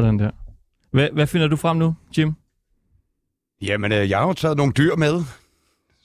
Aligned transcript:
Sådan 0.00 0.18
der. 0.18 0.30
Hvad, 0.90 1.08
hvad 1.12 1.26
finder 1.26 1.48
du 1.48 1.56
frem 1.56 1.76
nu, 1.76 1.94
Jim? 2.18 2.32
Jamen, 3.62 3.92
øh, 3.92 4.10
jeg 4.10 4.18
har 4.18 4.26
jo 4.26 4.32
taget 4.32 4.56
nogle 4.56 4.72
dyr 4.72 4.96
med. 4.96 5.22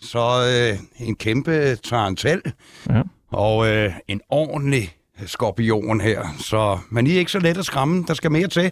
Så 0.02 0.20
øh, 0.20 1.08
en 1.08 1.16
kæmpe 1.16 1.76
tarantel 1.76 2.42
Ja. 2.90 3.02
og 3.28 3.68
øh, 3.68 3.94
en 4.08 4.22
ordentlig 4.30 4.96
skorpion 5.26 6.02
her. 6.02 6.24
Så, 6.40 6.80
men 6.90 7.08
I 7.08 7.16
er 7.16 7.20
ikke 7.20 7.32
så 7.32 7.40
let 7.40 7.58
at 7.58 7.66
skræmme. 7.66 8.04
Der 8.08 8.14
skal 8.14 8.32
mere 8.32 8.48
til. 8.48 8.72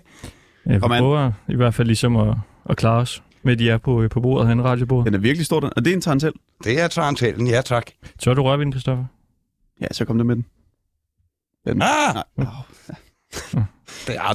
Ja, 0.66 0.74
vi 0.74 0.80
prøver 0.80 1.32
i 1.48 1.56
hvert 1.56 1.74
fald 1.74 1.88
ligesom 1.88 2.16
at, 2.16 2.36
at 2.70 2.78
klare 2.78 3.02
os 3.02 3.24
med, 3.44 3.58
de 3.58 3.70
er 3.70 3.78
på, 3.78 4.02
øh, 4.02 4.10
på 4.10 4.22
bordet 4.22 4.48
herinde, 4.48 4.64
radiobordet. 4.64 5.06
Den 5.06 5.14
er 5.14 5.18
virkelig 5.20 5.46
stor, 5.46 5.60
den. 5.60 5.72
Og 5.76 5.86
det 5.86 5.92
er 5.92 5.96
en 5.96 6.02
tarantel. 6.02 6.34
Det 6.64 6.82
er 6.82 6.88
tarantellen, 6.88 7.48
ja 7.48 7.62
tak. 7.62 7.86
Så 8.20 8.30
er 8.30 8.34
du 8.34 8.44
rørvind, 8.44 8.74
Christoffer. 8.74 9.06
Ja, 9.82 9.88
så 9.92 10.06
kom 10.06 10.18
der 10.18 10.26
med 10.26 10.36
den. 10.36 10.46
den. 11.68 11.82
Ah! 11.82 12.16
Nej. 12.38 12.48
Ja, 13.54 13.64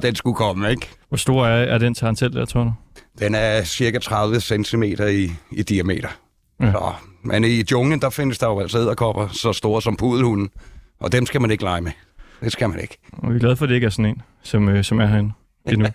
den 0.02 0.14
skulle 0.14 0.36
komme, 0.36 0.70
ikke? 0.70 0.88
Hvor 1.09 1.16
stor 1.16 1.46
er, 1.46 1.64
er 1.64 1.78
den 1.78 1.95
tarantel 1.95 2.32
der, 2.32 2.45
tror 2.45 2.64
du? 2.64 2.72
Den 3.18 3.34
er 3.34 3.64
cirka 3.64 3.98
30 3.98 4.40
cm 4.40 4.82
i, 4.82 5.30
i 5.50 5.62
diameter. 5.62 6.09
Ja. 6.60 6.66
Ja. 6.66 6.73
Så, 6.73 6.92
men 7.24 7.45
i 7.45 7.64
junglen, 7.73 8.00
der 8.00 8.10
findes 8.10 8.38
der 8.38 8.46
jo 8.46 8.60
altså 8.60 8.78
æderkopper 8.78 9.28
så 9.28 9.52
store 9.52 9.82
som 9.82 9.96
pudelhunden. 9.96 10.50
Og 11.01 11.12
dem 11.12 11.26
skal 11.26 11.40
man 11.40 11.51
ikke 11.51 11.65
lege 11.65 11.80
med. 11.80 11.93
Det 12.40 12.52
skal 12.52 12.68
man 12.68 12.80
ikke. 12.80 12.98
Og 13.12 13.30
vi 13.30 13.34
er 13.37 13.40
glade 13.40 13.56
for, 13.56 13.65
at 13.65 13.68
det 13.68 13.74
ikke 13.74 13.84
er 13.84 13.90
sådan 13.90 14.04
en, 14.04 14.23
som, 14.43 14.68
øh, 14.68 14.84
som 14.84 15.01
er 15.01 15.06
herinde 15.06 15.32
endnu. 15.66 15.87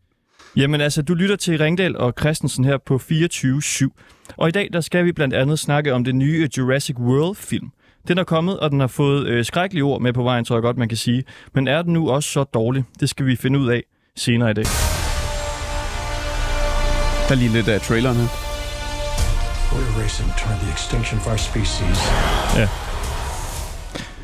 Jamen 0.56 0.80
altså, 0.80 1.02
du 1.02 1.14
lytter 1.14 1.36
til 1.36 1.58
Ringdal 1.58 1.96
og 1.96 2.14
Christensen 2.20 2.64
her 2.64 2.78
på 2.78 3.00
24-7. 3.10 3.88
Og 4.36 4.48
i 4.48 4.50
dag, 4.50 4.68
der 4.72 4.80
skal 4.80 5.04
vi 5.04 5.12
blandt 5.12 5.34
andet 5.34 5.58
snakke 5.58 5.94
om 5.94 6.04
den 6.04 6.18
nye 6.18 6.48
Jurassic 6.58 6.96
World-film. 6.98 7.70
Den 8.08 8.18
er 8.18 8.24
kommet, 8.24 8.60
og 8.60 8.70
den 8.70 8.80
har 8.80 8.86
fået 8.86 9.26
øh, 9.26 9.44
skrækkelige 9.44 9.84
ord 9.84 10.00
med 10.00 10.12
på 10.12 10.22
vejen, 10.22 10.44
tror 10.44 10.56
jeg 10.56 10.62
godt, 10.62 10.76
man 10.76 10.88
kan 10.88 10.98
sige. 10.98 11.24
Men 11.54 11.68
er 11.68 11.82
den 11.82 11.92
nu 11.92 12.10
også 12.10 12.28
så 12.28 12.44
dårlig? 12.44 12.84
Det 13.00 13.08
skal 13.08 13.26
vi 13.26 13.36
finde 13.36 13.58
ud 13.58 13.68
af 13.68 13.82
senere 14.16 14.50
i 14.50 14.54
dag. 14.54 14.64
Der 17.28 17.34
er 17.34 17.34
lige 17.34 17.52
lidt 17.52 17.68
af 17.68 17.80
traileren 17.80 18.16
her. 18.16 18.26
We're 19.72 20.02
racing 20.02 20.30
toward 20.38 20.60
the 20.60 20.72
extinction 20.72 21.20
of 21.20 21.26
our 21.26 21.36
species. 21.36 21.98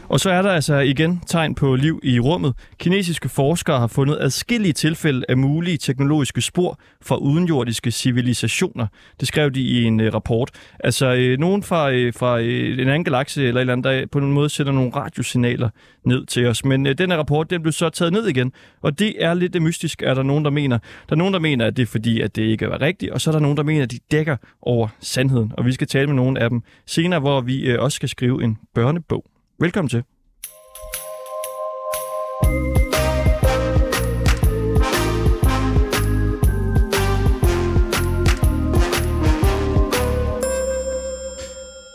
Og 0.08 0.20
så 0.20 0.30
er 0.30 0.42
der 0.42 0.50
altså 0.50 0.78
igen 0.78 1.20
tegn 1.26 1.54
på 1.54 1.74
liv 1.74 2.00
i 2.02 2.20
rummet. 2.20 2.54
Kinesiske 2.78 3.28
forskere 3.28 3.78
har 3.78 3.86
fundet 3.86 4.18
adskillige 4.20 4.72
tilfælde 4.72 5.24
af 5.28 5.36
mulige 5.36 5.76
teknologiske 5.76 6.40
spor 6.40 6.78
fra 7.02 7.16
udenjordiske 7.16 7.90
civilisationer. 7.90 8.86
Det 9.20 9.28
skrev 9.28 9.50
de 9.50 9.60
i 9.60 9.84
en 9.84 10.00
uh, 10.00 10.06
rapport. 10.14 10.50
Altså 10.80 11.14
øh, 11.14 11.38
nogen 11.38 11.62
fra, 11.62 11.90
øh, 11.90 12.14
fra 12.14 12.40
øh, 12.40 12.72
en 12.72 12.88
anden 12.88 13.04
galakse 13.04 13.42
eller 13.42 13.60
et 13.60 13.60
eller 13.60 13.72
andet, 13.72 13.84
der 13.84 14.06
på 14.12 14.18
en 14.18 14.32
måde 14.32 14.48
sender 14.48 14.72
nogle 14.72 14.90
radiosignaler 14.96 15.68
ned 16.04 16.26
til 16.26 16.46
os. 16.46 16.64
Men 16.64 16.86
øh, 16.86 16.98
den 16.98 17.10
her 17.10 17.18
rapport, 17.18 17.50
den 17.50 17.62
blev 17.62 17.72
så 17.72 17.90
taget 17.90 18.12
ned 18.12 18.26
igen. 18.26 18.52
Og 18.82 18.98
det 18.98 19.24
er 19.24 19.34
lidt 19.34 19.62
mystisk, 19.62 20.02
er 20.02 20.14
der 20.14 20.22
nogen, 20.22 20.44
der 20.44 20.50
mener. 20.50 20.78
Der 20.78 21.14
er 21.14 21.18
nogen, 21.18 21.34
der 21.34 21.40
mener, 21.40 21.66
at 21.66 21.76
det 21.76 21.82
er 21.82 21.86
fordi, 21.86 22.20
at 22.20 22.36
det 22.36 22.42
ikke 22.42 22.64
er 22.64 22.80
rigtigt. 22.80 23.12
Og 23.12 23.20
så 23.20 23.30
er 23.30 23.32
der 23.32 23.40
nogen, 23.40 23.56
der 23.56 23.62
mener, 23.62 23.82
at 23.82 23.90
de 23.90 23.98
dækker 24.10 24.36
over 24.62 24.88
sandheden. 25.00 25.52
Og 25.56 25.66
vi 25.66 25.72
skal 25.72 25.86
tale 25.86 26.06
med 26.06 26.14
nogle 26.14 26.40
af 26.40 26.50
dem 26.50 26.62
senere, 26.86 27.20
hvor 27.20 27.40
vi 27.40 27.60
øh, 27.60 27.82
også 27.82 27.96
skal 27.96 28.08
skrive 28.08 28.44
en 28.44 28.58
børnebog. 28.74 29.24
Velkommen 29.60 29.88
til. 29.88 30.04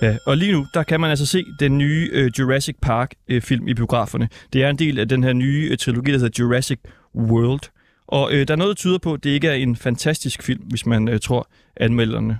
Ja, 0.02 0.18
og 0.26 0.38
lige 0.38 0.52
nu, 0.52 0.66
der 0.74 0.84
kan 0.84 1.02
man 1.02 1.10
altså 1.10 1.26
se 1.26 1.46
den 1.60 1.78
nye 1.78 2.10
øh, 2.14 2.32
Jurassic 2.40 2.76
Park-film 2.82 3.64
øh, 3.64 3.70
i 3.70 3.74
biograferne. 3.74 4.30
Det 4.54 4.64
er 4.64 4.70
en 4.70 4.80
del 4.80 5.00
af 5.00 5.10
den 5.10 5.24
her 5.24 5.34
nye 5.34 5.68
øh, 5.72 5.78
trilogi, 5.78 6.12
der 6.12 6.18
hedder 6.18 6.44
Jurassic 6.44 6.80
World. 7.16 7.62
Og 8.08 8.34
øh, 8.34 8.48
der 8.48 8.54
er 8.54 8.58
noget, 8.58 8.70
der 8.70 8.82
tyder 8.82 8.98
på, 8.98 9.14
at 9.14 9.24
det 9.24 9.30
ikke 9.30 9.48
er 9.48 9.54
en 9.54 9.76
fantastisk 9.76 10.44
film, 10.44 10.64
hvis 10.64 10.86
man 10.86 11.08
øh, 11.08 11.20
tror 11.20 11.50
anmelderne. 11.78 12.40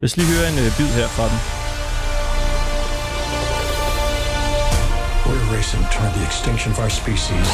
Lad 0.00 0.04
os 0.04 0.16
lige 0.16 0.28
høre 0.28 0.52
en 0.52 0.58
øh, 0.58 0.76
bid 0.78 0.86
her 0.86 1.08
fra 1.08 1.28
den. 1.28 1.63
Racing 5.56 5.84
toward 5.92 6.12
the 6.14 6.24
extinction 6.30 6.72
of 6.72 6.78
our 6.80 6.90
species. 6.90 7.46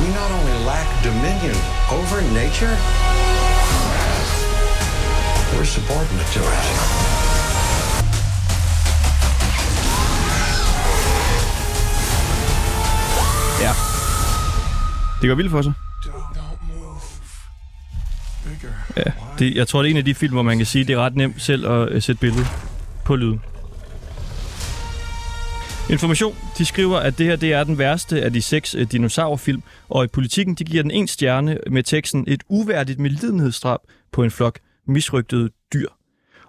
We 0.00 0.06
not 0.20 0.30
only 0.38 0.56
lack 0.72 0.88
dominion 1.02 1.56
over 1.98 2.16
nature, 2.40 2.74
we're 5.52 5.70
subordinate 5.76 6.28
to 6.36 6.42
it. 6.56 6.64
Ja. 13.60 13.72
Det 15.20 15.28
går 15.28 15.34
vildt 15.34 15.50
for 15.50 15.62
sig. 15.62 15.72
Ja, 18.96 19.12
det, 19.38 19.54
jeg 19.54 19.68
tror, 19.68 19.82
det 19.82 19.88
er 19.88 19.90
en 19.90 19.96
af 19.96 20.04
de 20.04 20.14
film, 20.14 20.32
hvor 20.32 20.42
man 20.42 20.56
kan 20.56 20.66
sige, 20.66 20.84
det 20.84 20.92
er 20.94 20.98
ret 20.98 21.16
nemt 21.16 21.42
selv 21.42 21.66
at 21.66 21.88
øh, 21.88 22.02
sætte 22.02 22.20
billedet 22.20 22.46
på 23.04 23.16
lyden. 23.16 23.40
Information, 25.90 26.36
de 26.58 26.64
skriver, 26.64 26.96
at 26.96 27.18
det 27.18 27.26
her 27.26 27.36
det 27.36 27.52
er 27.52 27.64
den 27.64 27.78
værste 27.78 28.22
af 28.22 28.32
de 28.32 28.42
seks 28.42 28.74
øh, 28.74 28.92
dinosaurfilm, 28.92 29.62
og 29.88 30.04
i 30.04 30.06
politikken 30.06 30.54
de 30.54 30.64
giver 30.64 30.82
den 30.82 30.90
en 30.90 31.08
stjerne 31.08 31.58
med 31.70 31.82
teksten 31.82 32.24
et 32.28 32.42
uværdigt 32.48 32.98
medlidenhedsdrab 32.98 33.80
på 34.12 34.22
en 34.22 34.30
flok 34.30 34.58
misrygtede 34.86 35.50
dyr. 35.72 35.88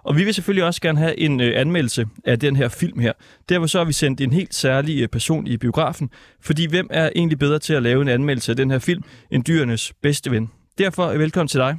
Og 0.04 0.16
vi 0.16 0.24
vil 0.24 0.34
selvfølgelig 0.34 0.64
også 0.64 0.80
gerne 0.80 0.98
have 0.98 1.18
en 1.18 1.40
øh, 1.40 1.60
anmeldelse 1.60 2.06
af 2.24 2.38
den 2.38 2.56
her 2.56 2.68
film 2.68 2.98
her. 2.98 3.12
Derfor 3.48 3.66
så 3.66 3.78
har 3.78 3.84
vi 3.84 3.92
sendt 3.92 4.20
en 4.20 4.32
helt 4.32 4.54
særlig 4.54 5.02
øh, 5.02 5.08
person 5.08 5.46
i 5.46 5.56
biografen, 5.56 6.10
fordi 6.40 6.66
hvem 6.66 6.86
er 6.90 7.10
egentlig 7.16 7.38
bedre 7.38 7.58
til 7.58 7.74
at 7.74 7.82
lave 7.82 8.02
en 8.02 8.08
anmeldelse 8.08 8.52
af 8.52 8.56
den 8.56 8.70
her 8.70 8.78
film 8.78 9.02
end 9.30 9.44
dyrenes 9.44 9.92
bedste 10.02 10.30
ven? 10.30 10.50
Derfor 10.78 11.06
velkommen 11.06 11.48
til 11.48 11.60
dig, 11.60 11.78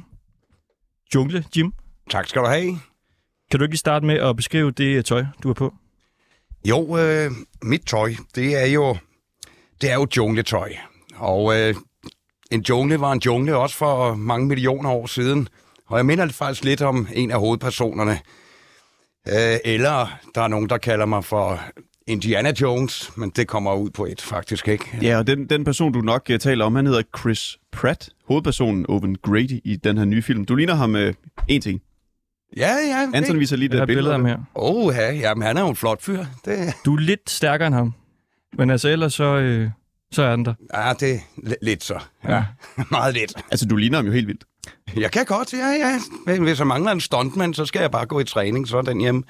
Jungle 1.14 1.44
Jim. 1.56 1.72
Tak 2.10 2.26
skal 2.26 2.42
du 2.42 2.46
have. 2.46 2.78
Kan 3.50 3.60
du 3.60 3.64
ikke 3.64 3.76
starte 3.76 4.06
med 4.06 4.14
at 4.14 4.36
beskrive 4.36 4.70
det 4.70 5.04
tøj, 5.04 5.24
du 5.42 5.48
har 5.48 5.54
på? 5.54 5.74
Jo, 6.64 6.98
øh, 6.98 7.30
mit 7.62 7.82
tøj, 7.86 8.14
det 8.34 8.62
er 8.62 8.66
jo, 8.66 8.96
det 9.80 9.90
er 9.90 9.94
jo 9.94 10.06
jungletøj. 10.16 10.72
Og 11.16 11.60
øh, 11.60 11.74
en 12.50 12.60
jungle 12.60 13.00
var 13.00 13.12
en 13.12 13.20
jungle 13.26 13.56
også 13.56 13.76
for 13.76 14.14
mange 14.14 14.46
millioner 14.46 14.90
år 14.90 15.06
siden. 15.06 15.48
Og 15.86 15.96
jeg 15.96 16.06
minder 16.06 16.28
faktisk 16.28 16.64
lidt 16.64 16.82
om 16.82 17.08
en 17.14 17.30
af 17.30 17.38
hovedpersonerne. 17.38 18.18
Øh, 19.28 19.56
eller 19.64 20.18
der 20.34 20.42
er 20.42 20.48
nogen, 20.48 20.68
der 20.68 20.78
kalder 20.78 21.06
mig 21.06 21.24
for 21.24 21.60
Indiana 22.06 22.52
Jones, 22.60 23.16
men 23.16 23.30
det 23.30 23.48
kommer 23.48 23.74
ud 23.74 23.90
på 23.90 24.04
et 24.04 24.20
faktisk 24.20 24.68
ikke. 24.68 24.84
Ja, 25.02 25.18
og 25.18 25.26
den, 25.26 25.46
den 25.46 25.64
person, 25.64 25.92
du 25.92 26.00
nok 26.00 26.30
øh, 26.30 26.38
taler 26.38 26.64
om, 26.64 26.74
han 26.74 26.86
hedder 26.86 27.02
Chris 27.18 27.58
Pratt, 27.72 28.08
hovedpersonen 28.28 28.86
Owen 28.88 29.16
Grady 29.22 29.60
i 29.64 29.76
den 29.84 29.98
her 29.98 30.04
nye 30.04 30.22
film. 30.22 30.44
Du 30.44 30.54
ligner 30.54 30.74
ham 30.74 30.96
øh, 30.96 31.14
en 31.48 31.60
ting. 31.60 31.80
Ja, 32.56 32.72
ja. 32.88 33.08
Anton 33.14 33.38
viser 33.40 33.56
lige 33.56 33.68
det 33.68 33.86
billeder 33.86 34.10
af 34.12 34.18
ham 34.18 34.24
her. 34.26 34.36
Åh, 34.54 34.86
oh, 34.86 34.94
ja, 34.94 35.12
jamen, 35.12 35.46
han 35.46 35.56
er 35.56 35.60
jo 35.60 35.68
en 35.68 35.76
flot 35.76 36.02
fyr. 36.02 36.24
Det, 36.44 36.72
Du 36.84 36.94
er 36.96 37.00
lidt 37.00 37.30
stærkere 37.30 37.66
end 37.66 37.74
ham. 37.74 37.94
Men 38.58 38.70
altså 38.70 38.88
ellers 38.88 39.14
så, 39.14 39.24
øh, 39.36 39.70
så 40.12 40.22
er 40.22 40.36
den 40.36 40.44
der. 40.44 40.54
ja, 40.74 40.92
det 41.00 41.12
er 41.14 41.18
li- 41.36 41.54
lidt 41.62 41.84
så. 41.84 41.98
Ja, 42.28 42.44
meget 42.90 43.14
lidt. 43.14 43.32
Altså, 43.50 43.66
du 43.66 43.76
ligner 43.76 43.98
ham 43.98 44.06
jo 44.06 44.12
helt 44.12 44.26
vildt. 44.26 44.44
Jeg 44.96 45.10
kan 45.10 45.24
godt, 45.24 45.52
ja, 45.52 45.66
ja. 45.68 45.98
Men 46.26 46.42
hvis 46.42 46.58
jeg 46.58 46.66
mangler 46.66 46.92
en 46.92 47.00
stuntman, 47.00 47.54
så 47.54 47.66
skal 47.66 47.80
jeg 47.80 47.90
bare 47.90 48.06
gå 48.06 48.20
i 48.20 48.24
træning, 48.24 48.68
så 48.68 48.78
er 48.78 48.82
den 48.82 49.00
hjemme. 49.00 49.22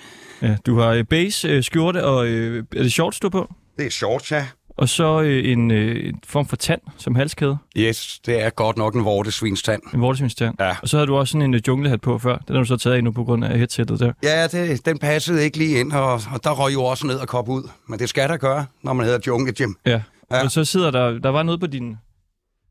Ja, 0.43 0.56
du 0.66 0.78
har 0.78 0.88
øh, 0.88 1.04
base, 1.04 1.49
øh, 1.49 1.62
skjorte 1.62 2.04
og 2.04 2.26
øh, 2.26 2.64
er 2.76 2.82
det 2.82 2.93
shorts, 2.93 3.20
du 3.20 3.28
på? 3.28 3.54
Det 3.78 3.87
er 3.87 3.90
shorts, 3.90 4.32
ja. 4.32 4.46
Og 4.76 4.88
så 4.88 5.21
øh, 5.23 5.53
en, 5.53 5.71
øh, 5.71 6.09
en 6.09 6.21
form 6.26 6.47
for 6.47 6.56
tand 6.56 6.81
som 6.97 7.15
halskæde. 7.15 7.56
Yes, 7.76 8.19
det 8.26 8.43
er 8.43 8.50
godt 8.50 8.76
nok 8.76 8.94
en 8.94 9.05
vortesvinstand. 9.05 9.82
En 9.94 10.00
vortesvinstand. 10.00 10.55
Ja. 10.61 10.76
Og 10.82 10.88
så 10.88 10.97
havde 10.97 11.06
du 11.06 11.17
også 11.17 11.32
sådan 11.32 11.43
en 11.43 11.55
øh, 11.55 11.61
junglehat 11.69 12.00
på 12.00 12.19
før. 12.19 12.38
Den 12.38 12.56
har 12.56 12.62
du 12.62 12.67
så 12.69 12.76
taget 12.76 12.97
af 12.97 13.05
nu 13.05 13.12
på 13.12 13.25
grund 13.25 13.44
af 13.44 13.59
headsettet 13.59 14.00
der. 14.00 14.12
Ja, 14.23 14.47
det, 14.47 14.87
den 14.87 14.99
passede 14.99 15.44
ikke 15.44 15.59
lige 15.59 15.81
ind, 15.81 15.93
og, 15.93 16.12
og 16.12 16.44
der 16.44 16.50
røg 16.50 16.73
jo 16.73 16.85
også 16.85 17.06
ned 17.06 17.17
og 17.17 17.29
kop 17.29 17.49
ud. 17.49 17.69
Men 17.88 17.99
det 17.99 18.09
skal 18.09 18.29
der 18.29 18.37
gøre, 18.37 18.67
når 18.82 18.93
man 18.93 19.06
hedder 19.06 19.19
Jungle 19.26 19.53
Jim. 19.61 19.76
Ja. 19.87 20.03
Ja. 20.31 20.44
Og 20.44 20.50
så 20.50 20.65
sidder 20.65 20.91
der, 20.91 21.19
der 21.19 21.29
var 21.29 21.43
noget 21.43 21.61
på 21.61 21.67
dine 21.67 21.99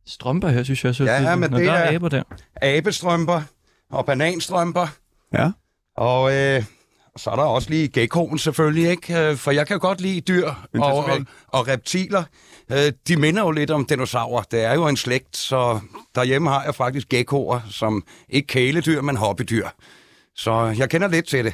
strømper 0.08 0.50
her, 0.50 0.64
synes 0.64 0.86
jeg. 0.86 0.96
Så 0.96 1.04
Ja, 1.04 1.32
det, 1.32 1.40
men 1.40 1.54
det 1.54 1.66
der 1.66 1.72
er 1.74 1.78
er- 1.92 1.96
aber 1.96 2.10
der. 2.10 2.24
Abestrømper 2.62 3.42
og 3.92 4.06
bananstrømper. 4.06 4.88
Ja. 5.34 5.52
Og 5.98 6.34
øh, 6.36 6.64
så 7.18 7.30
er 7.30 7.36
der 7.36 7.44
også 7.44 7.70
lige 7.70 7.88
geckoen 7.88 8.38
selvfølgelig, 8.38 8.90
ikke? 8.90 9.20
Øh, 9.20 9.36
For 9.38 9.52
jeg 9.52 9.68
kan 9.68 9.80
godt 9.80 10.02
lide 10.02 10.22
dyr 10.22 10.48
og, 10.74 10.96
og, 10.98 11.06
og 11.48 11.68
reptiler. 11.68 12.24
Øh, 12.72 12.92
De 13.08 13.18
minder 13.18 13.42
jo 13.44 13.52
lidt 13.52 13.72
om 13.72 13.86
dinosaurer. 13.86 14.44
Det 14.44 14.64
er 14.64 14.74
jo 14.74 14.88
en 14.88 14.98
slægt, 14.98 15.38
så 15.38 15.80
derhjemme 16.16 16.50
har 16.50 16.64
jeg 16.64 16.76
faktisk 16.76 17.10
geckoer, 17.10 17.60
som 17.70 18.04
ikke 18.30 18.48
kæledyr, 18.48 19.02
men 19.02 19.18
hobbydyr. 19.18 19.68
Så 20.36 20.76
jeg 20.78 20.90
kender 20.90 21.08
lidt 21.08 21.28
til 21.28 21.46
det. 21.46 21.54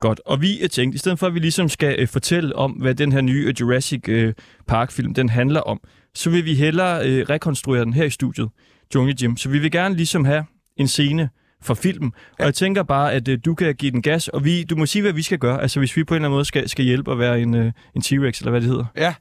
Godt, 0.00 0.20
og 0.26 0.40
vi 0.40 0.68
tænkte, 0.72 0.96
i 0.96 0.98
stedet 0.98 1.18
for 1.18 1.26
at 1.26 1.34
vi 1.34 1.38
ligesom 1.38 1.68
skal 1.68 1.96
øh, 1.98 2.08
fortælle 2.08 2.56
om, 2.56 2.70
hvad 2.70 2.94
den 2.94 3.12
her 3.12 3.20
nye 3.20 3.46
øh, 3.46 3.60
Jurassic 3.60 4.08
øh, 4.08 4.34
Park-film 4.68 5.14
den 5.14 5.28
handler 5.28 5.60
om, 5.60 5.80
så 6.14 6.30
vil 6.30 6.44
vi 6.44 6.54
hellere 6.54 7.06
øh, 7.08 7.26
rekonstruere 7.30 7.84
den 7.84 7.92
her 7.92 8.04
i 8.04 8.10
studiet, 8.10 8.48
Jungle 8.94 9.14
Jim. 9.22 9.36
Så 9.36 9.48
vi 9.48 9.58
vil 9.58 9.70
gerne 9.70 9.96
ligesom 9.96 10.24
have 10.24 10.44
en 10.76 10.88
scene 10.88 11.30
fra 11.62 11.74
filmen, 11.74 12.12
og 12.38 12.44
jeg 12.44 12.54
tænker 12.54 12.82
bare, 12.82 13.12
at 13.12 13.28
øh, 13.28 13.38
du 13.44 13.54
kan 13.54 13.74
give 13.74 13.90
den 13.90 14.02
gas, 14.02 14.28
og 14.28 14.44
vi, 14.44 14.64
du 14.64 14.76
må 14.76 14.86
sige, 14.86 15.02
hvad 15.02 15.12
vi 15.12 15.22
skal 15.22 15.38
gøre, 15.38 15.62
altså 15.62 15.78
hvis 15.78 15.96
vi 15.96 16.04
på 16.04 16.14
en 16.14 16.16
eller 16.16 16.28
anden 16.28 16.36
måde 16.36 16.44
skal, 16.44 16.68
skal 16.68 16.84
hjælpe 16.84 17.12
at 17.12 17.18
være 17.18 17.40
en, 17.40 17.54
øh, 17.54 17.72
en 17.96 18.02
T-Rex, 18.02 18.40
eller 18.40 18.50
hvad 18.50 18.60
det 18.60 18.68
hedder. 18.68 18.84
Ja, 18.96 19.14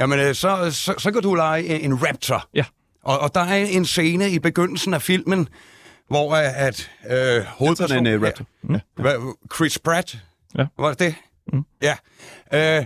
Jamen, 0.00 0.18
øh, 0.18 0.34
så, 0.34 0.70
så, 0.70 0.94
så 0.98 1.12
kan 1.12 1.22
du 1.22 1.34
lege 1.34 1.64
en, 1.64 1.92
en 1.92 2.08
raptor. 2.08 2.48
Ja. 2.54 2.64
Og, 3.02 3.18
og 3.18 3.34
der 3.34 3.40
er 3.40 3.66
en 3.66 3.84
scene 3.84 4.30
i 4.30 4.38
begyndelsen 4.38 4.94
af 4.94 5.02
filmen, 5.02 5.48
hvor 6.08 6.34
øh, 6.34 6.66
at 6.66 6.90
øh, 7.10 7.44
hovedpersonen... 7.44 8.06
en 8.06 8.16
uh, 8.16 8.22
raptor. 8.22 8.44
Ja. 8.70 8.80
Hvad, 8.96 9.34
Chris 9.54 9.78
Pratt? 9.78 10.18
Ja. 10.58 10.66
Var 10.78 10.88
det 10.88 10.98
det? 10.98 11.14
Mm. 11.52 11.64
Ja. 11.82 11.96
Øh, 12.52 12.84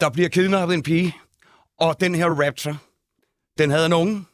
der 0.00 0.10
bliver 0.10 0.28
kidnappet 0.28 0.74
en 0.74 0.82
pige, 0.82 1.16
og 1.78 2.00
den 2.00 2.14
her 2.14 2.26
raptor, 2.26 2.76
den 3.58 3.70
havde 3.70 3.86
en 3.86 3.92
unge, 3.92 4.24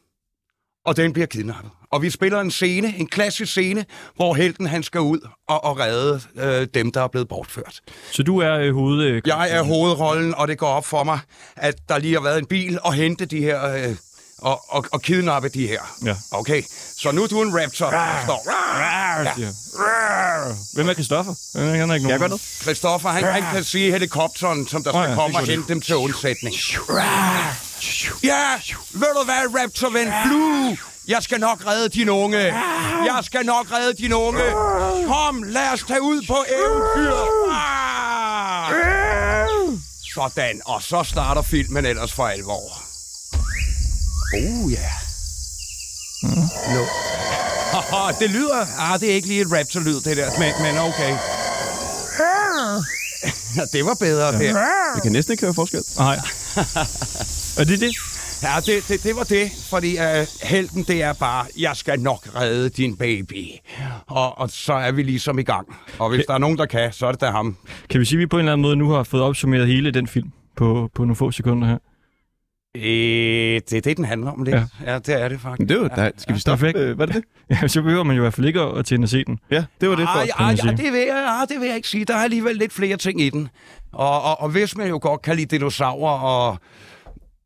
og 0.85 0.97
den 0.97 1.13
bliver 1.13 1.25
kidnappet. 1.25 1.71
Og 1.91 2.01
vi 2.01 2.09
spiller 2.09 2.39
en 2.39 2.51
scene, 2.51 2.93
en 2.97 3.07
klassisk 3.07 3.51
scene, 3.51 3.85
hvor 4.15 4.33
helten 4.33 4.65
han 4.65 4.83
skal 4.83 5.01
ud 5.01 5.19
og, 5.47 5.63
og 5.63 5.79
redde 5.79 6.21
øh, 6.35 6.67
dem, 6.73 6.91
der 6.91 7.01
er 7.01 7.07
blevet 7.07 7.27
bortført. 7.27 7.81
Så 8.11 8.23
du 8.23 8.39
er 8.39 8.53
øh, 8.59 8.73
hoved... 8.73 9.03
Øh, 9.03 9.21
Jeg 9.25 9.51
er 9.51 9.63
hovedrollen, 9.63 10.35
og 10.35 10.47
det 10.47 10.57
går 10.57 10.67
op 10.67 10.85
for 10.85 11.03
mig, 11.03 11.19
at 11.55 11.75
der 11.89 11.97
lige 11.97 12.13
har 12.13 12.21
været 12.21 12.39
en 12.39 12.45
bil 12.45 12.79
og 12.83 12.93
hente 12.93 13.25
de 13.25 13.41
her... 13.41 13.73
Øh, 13.73 13.95
og, 14.43 14.65
og, 14.67 14.85
og 14.91 15.01
kidnappe 15.01 15.49
de 15.49 15.67
her. 15.67 15.95
Ja. 16.05 16.15
Okay, 16.31 16.63
så 16.97 17.11
nu 17.11 17.23
er 17.23 17.27
du 17.27 17.41
en 17.41 17.61
raptor, 17.61 17.89
der 17.89 18.23
står... 18.23 18.47
Ja. 19.39 19.51
Hvem 20.73 20.89
er 20.89 20.93
Christoffer? 20.93 21.33
Han 21.55 21.67
er 21.67 21.73
ikke 21.73 21.87
nogen. 21.87 22.09
Jeg 22.09 22.19
gør 22.19 22.27
noget. 22.27 22.41
Christoffer, 22.61 23.09
han, 23.09 23.23
han 23.23 23.43
kan 23.53 23.63
sige 23.63 23.91
helikopteren, 23.91 24.67
som 24.67 24.83
der 24.83 24.91
skal 24.91 25.09
ja, 25.09 25.15
komme 25.15 25.37
og 25.37 25.45
hente 25.45 25.73
dem 25.73 25.81
til 25.81 25.95
undsætning. 25.95 26.55
Ja, 28.23 28.43
ved 28.91 29.07
du 29.19 29.23
hvad, 29.25 29.61
Raptor-ven? 29.61 30.13
Blue! 30.25 30.77
Jeg 31.07 31.23
skal 31.23 31.39
nok 31.39 31.63
redde 31.67 31.89
din 31.89 32.09
unge. 32.09 32.37
Jeg 33.05 33.19
skal 33.23 33.45
nok 33.45 33.67
redde 33.71 33.93
din 33.93 34.13
unge. 34.13 34.43
Kom, 35.07 35.43
lad 35.43 35.69
os 35.73 35.83
tage 35.87 36.01
ud 36.01 36.25
på 36.27 36.37
eventyr. 36.49 37.13
Ah! 37.51 38.73
Sådan, 40.13 40.61
og 40.65 40.83
så 40.83 41.03
starter 41.03 41.41
filmen 41.41 41.85
ellers 41.85 42.13
for 42.13 42.27
alvor. 42.27 42.92
Oh 44.33 44.71
ja. 44.71 44.89
No. 46.73 46.83
det 48.19 48.29
lyder... 48.29 48.65
Ah, 48.79 48.99
det 48.99 49.11
er 49.11 49.15
ikke 49.15 49.27
lige 49.27 49.41
et 49.41 49.51
Raptor-lyd, 49.51 49.95
det 49.95 50.17
der, 50.17 50.29
men, 50.39 50.51
men 50.61 50.81
okay. 50.81 51.17
det 53.73 53.85
var 53.85 53.97
bedre, 53.99 54.31
Per. 54.31 54.57
Jeg 54.93 55.01
kan 55.03 55.11
næsten 55.11 55.31
ikke 55.31 55.43
høre 55.43 55.53
forskel. 55.53 55.79
Nej. 55.97 56.15
er 57.59 57.63
det 57.63 57.79
det? 57.79 57.95
Ja, 58.43 58.55
det, 58.65 58.87
det, 58.87 59.03
det 59.03 59.15
var 59.15 59.23
det, 59.23 59.51
fordi 59.69 59.97
uh, 59.97 60.27
helten, 60.43 60.83
det 60.83 61.03
er 61.03 61.13
bare, 61.13 61.45
jeg 61.59 61.75
skal 61.75 61.99
nok 61.99 62.27
redde 62.35 62.69
din 62.69 62.97
baby. 62.97 63.47
Og, 64.07 64.37
og 64.37 64.49
så 64.49 64.73
er 64.73 64.91
vi 64.91 65.03
ligesom 65.03 65.39
i 65.39 65.43
gang. 65.43 65.67
Og 65.99 66.09
hvis 66.09 66.25
der 66.27 66.33
er 66.33 66.37
nogen, 66.37 66.57
der 66.57 66.65
kan, 66.65 66.93
så 66.93 67.05
er 67.05 67.11
det 67.11 67.21
da 67.21 67.29
ham. 67.29 67.57
Kan 67.89 67.99
vi 67.99 68.05
sige, 68.05 68.17
at 68.17 68.19
vi 68.19 68.25
på 68.25 68.35
en 68.35 68.39
eller 68.39 68.51
anden 68.51 68.61
måde 68.61 68.75
nu 68.75 68.89
har 68.89 69.03
fået 69.03 69.23
opsummeret 69.23 69.67
hele 69.67 69.91
den 69.91 70.07
film 70.07 70.29
på, 70.57 70.89
på 70.95 71.01
nogle 71.03 71.15
få 71.15 71.31
sekunder 71.31 71.67
her? 71.67 71.77
Øh, 72.77 73.61
det 73.69 73.73
er 73.73 73.81
det, 73.81 73.97
den 73.97 74.05
handler 74.05 74.31
om 74.31 74.43
lidt. 74.43 74.55
Ja. 74.55 74.65
Ja, 74.85 74.91
ja 74.91 74.99
det 74.99 75.21
er 75.21 75.27
det 75.27 75.41
faktisk. 75.41 75.69
Det 75.69 75.81
var, 75.81 75.87
der, 75.87 76.11
skal 76.17 76.35
vi 76.35 76.39
stoppe? 76.39 76.65
Perfekt. 76.65 76.77
Øh, 76.77 76.97
var 76.97 77.05
det 77.05 77.15
det? 77.15 77.23
Ja, 77.49 77.67
så 77.67 77.81
behøver 77.81 78.03
man 78.03 78.15
jo 78.15 78.21
i 78.21 78.23
hvert 78.23 78.33
fald 78.33 78.47
ikke 78.47 78.61
at, 78.61 78.91
at 78.91 79.09
se 79.09 79.23
den. 79.23 79.39
Ja, 79.51 79.65
det 79.81 79.89
var 79.89 79.95
det. 79.95 80.03
Ej, 80.03 80.13
For. 80.13 80.43
ej, 80.43 80.55
ej, 80.63 80.71
det, 80.75 80.93
vil 80.93 80.99
jeg, 80.99 81.37
ej, 81.39 81.45
det 81.49 81.59
vil 81.59 81.67
jeg 81.67 81.75
ikke 81.75 81.87
sige. 81.87 82.05
Der 82.05 82.15
er 82.15 82.23
alligevel 82.23 82.55
lidt 82.55 82.73
flere 82.73 82.97
ting 82.97 83.21
i 83.21 83.29
den. 83.29 83.49
Og, 83.91 84.21
og, 84.21 84.41
og 84.41 84.49
hvis 84.49 84.77
man 84.77 84.87
jo 84.87 84.99
godt 85.01 85.21
kan 85.21 85.35
lide 85.35 85.55
dinosaurer 85.57 86.19
og, 86.19 86.57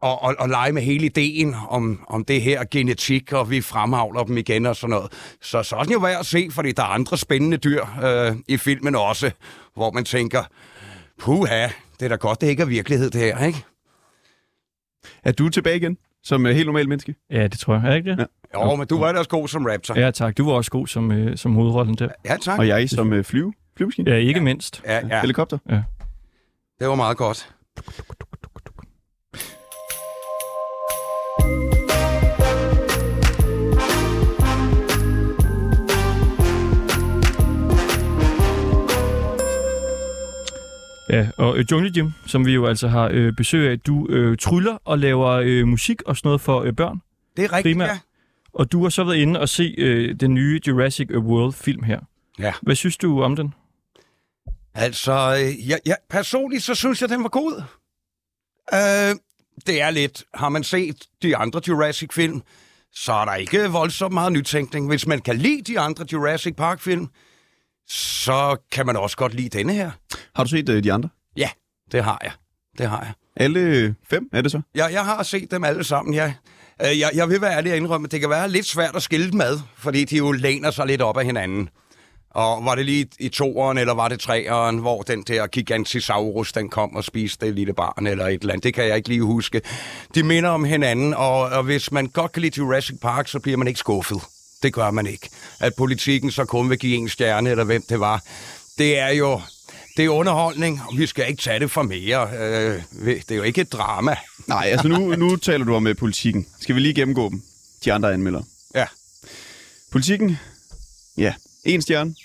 og, 0.02 0.24
og, 0.24 0.36
og 0.40 0.50
lege 0.50 0.72
med 0.72 0.82
hele 0.82 1.06
ideen 1.06 1.56
om, 1.70 2.06
om 2.08 2.26
det 2.26 2.42
her 2.42 2.64
genetik, 2.72 3.34
og 3.34 3.50
vi 3.50 3.62
fremavler 3.62 4.24
dem 4.24 4.38
igen 4.38 4.66
og 4.66 4.76
sådan 4.76 4.90
noget, 4.90 5.12
så, 5.42 5.64
så 5.64 5.76
er 5.76 5.84
den 5.84 5.92
jo 5.92 6.00
værd 6.00 6.20
at 6.20 6.26
se, 6.26 6.48
fordi 6.52 6.72
der 6.72 6.84
er 6.84 6.88
andre 6.88 7.18
spændende 7.18 7.58
dyr 7.58 7.84
øh, 8.04 8.36
i 8.48 8.58
filmen 8.58 8.96
også, 8.96 9.32
hvor 9.76 9.92
man 9.92 10.06
tænker, 10.06 10.44
puha, 11.20 11.68
det 12.00 12.06
er 12.06 12.10
da 12.10 12.16
godt, 12.16 12.42
det 12.42 12.48
ikke 12.48 12.62
er 12.62 12.68
virkelighed 12.68 13.10
det 13.10 13.22
her, 13.22 13.46
ikke? 13.46 13.64
Er 15.24 15.31
du 15.31 15.50
tilbage 15.50 15.75
igen? 15.75 15.98
Som 16.24 16.45
uh, 16.45 16.51
helt 16.51 16.65
normal 16.65 16.89
menneske? 16.89 17.15
Ja, 17.31 17.44
det 17.48 17.59
tror 17.59 17.75
jeg. 17.75 17.92
Er 17.92 17.95
ikke 17.95 18.15
det? 18.15 18.27
Jo, 18.56 18.75
men 18.75 18.88
du 18.88 19.00
var 19.00 19.12
da 19.12 19.18
også 19.19 19.30
god 19.30 19.48
som 19.48 19.65
raptor. 19.65 20.00
Ja, 20.00 20.12
tak. 20.12 20.38
Du 20.38 20.45
var 20.45 20.54
også 20.54 20.71
god 20.71 20.88
som, 20.88 21.12
øh, 21.12 21.38
som 21.38 21.54
hovedrollen 21.54 21.95
der. 21.95 22.09
Ja, 22.25 22.38
tak. 22.42 22.59
Og 22.59 22.68
jeg 22.68 22.89
som 22.89 23.12
uh, 23.12 23.24
flyve? 23.24 23.54
Flyvemaskine? 23.77 24.12
Ja, 24.12 24.18
ikke 24.18 24.42
mindst. 24.42 24.81
Ja, 24.86 25.07
ja, 25.07 25.21
Helikopter? 25.21 25.57
det 26.80 26.88
var 26.88 26.95
meget 26.95 27.18
godt. 27.18 27.50
Ja, 41.09 41.27
og 41.38 41.57
øh, 41.57 41.65
Jungle 41.71 41.92
Jim, 41.98 42.12
som 42.25 42.45
vi 42.45 42.54
jo 42.54 42.65
altså 42.65 42.88
har 42.88 43.09
øh, 43.13 43.33
besøg 43.33 43.71
af, 43.71 43.80
du 43.80 44.07
øh, 44.09 44.38
tryller 44.38 44.77
og 44.86 45.00
laver 45.00 45.27
øh, 45.27 45.68
musik 45.68 46.01
og 46.01 46.18
sådan 46.18 46.27
noget 46.27 46.42
for 46.42 46.62
øh, 46.62 46.74
børn. 46.74 47.01
Det 47.38 47.45
er 47.45 47.54
rigtigt, 47.54 47.74
Primært. 47.74 47.89
ja. 47.89 48.00
Og 48.54 48.71
du 48.71 48.83
har 48.83 48.89
så 48.89 49.04
været 49.04 49.15
inde 49.18 49.39
og 49.39 49.50
se 49.50 49.75
øh, 49.77 50.15
den 50.19 50.33
nye 50.33 50.59
Jurassic 50.68 51.09
World-film 51.12 51.83
her. 51.83 52.00
Ja. 52.39 52.54
Hvad 52.62 52.75
synes 52.75 52.98
du 52.98 53.21
om 53.24 53.36
den? 53.36 53.54
Altså, 54.74 55.38
øh, 55.42 55.69
ja, 55.69 55.77
ja, 55.86 55.94
personligt 56.09 56.63
så 56.63 56.75
synes 56.75 57.01
jeg, 57.01 57.09
den 57.09 57.24
var 57.24 57.30
god. 57.30 57.62
Øh, 58.74 59.15
det 59.68 59.81
er 59.81 59.89
lidt, 59.89 60.24
har 60.33 60.50
man 60.50 60.63
set 60.63 60.95
de 61.21 61.38
andre 61.38 61.62
Jurassic-film, 61.68 62.42
så 62.94 63.13
er 63.13 63.25
der 63.25 63.36
ikke 63.36 63.68
voldsomt 63.68 64.13
meget 64.13 64.31
nytænkning. 64.31 64.88
Hvis 64.88 65.07
man 65.07 65.21
kan 65.21 65.38
lide 65.38 65.62
de 65.74 65.80
andre 65.80 66.06
Jurassic 66.13 66.56
Park-film, 66.56 67.07
så 67.89 68.57
kan 68.71 68.86
man 68.86 68.95
også 68.98 69.18
godt 69.18 69.33
lide 69.33 69.57
denne 69.57 69.74
her. 69.74 69.92
Har 70.38 70.44
du 70.44 70.50
set 70.50 70.69
uh, 70.69 70.75
de 70.84 70.94
andre? 70.94 71.10
Ja, 71.38 71.50
det 71.92 72.04
har 72.04 72.19
jeg. 72.24 72.31
Det 72.78 72.89
har 72.89 73.00
jeg. 73.01 73.13
Alle 73.36 73.60
øh, 73.60 73.94
fem 74.10 74.30
er 74.34 74.42
det 74.42 74.51
så? 74.51 74.62
Jeg, 74.75 74.89
jeg 74.94 75.06
har 75.06 75.24
set 75.24 75.51
dem 75.51 75.63
alle 75.63 75.84
sammen, 75.84 76.13
ja. 76.13 76.34
Øh, 76.81 77.00
Jeg, 77.00 77.12
jeg 77.16 77.30
vil 77.30 77.42
være 77.42 77.54
ærlig 77.57 77.72
og 77.72 77.78
indrømme, 77.78 78.06
at 78.06 78.12
det 78.12 78.19
kan 78.19 78.30
være 78.30 78.50
lidt 78.50 78.66
svært 78.66 78.95
at 78.95 79.04
skille 79.04 79.31
dem 79.31 79.42
ad, 79.42 79.60
fordi 79.78 80.06
de 80.06 80.18
jo 80.18 80.31
læner 80.31 80.72
sig 80.72 80.86
lidt 80.88 81.01
op 81.01 81.18
af 81.18 81.25
hinanden. 81.25 81.69
Og 82.31 82.66
var 82.66 82.75
det 82.75 82.86
lige 82.86 83.07
i 83.19 83.30
toeren, 83.30 83.78
eller 83.78 83.94
var 83.94 84.07
det 84.07 84.19
treeren, 84.19 84.78
hvor 84.78 85.02
den 85.02 85.23
der 85.23 85.47
Gigantisaurus, 85.47 86.54
den 86.54 86.69
kom 86.69 86.95
og 86.95 87.04
spiste 87.04 87.45
det 87.45 87.56
lille 87.56 87.73
barn, 87.73 88.07
eller 88.07 88.28
et 88.28 88.42
eller 88.42 88.54
andet. 88.54 88.64
Det 88.64 88.73
kan 88.73 88.88
jeg 88.88 88.95
ikke 88.97 89.09
lige 89.09 89.21
huske. 89.23 89.62
De 90.16 90.23
minder 90.23 90.50
om 90.50 90.64
hinanden, 90.64 91.14
og, 91.14 91.40
og 91.40 91.64
hvis 91.64 91.92
man 91.92 92.07
godt 92.07 92.31
kan 92.31 92.42
lide 92.42 92.57
Jurassic 92.57 93.00
Park, 93.02 93.28
så 93.28 93.40
bliver 93.40 93.57
man 93.57 93.68
ikke 93.68 93.80
skuffet. 93.80 94.21
Det 94.64 94.73
gør 94.73 94.92
man 94.92 95.07
ikke. 95.07 95.30
At 95.59 95.73
politikken 95.78 96.31
så 96.31 96.45
kun 96.45 96.69
vil 96.69 96.80
give 96.80 96.95
en 96.97 97.09
stjerne, 97.09 97.50
eller 97.50 97.64
hvem 97.64 97.83
det 97.90 98.00
var. 98.00 98.23
Det 98.78 99.00
er 99.00 99.09
jo 99.09 99.42
det 99.97 100.06
er 100.06 100.09
underholdning, 100.09 100.81
og 100.87 100.97
vi 100.97 101.07
skal 101.07 101.30
ikke 101.30 101.42
tage 101.42 101.59
det 101.59 101.71
for 101.71 101.83
mere. 101.83 102.30
Øh, 102.33 102.83
det 103.01 103.31
er 103.31 103.35
jo 103.35 103.44
ikke 103.44 103.61
et 103.61 103.71
drama. 103.71 104.16
Nej, 104.47 104.68
altså 104.71 104.87
nu, 104.87 105.16
nu 105.16 105.35
taler 105.35 105.66
du 105.66 105.75
om 105.75 105.85
uh, 105.85 105.95
politikken. 105.95 106.47
Skal 106.59 106.75
vi 106.75 106.80
lige 106.80 106.94
gennemgå 106.94 107.30
dem? 107.30 107.42
De 107.85 107.94
andre 107.94 108.13
anmeldere. 108.13 108.44
Ja. 108.75 108.85
Politikken, 109.92 110.37
ja, 111.18 111.33
en 111.63 111.81
stjerne. 111.81 112.16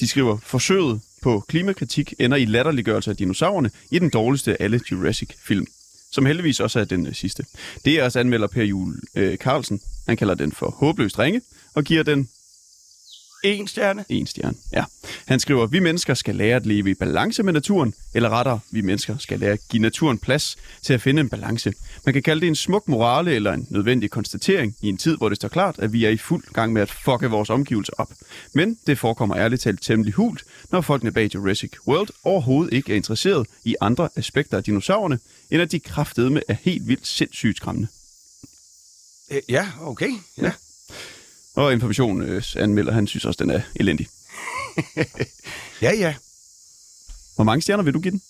De 0.00 0.08
skriver, 0.08 0.38
forsøget 0.42 1.00
på 1.22 1.44
klimakritik 1.48 2.14
ender 2.18 2.36
i 2.36 2.44
latterliggørelse 2.44 3.10
af 3.10 3.16
dinosaurerne 3.16 3.70
i 3.90 3.98
den 3.98 4.10
dårligste 4.10 4.52
af 4.52 4.64
alle 4.64 4.80
Jurassic-film. 4.90 5.66
Som 6.12 6.26
heldigvis 6.26 6.60
også 6.60 6.80
er 6.80 6.84
den 6.84 7.06
øh, 7.06 7.14
sidste. 7.14 7.44
Det 7.84 7.94
er 7.94 8.04
også 8.04 8.20
anmelder 8.20 8.46
Per 8.46 8.64
Jul 8.64 9.00
øh, 9.14 9.36
Carlsen. 9.36 9.80
Han 10.08 10.16
kalder 10.16 10.34
den 10.34 10.52
for 10.52 10.70
håbløst 10.70 11.18
ringe, 11.18 11.40
og 11.74 11.84
giver 11.84 12.02
den 12.02 12.28
En 13.42 13.68
stjerne. 13.68 14.04
en 14.08 14.26
stjerne. 14.26 14.56
Ja. 14.72 14.84
Han 15.26 15.40
skriver, 15.40 15.66
vi 15.66 15.78
mennesker 15.80 16.14
skal 16.14 16.34
lære 16.34 16.56
at 16.56 16.66
leve 16.66 16.90
i 16.90 16.94
balance 16.94 17.42
med 17.42 17.52
naturen, 17.52 17.94
eller 18.14 18.28
rettere, 18.28 18.60
vi 18.70 18.80
mennesker 18.80 19.18
skal 19.18 19.40
lære 19.40 19.52
at 19.52 19.60
give 19.68 19.82
naturen 19.82 20.18
plads 20.18 20.56
til 20.82 20.92
at 20.92 21.02
finde 21.02 21.20
en 21.20 21.28
balance. 21.28 21.72
Man 22.06 22.12
kan 22.12 22.22
kalde 22.22 22.40
det 22.40 22.46
en 22.46 22.54
smuk 22.54 22.88
morale 22.88 23.34
eller 23.34 23.52
en 23.52 23.66
nødvendig 23.70 24.10
konstatering 24.10 24.76
i 24.80 24.88
en 24.88 24.96
tid, 24.96 25.16
hvor 25.16 25.28
det 25.28 25.36
står 25.36 25.48
klart, 25.48 25.78
at 25.78 25.92
vi 25.92 26.04
er 26.04 26.10
i 26.10 26.16
fuld 26.16 26.44
gang 26.52 26.72
med 26.72 26.82
at 26.82 26.90
fucke 26.90 27.30
vores 27.30 27.50
omgivelser 27.50 27.92
op. 27.98 28.12
Men 28.54 28.78
det 28.86 28.98
forekommer 28.98 29.36
ærligt 29.36 29.62
talt 29.62 29.82
temmelig 29.82 30.14
hult, 30.14 30.44
når 30.70 30.80
folkene 30.80 31.12
bag 31.12 31.34
Jurassic 31.34 31.72
World 31.86 32.08
overhovedet 32.24 32.74
ikke 32.74 32.92
er 32.92 32.96
interesseret 32.96 33.46
i 33.64 33.76
andre 33.80 34.08
aspekter 34.16 34.56
af 34.56 34.64
dinosaurerne, 34.64 35.18
end 35.50 35.62
at 35.62 35.72
de 35.72 35.80
kraftedeme 35.80 36.42
er 36.48 36.56
helt 36.62 36.88
vildt 36.88 37.06
sindssygt 37.06 37.56
skræmmende. 37.56 37.88
Øh, 39.30 39.40
Ja, 39.48 39.68
okay. 39.80 40.10
Ja. 40.38 40.52
Og 41.60 41.72
information 41.72 42.22
øh, 42.22 42.42
anmelder, 42.56 42.92
han 42.92 43.06
synes 43.06 43.24
også, 43.24 43.38
den 43.44 43.50
er 43.50 43.60
elendig. 43.76 44.08
ja, 45.82 45.92
ja. 45.92 46.14
Hvor 47.34 47.44
mange 47.44 47.62
stjerner 47.62 47.82
vil 47.84 47.94
du 47.94 48.00
give 48.00 48.10
den? 48.10 48.22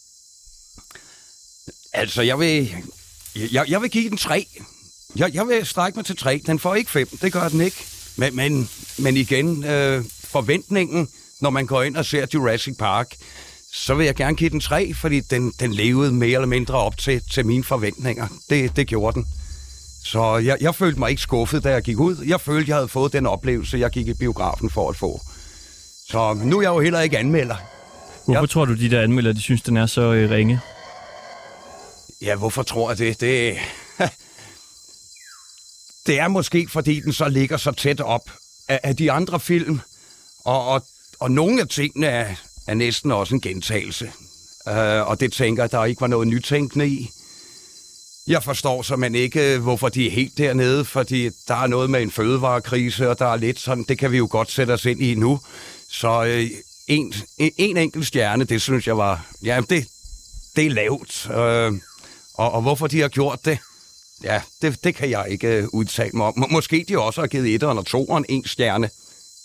Altså, 1.92 2.22
jeg 2.22 2.38
vil, 2.38 2.74
jeg, 3.34 3.70
jeg 3.70 3.82
vil 3.82 3.90
give 3.90 4.10
den 4.10 4.16
tre. 4.16 4.46
Jeg, 5.16 5.34
jeg 5.34 5.48
vil 5.48 5.66
strække 5.66 5.98
mig 5.98 6.06
til 6.06 6.16
tre. 6.16 6.42
Den 6.46 6.58
får 6.58 6.74
ikke 6.74 6.90
fem, 6.90 7.08
det 7.22 7.32
gør 7.32 7.48
den 7.48 7.60
ikke. 7.60 7.76
Men, 8.16 8.36
men, 8.36 8.68
men 8.98 9.16
igen, 9.16 9.64
øh, 9.64 10.04
forventningen, 10.24 11.08
når 11.40 11.50
man 11.50 11.66
går 11.66 11.82
ind 11.82 11.96
og 11.96 12.06
ser 12.06 12.26
Jurassic 12.34 12.76
Park, 12.78 13.16
så 13.72 13.94
vil 13.94 14.06
jeg 14.06 14.14
gerne 14.14 14.36
give 14.36 14.50
den 14.50 14.60
tre, 14.60 14.94
fordi 14.94 15.20
den, 15.20 15.52
den 15.60 15.74
levede 15.74 16.12
mere 16.12 16.34
eller 16.34 16.46
mindre 16.46 16.74
op 16.74 16.98
til, 16.98 17.22
til 17.32 17.46
mine 17.46 17.64
forventninger. 17.64 18.28
Det, 18.50 18.76
det 18.76 18.86
gjorde 18.86 19.14
den. 19.14 19.26
Så 20.04 20.36
jeg, 20.36 20.56
jeg 20.60 20.74
følte 20.74 20.98
mig 20.98 21.10
ikke 21.10 21.22
skuffet, 21.22 21.64
da 21.64 21.70
jeg 21.70 21.82
gik 21.82 21.98
ud. 21.98 22.16
Jeg 22.26 22.40
følte, 22.40 22.68
jeg 22.68 22.76
havde 22.76 22.88
fået 22.88 23.12
den 23.12 23.26
oplevelse, 23.26 23.78
jeg 23.78 23.90
gik 23.90 24.08
i 24.08 24.14
biografen 24.14 24.70
for 24.70 24.90
at 24.90 24.96
få. 24.96 25.20
Så 26.08 26.34
nu 26.34 26.58
er 26.58 26.62
jeg 26.62 26.68
jo 26.68 26.80
heller 26.80 27.00
ikke 27.00 27.18
anmelder. 27.18 27.56
Hvorfor 28.24 28.40
Ja. 28.40 28.46
tror 28.46 28.64
du, 28.64 28.74
de 28.74 28.90
der 28.90 29.02
anmeldere, 29.02 29.34
de 29.34 29.42
synes, 29.42 29.62
den 29.62 29.76
er 29.76 29.86
så 29.86 30.12
øh, 30.12 30.30
ringe? 30.30 30.60
Ja, 32.22 32.36
hvorfor 32.36 32.62
tror 32.62 32.90
jeg 32.90 32.98
det? 32.98 33.20
Det, 33.20 33.56
det 36.06 36.18
er 36.20 36.28
måske, 36.28 36.68
fordi 36.70 37.00
den 37.00 37.12
så 37.12 37.28
ligger 37.28 37.56
så 37.56 37.72
tæt 37.72 38.00
op 38.00 38.30
af, 38.68 38.80
af 38.82 38.96
de 38.96 39.12
andre 39.12 39.40
film, 39.40 39.80
og, 40.44 40.66
og, 40.68 40.82
og 41.20 41.30
nogle 41.30 41.60
af 41.60 41.68
tingene 41.68 42.06
er, 42.06 42.34
er 42.66 42.74
næsten 42.74 43.12
også 43.12 43.34
en 43.34 43.40
gentagelse. 43.40 44.12
Uh, 44.66 44.72
og 44.76 45.20
det 45.20 45.32
tænker 45.32 45.62
jeg, 45.62 45.72
der 45.72 45.84
ikke 45.84 46.00
var 46.00 46.06
noget 46.06 46.28
nytænkende 46.28 46.88
i. 46.88 47.10
Jeg 48.30 48.42
forstår 48.42 48.82
så 48.82 48.96
man 48.96 49.14
ikke, 49.14 49.54
øh, 49.54 49.62
hvorfor 49.62 49.88
de 49.88 50.06
er 50.06 50.10
helt 50.10 50.38
dernede, 50.38 50.84
fordi 50.84 51.30
der 51.48 51.54
er 51.54 51.66
noget 51.66 51.90
med 51.90 52.02
en 52.02 52.10
fødevarekrise, 52.10 53.08
og 53.10 53.18
der 53.18 53.26
er 53.26 53.36
lidt 53.36 53.60
sådan, 53.60 53.84
det 53.88 53.98
kan 53.98 54.12
vi 54.12 54.16
jo 54.16 54.28
godt 54.30 54.50
sætte 54.50 54.72
os 54.72 54.84
ind 54.84 55.02
i 55.02 55.14
nu. 55.14 55.40
Så 55.88 56.24
øh, 56.24 56.50
en, 56.86 57.14
en 57.38 57.76
enkelt 57.76 58.06
stjerne, 58.06 58.44
det 58.44 58.62
synes 58.62 58.86
jeg 58.86 58.98
var, 58.98 59.26
ja, 59.44 59.60
det, 59.70 59.86
det 60.56 60.66
er 60.66 60.70
lavt. 60.70 61.30
Øh, 61.30 61.72
og, 62.34 62.52
og 62.52 62.62
hvorfor 62.62 62.86
de 62.86 63.00
har 63.00 63.08
gjort 63.08 63.44
det, 63.44 63.58
ja, 64.24 64.42
det, 64.62 64.84
det 64.84 64.94
kan 64.94 65.10
jeg 65.10 65.26
ikke 65.28 65.48
øh, 65.48 65.68
udtale 65.72 66.10
mig 66.14 66.26
om. 66.26 66.46
Måske 66.50 66.84
de 66.88 66.98
også 66.98 67.20
har 67.20 67.28
givet 67.28 67.54
etteren 67.54 67.78
og 67.78 67.86
toeren 67.86 68.24
en 68.28 68.46
stjerne. 68.46 68.90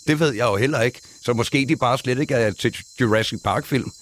Det 0.06 0.20
ved 0.20 0.34
jeg 0.34 0.44
jo 0.44 0.56
heller 0.56 0.82
ikke. 0.82 1.00
Så 1.24 1.32
måske 1.32 1.66
de 1.68 1.76
bare 1.76 1.98
slet 1.98 2.18
ikke 2.18 2.34
er 2.34 2.50
til 2.50 2.76
Jurassic 3.00 3.42
Park-film. 3.44 3.92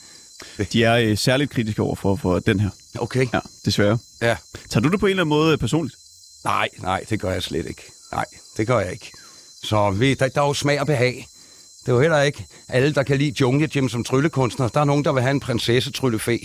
De 0.73 0.85
er 0.85 0.95
øh, 0.95 1.19
særligt 1.19 1.51
kritiske 1.51 1.83
over 1.83 1.95
for, 1.95 2.17
for 2.17 2.39
den 2.39 2.61
her. 2.61 2.71
Okay. 2.99 3.27
Ja, 3.35 3.41
desværre. 3.65 3.99
ja. 4.23 4.37
Tager 4.71 4.83
du 4.83 4.89
det 4.89 5.01
på 5.01 5.07
en 5.07 5.11
eller 5.11 5.23
anden 5.23 5.29
måde 5.29 5.53
øh, 5.53 5.59
personligt? 5.59 5.97
Nej, 6.45 6.69
nej, 6.79 7.05
det 7.11 7.21
gør 7.21 7.31
jeg 7.33 7.43
slet 7.43 7.67
ikke. 7.67 7.83
Nej, 8.13 8.25
det 8.57 8.67
gør 8.67 8.81
jeg 8.81 8.93
ikke. 8.93 9.13
Så 9.63 9.91
vi, 9.91 10.15
der, 10.15 10.29
der 10.29 10.43
er 10.43 10.47
jo 10.47 10.55
smag 10.55 10.81
og 10.81 10.87
behag. 10.87 11.27
Det 11.83 11.89
er 11.89 11.95
jo 11.95 12.01
heller 12.01 12.21
ikke 12.23 12.47
alle, 12.69 12.95
der 12.95 13.03
kan 13.03 13.19
lide 13.19 13.35
Jungle 13.41 13.69
Jim 13.77 13.89
som 13.89 14.05
tryllekunstner. 14.05 14.69
Der 14.69 14.81
er 14.81 14.85
nogen, 14.85 15.05
der 15.05 15.13
vil 15.13 15.23
have 15.23 15.31
en 15.31 15.41
prinsesse 15.41 15.93
tryllefæ. 15.93 16.39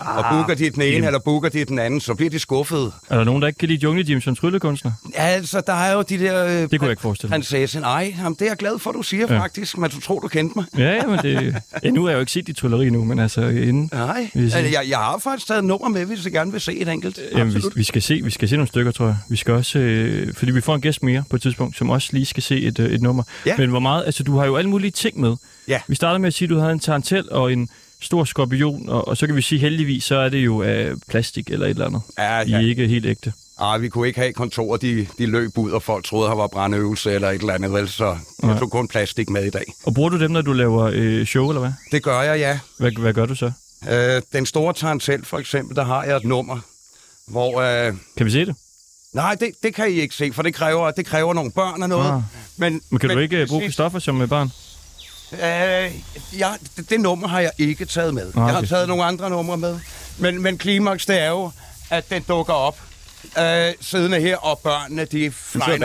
Ah, 0.00 0.16
og 0.18 0.24
booker 0.30 0.54
de 0.54 0.70
den 0.70 0.82
ene, 0.82 0.94
Jim. 0.94 1.04
eller 1.04 1.18
booker 1.18 1.48
de 1.48 1.64
den 1.64 1.78
anden, 1.78 2.00
så 2.00 2.14
bliver 2.14 2.30
de 2.30 2.38
skuffede. 2.38 2.92
Er 3.10 3.16
der 3.16 3.24
nogen, 3.24 3.42
der 3.42 3.48
ikke 3.48 3.58
kan 3.58 3.68
lide 3.68 3.80
Jungle 3.82 4.04
Jim 4.08 4.20
som 4.20 4.36
tryllekunstner? 4.36 4.92
Ja, 5.14 5.22
altså, 5.22 5.62
der 5.66 5.72
er 5.72 5.92
jo 5.92 6.02
de 6.02 6.18
der... 6.18 6.44
Øh, 6.44 6.50
Det 6.50 6.70
kunne 6.70 6.82
jeg 6.82 6.90
ikke 6.90 7.02
forestille 7.02 7.28
mig. 7.30 7.34
Prinsesse. 7.36 7.80
Nej, 7.80 8.14
jamen, 8.18 8.34
det 8.38 8.42
er 8.42 8.46
jeg 8.50 8.56
glad 8.56 8.78
for, 8.78 8.92
du 8.92 9.02
siger 9.02 9.26
Ja. 9.34 9.40
faktisk. 9.40 9.78
Men 9.78 9.90
du 9.90 10.00
tror, 10.00 10.18
du 10.20 10.28
kendte 10.28 10.52
mig. 10.58 10.64
Ja, 10.78 11.06
men 11.06 11.18
det... 11.18 11.56
Ja, 11.82 11.90
nu 11.90 12.02
har 12.02 12.08
jeg 12.10 12.16
jo 12.16 12.20
ikke 12.20 12.32
set 12.32 12.46
dit 12.46 12.56
trylleri 12.56 12.90
nu, 12.90 13.04
men 13.04 13.18
altså 13.18 13.40
inden... 13.48 13.90
Nej, 13.92 14.30
altså, 14.34 14.58
jeg, 14.58 14.82
jeg 14.88 14.98
har 14.98 15.18
faktisk 15.24 15.46
taget 15.46 15.58
et 15.58 15.64
nummer 15.64 15.88
med, 15.88 16.04
hvis 16.06 16.24
jeg 16.24 16.32
gerne 16.32 16.52
vil 16.52 16.60
se 16.60 16.76
et 16.78 16.88
enkelt. 16.88 17.20
Jamen, 17.32 17.52
vi, 17.52 17.56
Absolut. 17.56 17.76
vi, 17.76 17.84
skal 17.84 18.02
se, 18.02 18.20
vi 18.24 18.30
skal 18.30 18.48
se 18.48 18.56
nogle 18.56 18.68
stykker, 18.68 18.92
tror 18.92 19.06
jeg. 19.06 19.16
Vi 19.28 19.36
skal 19.36 19.54
også, 19.54 19.78
øh, 19.78 20.34
fordi 20.34 20.52
vi 20.52 20.60
får 20.60 20.74
en 20.74 20.80
gæst 20.80 21.02
mere 21.02 21.24
på 21.30 21.36
et 21.36 21.42
tidspunkt, 21.42 21.76
som 21.76 21.90
også 21.90 22.08
lige 22.12 22.26
skal 22.26 22.42
se 22.42 22.60
et, 22.60 22.78
øh, 22.78 22.90
et 22.90 23.02
nummer. 23.02 23.22
Ja. 23.46 23.56
Men 23.56 23.70
hvor 23.70 23.80
meget, 23.80 24.02
altså 24.06 24.22
du 24.22 24.38
har 24.38 24.46
jo 24.46 24.56
alle 24.56 24.70
mulige 24.70 24.90
ting 24.90 25.20
med. 25.20 25.36
Ja. 25.68 25.80
Vi 25.88 25.94
starter 25.94 26.18
med 26.18 26.26
at 26.26 26.34
sige, 26.34 26.46
at 26.46 26.50
du 26.50 26.58
havde 26.58 26.72
en 26.72 26.80
tarantel 26.80 27.32
og 27.32 27.52
en 27.52 27.68
stor 28.04 28.24
skorpion, 28.24 28.88
og, 28.88 29.08
og 29.08 29.16
så 29.16 29.26
kan 29.26 29.36
vi 29.36 29.42
sige 29.42 29.58
heldigvis, 29.58 30.04
så 30.04 30.16
er 30.16 30.28
det 30.28 30.38
jo 30.38 30.62
af 30.62 30.92
plastik 31.08 31.50
eller 31.50 31.66
et 31.66 31.70
eller 31.70 31.86
andet. 31.86 32.02
Ja, 32.18 32.40
I 32.40 32.52
er 32.52 32.60
ja. 32.60 32.66
ikke 32.66 32.86
helt 32.86 33.06
ægte. 33.06 33.32
Ah, 33.58 33.82
vi 33.82 33.88
kunne 33.88 34.06
ikke 34.06 34.20
have 34.20 34.32
kontorer, 34.32 34.76
de, 34.76 35.06
de 35.18 35.26
løb 35.26 35.58
ud, 35.58 35.70
og 35.70 35.82
folk 35.82 36.04
troede, 36.04 36.28
der 36.28 36.34
var 36.34 36.46
brandøvelse 36.46 37.12
eller 37.12 37.30
et 37.30 37.40
eller 37.40 37.54
andet, 37.54 37.72
vel? 37.72 37.88
Så 37.88 38.16
jeg 38.42 38.58
tog 38.58 38.70
kun 38.70 38.88
plastik 38.88 39.30
med 39.30 39.44
i 39.44 39.50
dag. 39.50 39.64
Og 39.86 39.94
bruger 39.94 40.10
du 40.10 40.20
dem, 40.20 40.30
når 40.30 40.40
du 40.42 40.52
laver 40.52 40.90
øh, 40.94 41.26
show, 41.26 41.48
eller 41.48 41.60
hvad? 41.60 41.72
Det 41.92 42.02
gør 42.02 42.22
jeg, 42.22 42.38
ja. 42.38 42.58
hvad? 42.78 42.92
Hvad 43.00 43.12
gør 43.12 43.26
du 43.26 43.34
så? 43.34 43.52
Øh, 43.90 44.22
den 44.32 44.46
store 44.46 44.72
tarantel, 44.72 45.24
for 45.24 45.38
eksempel, 45.38 45.76
der 45.76 45.84
har 45.84 46.04
jeg 46.04 46.16
et 46.16 46.24
nummer, 46.24 46.58
hvor... 47.28 47.60
Øh, 47.60 47.94
Kan 48.16 48.26
vi 48.26 48.30
se 48.30 48.46
det? 48.46 48.56
nej, 49.12 49.34
det, 49.40 49.50
det 49.62 49.74
kan 49.74 49.90
I 49.90 49.94
ikke 50.00 50.14
se, 50.14 50.32
for 50.32 50.42
det 50.42 50.54
kræver, 50.54 50.90
det 50.90 51.06
kræver 51.06 51.34
nogle 51.34 51.50
børn 51.52 51.82
og 51.82 51.88
noget. 51.88 52.08
Ah. 52.10 52.22
Men, 52.56 52.80
Men 52.90 52.98
kan 52.98 53.08
men, 53.08 53.16
du 53.16 53.22
ikke 53.22 53.36
øh, 53.36 53.48
bruge 53.48 53.62
Christoffer 53.62 53.98
som 53.98 54.22
øh, 54.22 54.28
barn? 54.28 54.50
Øh, 55.32 55.38
ja, 56.38 56.52
det, 56.76 56.90
det 56.90 57.00
nummer 57.00 57.28
har 57.28 57.40
jeg 57.40 57.50
ikke 57.58 57.84
taget 57.84 58.14
med. 58.14 58.26
Ah, 58.26 58.32
Jeg 58.36 58.44
har 58.44 58.56
okay. 58.58 58.68
taget 58.68 58.88
nogle 58.88 59.04
andre 59.04 59.30
numre 59.30 59.56
med. 59.56 59.78
Men, 60.18 60.42
men 60.42 60.58
klimaks, 60.58 61.06
det 61.06 61.20
er 61.20 61.28
jo, 61.28 61.50
at 61.90 62.10
den 62.10 62.22
dukker 62.22 62.52
op 62.52 62.80
øh, 63.38 63.72
siddende 63.80 64.20
her, 64.20 64.36
og 64.36 64.58
børnene, 64.58 65.04
de 65.04 65.32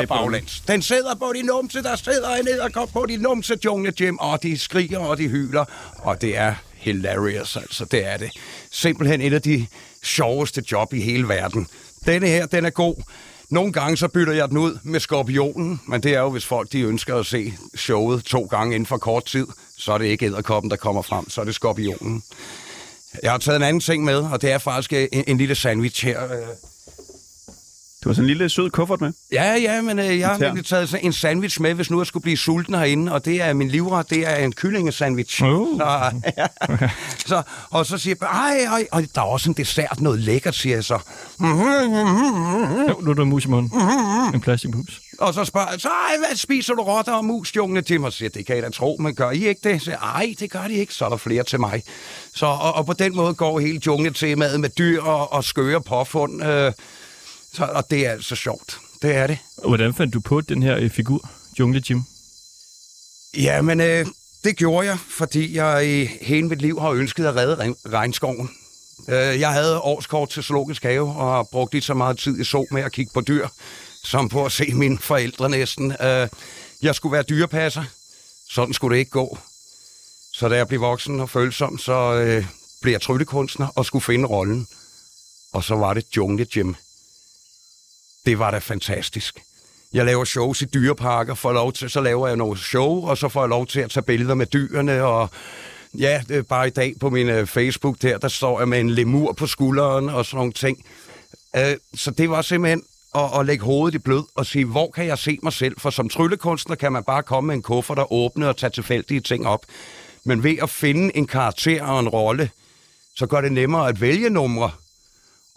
den. 0.01 0.07
baglæns. 0.07 0.63
Den 0.67 0.81
sidder 0.81 1.15
på 1.15 1.31
din 1.35 1.45
numse, 1.45 1.83
der 1.83 1.95
sidder 1.95 2.35
en 2.35 2.47
edderkop 2.47 2.89
på 2.93 3.05
din 3.09 3.19
numse, 3.19 3.57
jungle 3.65 3.93
Jim, 3.99 4.17
og 4.17 4.43
de 4.43 4.57
skriger, 4.57 4.99
og 4.99 5.17
de 5.17 5.27
hyler, 5.27 5.65
og 5.97 6.21
det 6.21 6.37
er 6.37 6.53
hilarious, 6.73 7.55
altså, 7.55 7.85
det 7.85 8.05
er 8.07 8.17
det. 8.17 8.31
Simpelthen 8.71 9.21
et 9.21 9.33
af 9.33 9.41
de 9.41 9.67
sjoveste 10.03 10.63
job 10.71 10.93
i 10.93 11.01
hele 11.01 11.27
verden. 11.27 11.67
Denne 12.05 12.27
her, 12.27 12.45
den 12.45 12.65
er 12.65 12.69
god. 12.69 12.95
Nogle 13.49 13.73
gange 13.73 13.97
så 13.97 14.07
bytter 14.07 14.33
jeg 14.33 14.49
den 14.49 14.57
ud 14.57 14.77
med 14.83 14.99
skorpionen, 14.99 15.81
men 15.87 16.03
det 16.03 16.15
er 16.15 16.19
jo, 16.19 16.29
hvis 16.29 16.45
folk 16.45 16.71
de 16.71 16.81
ønsker 16.81 17.15
at 17.15 17.25
se 17.25 17.53
showet 17.75 18.23
to 18.23 18.43
gange 18.43 18.75
inden 18.75 18.85
for 18.85 18.97
kort 18.97 19.25
tid, 19.25 19.47
så 19.77 19.91
er 19.91 19.97
det 19.97 20.05
ikke 20.05 20.25
æderkoppen, 20.25 20.71
der 20.71 20.77
kommer 20.77 21.01
frem, 21.01 21.29
så 21.29 21.41
er 21.41 21.45
det 21.45 21.55
skorpionen. 21.55 22.23
Jeg 23.23 23.31
har 23.31 23.37
taget 23.37 23.55
en 23.55 23.63
anden 23.63 23.79
ting 23.79 24.03
med, 24.03 24.17
og 24.17 24.41
det 24.41 24.51
er 24.51 24.57
faktisk 24.57 24.93
øh, 24.93 25.07
en, 25.11 25.23
en 25.27 25.37
lille 25.37 25.55
sandwich 25.55 26.05
her. 26.05 26.23
Øh, 26.23 26.47
du 28.03 28.09
har 28.09 28.13
sådan 28.13 28.23
en 28.23 28.27
lille 28.27 28.49
sød 28.49 28.69
kuffert 28.69 29.01
med. 29.01 29.11
Ja, 29.31 29.55
ja, 29.55 29.81
men 29.81 29.99
øh, 29.99 30.19
jeg 30.19 30.27
har 30.27 30.37
Tær. 30.37 30.47
nemlig 30.47 30.65
taget 30.65 30.95
en 31.01 31.13
sandwich 31.13 31.61
med, 31.61 31.73
hvis 31.73 31.91
nu 31.91 31.99
jeg 31.99 32.07
skulle 32.07 32.23
blive 32.23 32.37
sulten 32.37 32.75
herinde, 32.75 33.11
og 33.11 33.25
det 33.25 33.41
er 33.41 33.53
min 33.53 33.69
livret, 33.69 34.09
det 34.09 34.27
er 34.27 34.35
en 34.35 34.51
kyllingesandwich. 34.53 35.43
Uh. 35.43 35.77
Så, 35.77 36.11
ja. 36.37 36.47
så, 37.29 37.41
og 37.69 37.85
så 37.85 37.97
siger 37.97 38.15
jeg, 38.21 38.27
ej, 38.29 38.57
ej, 38.63 38.87
og 38.91 39.03
der 39.15 39.21
er 39.21 39.25
også 39.25 39.49
en 39.49 39.53
dessert, 39.53 40.01
noget 40.01 40.19
lækkert, 40.19 40.55
siger 40.55 40.75
jeg 40.75 40.83
så. 40.83 40.99
Jo, 41.39 41.45
nu 43.01 43.11
er 43.11 43.13
der 43.15 43.21
en 43.21 43.29
mus 43.29 43.45
i 43.45 43.47
munden. 43.47 43.81
En 44.33 44.41
plastikmus. 44.41 45.01
Og 45.19 45.33
så 45.33 45.45
spørger 45.45 45.71
jeg, 45.71 45.81
så, 45.81 45.87
ej, 45.87 46.17
hvad 46.17 46.37
spiser 46.37 46.73
du 46.73 46.81
rotter 46.81 47.13
og 47.13 47.25
mus, 47.25 47.55
jungle 47.55 47.81
til 47.81 48.01
mig? 48.01 48.11
Så 48.11 48.17
siger, 48.17 48.29
det 48.29 48.45
kan 48.45 48.55
jeg 48.55 48.63
da 48.63 48.69
tro, 48.69 48.97
men 48.99 49.15
gør 49.15 49.31
I 49.31 49.47
ikke 49.47 49.69
det? 49.69 49.81
Så 49.81 49.85
siger, 49.85 49.97
jeg, 50.01 50.25
ej, 50.25 50.33
det 50.39 50.51
gør 50.51 50.67
de 50.67 50.73
ikke, 50.73 50.93
så 50.93 51.05
er 51.05 51.09
der 51.09 51.17
flere 51.17 51.43
til 51.43 51.59
mig. 51.59 51.83
Så, 52.35 52.45
og, 52.45 52.75
og 52.75 52.85
på 52.85 52.93
den 52.93 53.15
måde 53.15 53.33
går 53.33 53.59
hele 53.59 53.81
jungle-temaet 53.85 54.59
med 54.59 54.69
dyr 54.69 55.01
og, 55.01 55.33
og 55.33 55.43
skøre 55.43 55.81
påfund. 55.81 56.43
Øh, 56.43 56.71
så, 57.53 57.63
og 57.65 57.91
det 57.91 58.05
er 58.05 58.11
altså 58.11 58.35
sjovt. 58.35 58.77
Det 59.01 59.15
er 59.15 59.27
det. 59.27 59.37
Hvordan 59.67 59.93
fandt 59.93 60.13
du 60.13 60.19
på 60.19 60.41
den 60.41 60.63
her 60.63 60.77
øh, 60.77 60.89
figur, 60.89 61.29
Jungle 61.59 61.83
Jim? 61.89 62.03
Jamen, 63.37 63.81
øh, 63.81 64.05
det 64.43 64.55
gjorde 64.57 64.87
jeg, 64.87 64.97
fordi 65.09 65.55
jeg 65.55 65.87
i 65.87 66.05
hele 66.21 66.47
mit 66.47 66.61
liv 66.61 66.79
har 66.79 66.89
ønsket 66.89 67.25
at 67.25 67.35
redde 67.35 67.55
regn- 67.55 67.89
regnskoven. 67.93 68.49
Øh, 69.09 69.39
jeg 69.39 69.49
havde 69.53 69.79
årskort 69.79 70.29
til 70.29 70.43
Zoologisk 70.43 70.83
Have, 70.83 71.09
og 71.15 71.35
har 71.35 71.43
brugt 71.43 71.73
lige 71.73 71.81
så 71.81 71.93
meget 71.93 72.17
tid 72.17 72.39
i 72.39 72.43
så 72.43 72.65
med 72.71 72.81
at 72.81 72.91
kigge 72.91 73.11
på 73.13 73.21
dyr, 73.21 73.47
som 74.03 74.29
på 74.29 74.45
at 74.45 74.51
se 74.51 74.73
mine 74.73 74.97
forældre 74.99 75.49
næsten. 75.49 75.91
Øh, 76.01 76.27
jeg 76.81 76.95
skulle 76.95 77.13
være 77.13 77.23
dyrepasser. 77.23 77.83
Sådan 78.49 78.73
skulle 78.73 78.93
det 78.95 78.99
ikke 78.99 79.11
gå. 79.11 79.37
Så 80.33 80.49
da 80.49 80.55
jeg 80.55 80.67
blev 80.67 80.81
voksen 80.81 81.19
og 81.19 81.29
følsom, 81.29 81.77
så 81.77 82.13
øh, 82.13 82.45
blev 82.81 82.91
jeg 82.91 83.01
tryllekunstner 83.01 83.67
og 83.75 83.85
skulle 83.85 84.03
finde 84.03 84.25
rollen. 84.25 84.67
Og 85.53 85.63
så 85.63 85.75
var 85.75 85.93
det 85.93 86.05
Jungle 86.17 86.47
Jim. 86.55 86.75
Det 88.29 88.39
var 88.39 88.51
da 88.51 88.57
fantastisk. 88.57 89.43
Jeg 89.93 90.05
laver 90.05 90.25
shows 90.25 90.61
i 90.61 90.65
dyreparker, 90.65 91.33
får 91.33 91.53
lov 91.53 91.73
til, 91.73 91.89
så 91.89 92.01
laver 92.01 92.27
jeg 92.27 92.37
noget 92.37 92.59
show, 92.59 93.07
og 93.07 93.17
så 93.17 93.29
får 93.29 93.41
jeg 93.41 93.49
lov 93.49 93.67
til 93.67 93.79
at 93.79 93.91
tage 93.91 94.03
billeder 94.03 94.35
med 94.35 94.45
dyrene, 94.45 95.03
og 95.03 95.29
ja, 95.93 96.21
det 96.27 96.37
er 96.37 96.41
bare 96.41 96.67
i 96.67 96.69
dag 96.69 96.93
på 96.99 97.09
min 97.09 97.29
øh, 97.29 97.47
Facebook 97.47 98.01
der, 98.01 98.17
der 98.17 98.27
står 98.27 98.59
jeg 98.59 98.67
med 98.67 98.79
en 98.79 98.89
lemur 98.89 99.33
på 99.33 99.47
skulderen 99.47 100.09
og 100.09 100.25
sådan 100.25 100.37
nogle 100.37 100.51
ting. 100.51 100.85
Øh, 101.55 101.75
så 101.93 102.11
det 102.11 102.29
var 102.29 102.41
simpelthen 102.41 102.83
at, 103.15 103.39
at 103.39 103.45
lægge 103.45 103.65
hovedet 103.65 103.95
i 103.95 103.99
blød 103.99 104.23
og 104.35 104.45
sige, 104.45 104.65
hvor 104.65 104.91
kan 104.91 105.05
jeg 105.05 105.17
se 105.17 105.39
mig 105.43 105.53
selv? 105.53 105.79
For 105.79 105.89
som 105.89 106.09
tryllekunstner 106.09 106.75
kan 106.75 106.91
man 106.91 107.03
bare 107.03 107.23
komme 107.23 107.47
med 107.47 107.55
en 107.55 107.61
kuffert 107.61 107.99
og 107.99 108.13
åbne 108.13 108.49
og 108.49 108.57
tage 108.57 108.69
tilfældige 108.69 109.19
ting 109.19 109.47
op. 109.47 109.65
Men 110.23 110.43
ved 110.43 110.57
at 110.61 110.69
finde 110.69 111.17
en 111.17 111.27
karakter 111.27 111.83
og 111.83 111.99
en 111.99 112.09
rolle, 112.09 112.49
så 113.15 113.27
gør 113.27 113.41
det 113.41 113.51
nemmere 113.51 113.87
at 113.89 114.01
vælge 114.01 114.29
numre. 114.29 114.71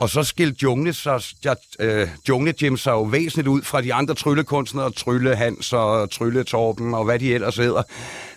Og 0.03 0.11
så 0.11 0.23
skilte 0.23 0.57
Jungle, 0.63 0.93
sig, 0.93 1.21
ja, 1.45 1.55
øh, 1.81 2.09
Jungle 2.29 2.55
Jim 2.63 2.77
sig 2.77 2.91
jo 2.91 3.03
væsentligt 3.03 3.49
ud 3.49 3.63
fra 3.63 3.81
de 3.81 3.95
andre 3.95 4.15
tryllekunstnere, 4.15 4.91
Trylle 4.91 5.37
Hans 5.37 5.73
og 5.73 6.11
Trylle 6.11 6.45
Torben 6.45 6.95
og 6.95 7.05
hvad 7.05 7.19
de 7.19 7.35
ellers 7.35 7.57
hedder. 7.57 7.83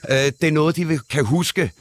Øh, 0.09 0.15
det 0.15 0.43
er 0.43 0.51
noget, 0.51 0.75
de 0.75 0.99
kan 1.09 1.25
huske. 1.25 1.71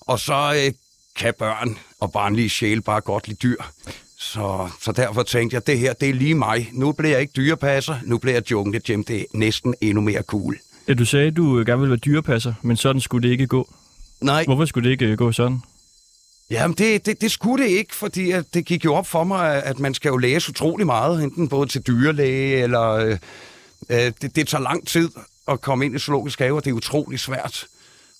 Og 0.00 0.20
så 0.20 0.64
øh, 0.64 0.72
kan 1.16 1.34
børn 1.38 1.78
og 2.00 2.12
barnlige 2.12 2.48
sjæle 2.48 2.80
bare 2.80 3.00
godt 3.00 3.28
lide 3.28 3.38
dyr. 3.42 3.56
Så, 4.18 4.68
så 4.82 4.92
derfor 4.92 5.22
tænkte 5.22 5.54
jeg, 5.54 5.66
det 5.66 5.78
her, 5.78 5.92
det 5.92 6.08
er 6.08 6.14
lige 6.14 6.34
mig. 6.34 6.68
Nu 6.72 6.92
bliver 6.92 7.12
jeg 7.12 7.20
ikke 7.20 7.32
dyrepasser, 7.36 7.96
nu 8.04 8.18
bliver 8.18 8.34
jeg 8.34 8.50
Jungle 8.50 8.80
Jim. 8.88 9.04
Det 9.04 9.20
er 9.20 9.24
næsten 9.34 9.74
endnu 9.80 10.00
mere 10.00 10.22
cool. 10.22 10.58
Ja, 10.88 10.94
du 10.94 11.04
sagde, 11.04 11.26
at 11.26 11.36
du 11.36 11.56
gerne 11.66 11.78
ville 11.78 11.90
være 11.90 11.96
dyrepasser, 11.98 12.54
men 12.62 12.76
sådan 12.76 13.00
skulle 13.00 13.28
det 13.28 13.32
ikke 13.32 13.46
gå. 13.46 13.68
Nej, 14.20 14.44
Hvorfor 14.44 14.64
skulle 14.64 14.90
det 14.90 15.02
ikke 15.02 15.16
gå 15.16 15.32
sådan? 15.32 15.62
Jamen, 16.50 16.76
det, 16.76 17.06
det, 17.06 17.20
det 17.20 17.30
skulle 17.30 17.64
det 17.64 17.70
ikke, 17.70 17.94
fordi 17.94 18.30
at 18.30 18.44
det 18.54 18.64
gik 18.64 18.84
jo 18.84 18.94
op 18.94 19.06
for 19.06 19.24
mig, 19.24 19.64
at- 19.64 19.78
man 19.78 19.94
skal 19.94 20.08
jo 20.08 20.16
læse 20.16 20.50
utrolig 20.50 20.86
meget, 20.86 21.22
enten 21.22 21.48
både 21.48 21.68
til 21.68 21.80
dyrlæge, 21.86 22.62
eller 22.62 22.90
øh, 22.90 23.18
øh, 23.88 24.12
det, 24.22 24.36
det 24.36 24.48
tager 24.48 24.62
lang 24.62 24.86
tid 24.86 25.10
at 25.48 25.60
komme 25.60 25.84
ind 25.86 25.94
i 25.96 25.98
zoologisk 25.98 26.38
have, 26.38 26.54
og 26.56 26.64
det 26.64 26.70
er 26.70 26.74
utrolig 26.74 27.20
svært. 27.20 27.66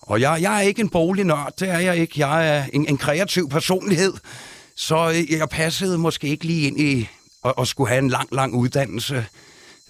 Og 0.02 0.20
jeg, 0.20 0.38
jeg 0.42 0.56
er 0.56 0.60
ikke 0.60 0.80
en 0.80 0.88
bolignørd, 0.88 1.52
det 1.60 1.68
er 1.68 1.78
jeg 1.78 1.96
ikke. 1.96 2.20
Jeg 2.28 2.56
er 2.58 2.64
en, 2.72 2.88
en 2.88 2.98
kreativ 2.98 3.48
personlighed, 3.48 4.12
så 4.76 5.08
øh, 5.10 5.30
jeg 5.38 5.48
passede 5.48 5.98
måske 5.98 6.26
ikke 6.28 6.44
lige 6.44 6.66
ind 6.66 6.80
i 6.80 7.08
at, 7.44 7.54
at 7.60 7.68
skulle 7.68 7.88
have 7.88 7.98
en 7.98 8.10
lang, 8.10 8.28
lang 8.32 8.54
uddannelse. 8.54 9.26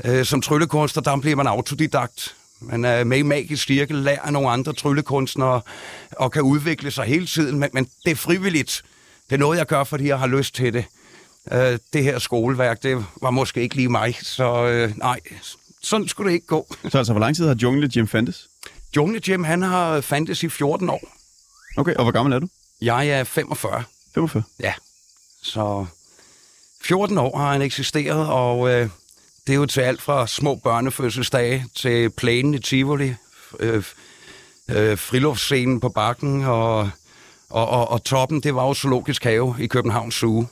Øh, 0.04 0.24
som 0.24 0.40
tryllekunstner, 0.40 1.02
der 1.02 1.16
bliver 1.16 1.36
man 1.36 1.46
autodidakt. 1.46 2.34
Man 2.60 2.84
er 2.84 3.04
med 3.04 3.18
i 3.18 3.22
magisk 3.22 3.66
cirkel, 3.66 3.96
lærer 3.96 4.30
nogle 4.30 4.50
andre 4.50 4.72
tryllekunstnere 4.72 5.60
og 6.10 6.32
kan 6.32 6.42
udvikle 6.42 6.90
sig 6.90 7.04
hele 7.04 7.26
tiden, 7.26 7.58
men, 7.58 7.70
men 7.72 7.88
det 8.04 8.10
er 8.10 8.16
frivilligt. 8.16 8.84
Det 9.30 9.34
er 9.34 9.38
noget, 9.38 9.58
jeg 9.58 9.66
gør, 9.66 9.84
fordi 9.84 10.08
jeg 10.08 10.18
har 10.18 10.26
lyst 10.26 10.54
til 10.54 10.72
det. 10.72 10.84
Øh, 11.52 11.78
det 11.92 12.04
her 12.04 12.18
skoleværk, 12.18 12.82
det 12.82 13.04
var 13.22 13.30
måske 13.30 13.60
ikke 13.60 13.74
lige 13.74 13.88
mig, 13.88 14.16
så 14.22 14.66
øh, 14.66 14.98
nej, 14.98 15.20
sådan 15.82 16.08
skulle 16.08 16.28
det 16.28 16.34
ikke 16.34 16.46
gå. 16.46 16.74
Så 16.88 16.98
altså, 16.98 17.12
hvor 17.12 17.20
lang 17.20 17.36
tid 17.36 17.46
har 17.46 17.54
Jungle 17.54 17.88
Gym 17.88 18.06
fandtes? 18.06 18.48
Jungle 18.96 19.20
Jim, 19.28 19.44
han 19.44 19.62
har 19.62 20.00
fandtes 20.00 20.42
i 20.42 20.48
14 20.48 20.90
år. 20.90 21.00
Okay, 21.76 21.94
og 21.94 22.02
hvor 22.02 22.12
gammel 22.12 22.32
er 22.32 22.38
du? 22.38 22.48
Jeg 22.80 23.08
er 23.08 23.24
45. 23.24 23.84
45. 24.14 24.42
Ja, 24.60 24.74
så 25.42 25.86
14 26.82 27.18
år 27.18 27.38
har 27.38 27.52
han 27.52 27.62
eksisteret, 27.62 28.26
og 28.26 28.70
øh, 28.70 28.88
det 29.48 29.54
er 29.54 29.58
jo 29.58 29.66
til 29.66 29.80
alt 29.80 30.02
fra 30.02 30.26
små 30.26 30.54
børnefødselsdage 30.54 31.64
til 31.76 32.10
plænen 32.10 32.54
i 32.54 32.58
Tivoli, 32.58 33.14
øh, 33.60 33.82
øh, 34.70 34.98
friluftsscenen 34.98 35.80
på 35.80 35.88
bakken, 35.88 36.44
og, 36.44 36.78
og, 37.50 37.68
og, 37.68 37.90
og 37.90 38.04
toppen, 38.04 38.40
det 38.40 38.54
var 38.54 38.66
jo 38.66 38.74
Zoologisk 38.74 39.24
Have 39.24 39.54
i 39.58 39.66
Københavns 39.66 40.14
Zoo, 40.14 40.46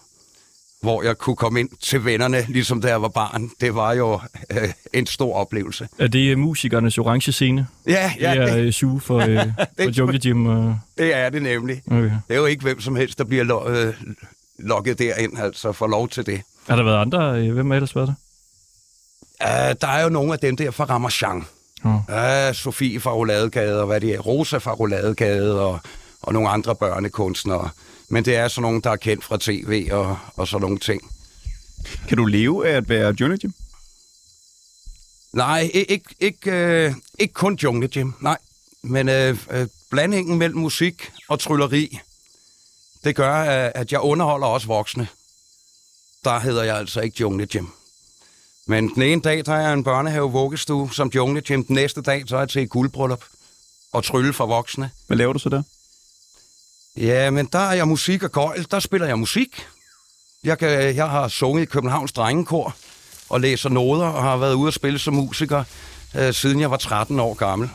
hvor 0.83 1.03
jeg 1.03 1.19
kunne 1.19 1.37
komme 1.37 1.61
ind 1.61 1.69
til 1.81 2.05
vennerne, 2.05 2.45
ligesom 2.49 2.81
da 2.81 2.89
jeg 2.89 3.03
var 3.03 3.09
barn. 3.09 3.51
Det 3.61 3.75
var 3.75 3.93
jo 3.93 4.21
øh, 4.51 4.69
en 4.93 5.07
stor 5.07 5.35
oplevelse. 5.35 5.89
Er 5.99 6.07
det 6.07 6.31
øh, 6.31 6.39
musikernes 6.39 6.99
orange 6.99 7.33
scene? 7.33 7.67
Ja, 7.87 8.13
ja 8.21 8.31
det 8.31 8.41
er 8.43 8.55
det, 8.57 8.67
øh, 8.67 8.73
suge 8.73 9.01
for, 9.01 9.19
øh, 9.19 9.37
for 9.83 9.91
Jungle 9.99 10.19
Gym. 10.21 10.47
Og... 10.47 10.79
det 10.99 11.15
er 11.15 11.31
det 11.31 11.43
nemlig. 11.43 11.83
Okay. 11.87 12.03
Det 12.03 12.13
er 12.29 12.37
jo 12.37 12.47
ikke 12.47 12.63
hvem 12.63 12.81
som 12.81 12.97
helst, 12.97 13.19
der 13.19 13.25
bliver 13.25 13.45
lo- 13.45 13.69
øh, 13.69 13.95
lokket 14.59 14.99
derind, 14.99 15.39
altså 15.39 15.73
får 15.73 15.87
lov 15.87 16.09
til 16.09 16.27
det. 16.27 16.41
Har 16.69 16.77
der 16.77 16.83
været 16.83 17.01
andre? 17.01 17.41
øh, 17.41 17.55
Hvem 17.55 17.71
har 17.71 17.75
ellers 17.77 17.97
været 17.97 18.09
der? 18.09 18.15
Uh, 19.45 19.49
der 19.81 19.89
er 19.89 20.03
jo 20.03 20.09
nogle 20.09 20.33
af 20.33 20.39
dem 20.39 20.57
der 20.57 20.71
fra 20.71 20.85
Ramachan. 20.85 21.47
Oh. 21.85 21.95
Uh, 21.95 22.55
Sofie 22.55 23.01
fra 23.01 23.13
Rouladegade, 23.13 23.81
og 23.81 23.87
hvad 23.87 24.01
det 24.01 24.15
er, 24.15 24.19
Rosa 24.19 24.59
fra 24.59 24.73
Rouladegade, 24.73 25.61
og, 25.61 25.81
og 26.23 26.33
nogle 26.33 26.49
andre 26.49 26.77
børnekunstnere. 26.77 27.71
Men 28.09 28.25
det 28.25 28.37
er 28.37 28.49
sådan 28.49 28.63
nogle, 28.63 28.83
der 28.83 28.91
er 28.91 28.97
kendt 28.97 29.25
fra 29.25 29.39
tv 29.41 29.89
og, 29.93 30.19
og 30.37 30.49
sådan 30.49 30.61
nogle 30.61 30.79
ting. 30.79 31.03
Kan 32.09 32.17
du 32.17 32.25
leve 32.25 32.69
af 32.69 32.77
at 32.77 32.89
være 32.89 33.15
Jungle 33.21 33.39
Gym? 33.39 33.51
Nej, 35.33 35.71
ikke, 35.75 36.15
ikke, 36.21 36.51
øh, 36.51 36.95
ikke 37.19 37.35
kun 37.35 37.59
Jungle 37.63 37.89
Gym, 37.89 38.13
nej. 38.21 38.39
Men 38.83 39.09
øh, 39.09 39.39
øh, 39.51 39.67
blandingen 39.91 40.39
mellem 40.39 40.59
musik 40.59 41.13
og 41.29 41.41
trylleri, 41.41 41.99
det 43.05 43.17
gør, 43.17 43.41
øh, 43.41 43.73
at 43.75 43.93
jeg 43.93 44.01
underholder 44.01 44.47
også 44.47 44.67
voksne. 44.67 45.09
Der 46.25 46.39
hedder 46.39 46.63
jeg 46.63 46.77
altså 46.77 47.01
ikke 47.01 47.17
Jungle 47.21 47.47
Gym. 47.47 47.67
Men 48.67 48.95
den 48.95 49.03
ene 49.03 49.21
dag, 49.21 49.47
der 49.47 49.55
er 49.55 49.61
jeg 49.61 49.73
en 49.73 49.85
børnehave 49.85 50.33
vuggestue 50.33 50.95
som 50.95 51.11
Jungle 51.15 51.41
Gym. 51.41 51.65
Den 51.65 51.75
næste 51.75 52.03
dag, 52.03 52.25
så 52.27 52.37
er 52.37 52.41
jeg 52.41 52.49
til 52.49 52.63
et 52.63 52.71
guldbryllup 52.71 53.25
og 53.93 54.05
trylle 54.05 54.33
for 54.33 54.47
voksne. 54.47 54.91
Hvad 55.07 55.17
laver 55.17 55.33
du 55.33 55.39
så 55.39 55.49
der? 55.49 55.63
Ja, 56.97 57.31
men 57.31 57.49
der 57.53 57.59
er 57.59 57.73
jeg 57.73 57.89
musik 57.89 58.23
og 58.23 58.33
gøjl. 58.33 58.67
Der 58.71 58.81
spiller 58.81 59.07
jeg 59.07 59.19
musik. 59.19 59.67
Jeg, 60.45 60.59
kan, 60.59 60.97
jeg 60.97 61.11
har 61.11 61.29
sunget 61.29 61.63
i 61.63 61.65
Københavns 61.65 62.13
Drengekor 62.13 62.75
og 63.29 63.41
læser 63.41 63.69
noder 63.69 64.07
og 64.07 64.23
har 64.23 64.37
været 64.37 64.55
ude 64.55 64.69
at 64.69 64.75
spille 64.75 64.99
som 64.99 65.15
musiker, 65.15 65.65
øh, 66.15 66.35
siden 66.35 66.61
jeg 66.61 66.71
var 66.71 66.77
13 66.77 67.21
år 67.21 67.35
gammel. 67.35 67.71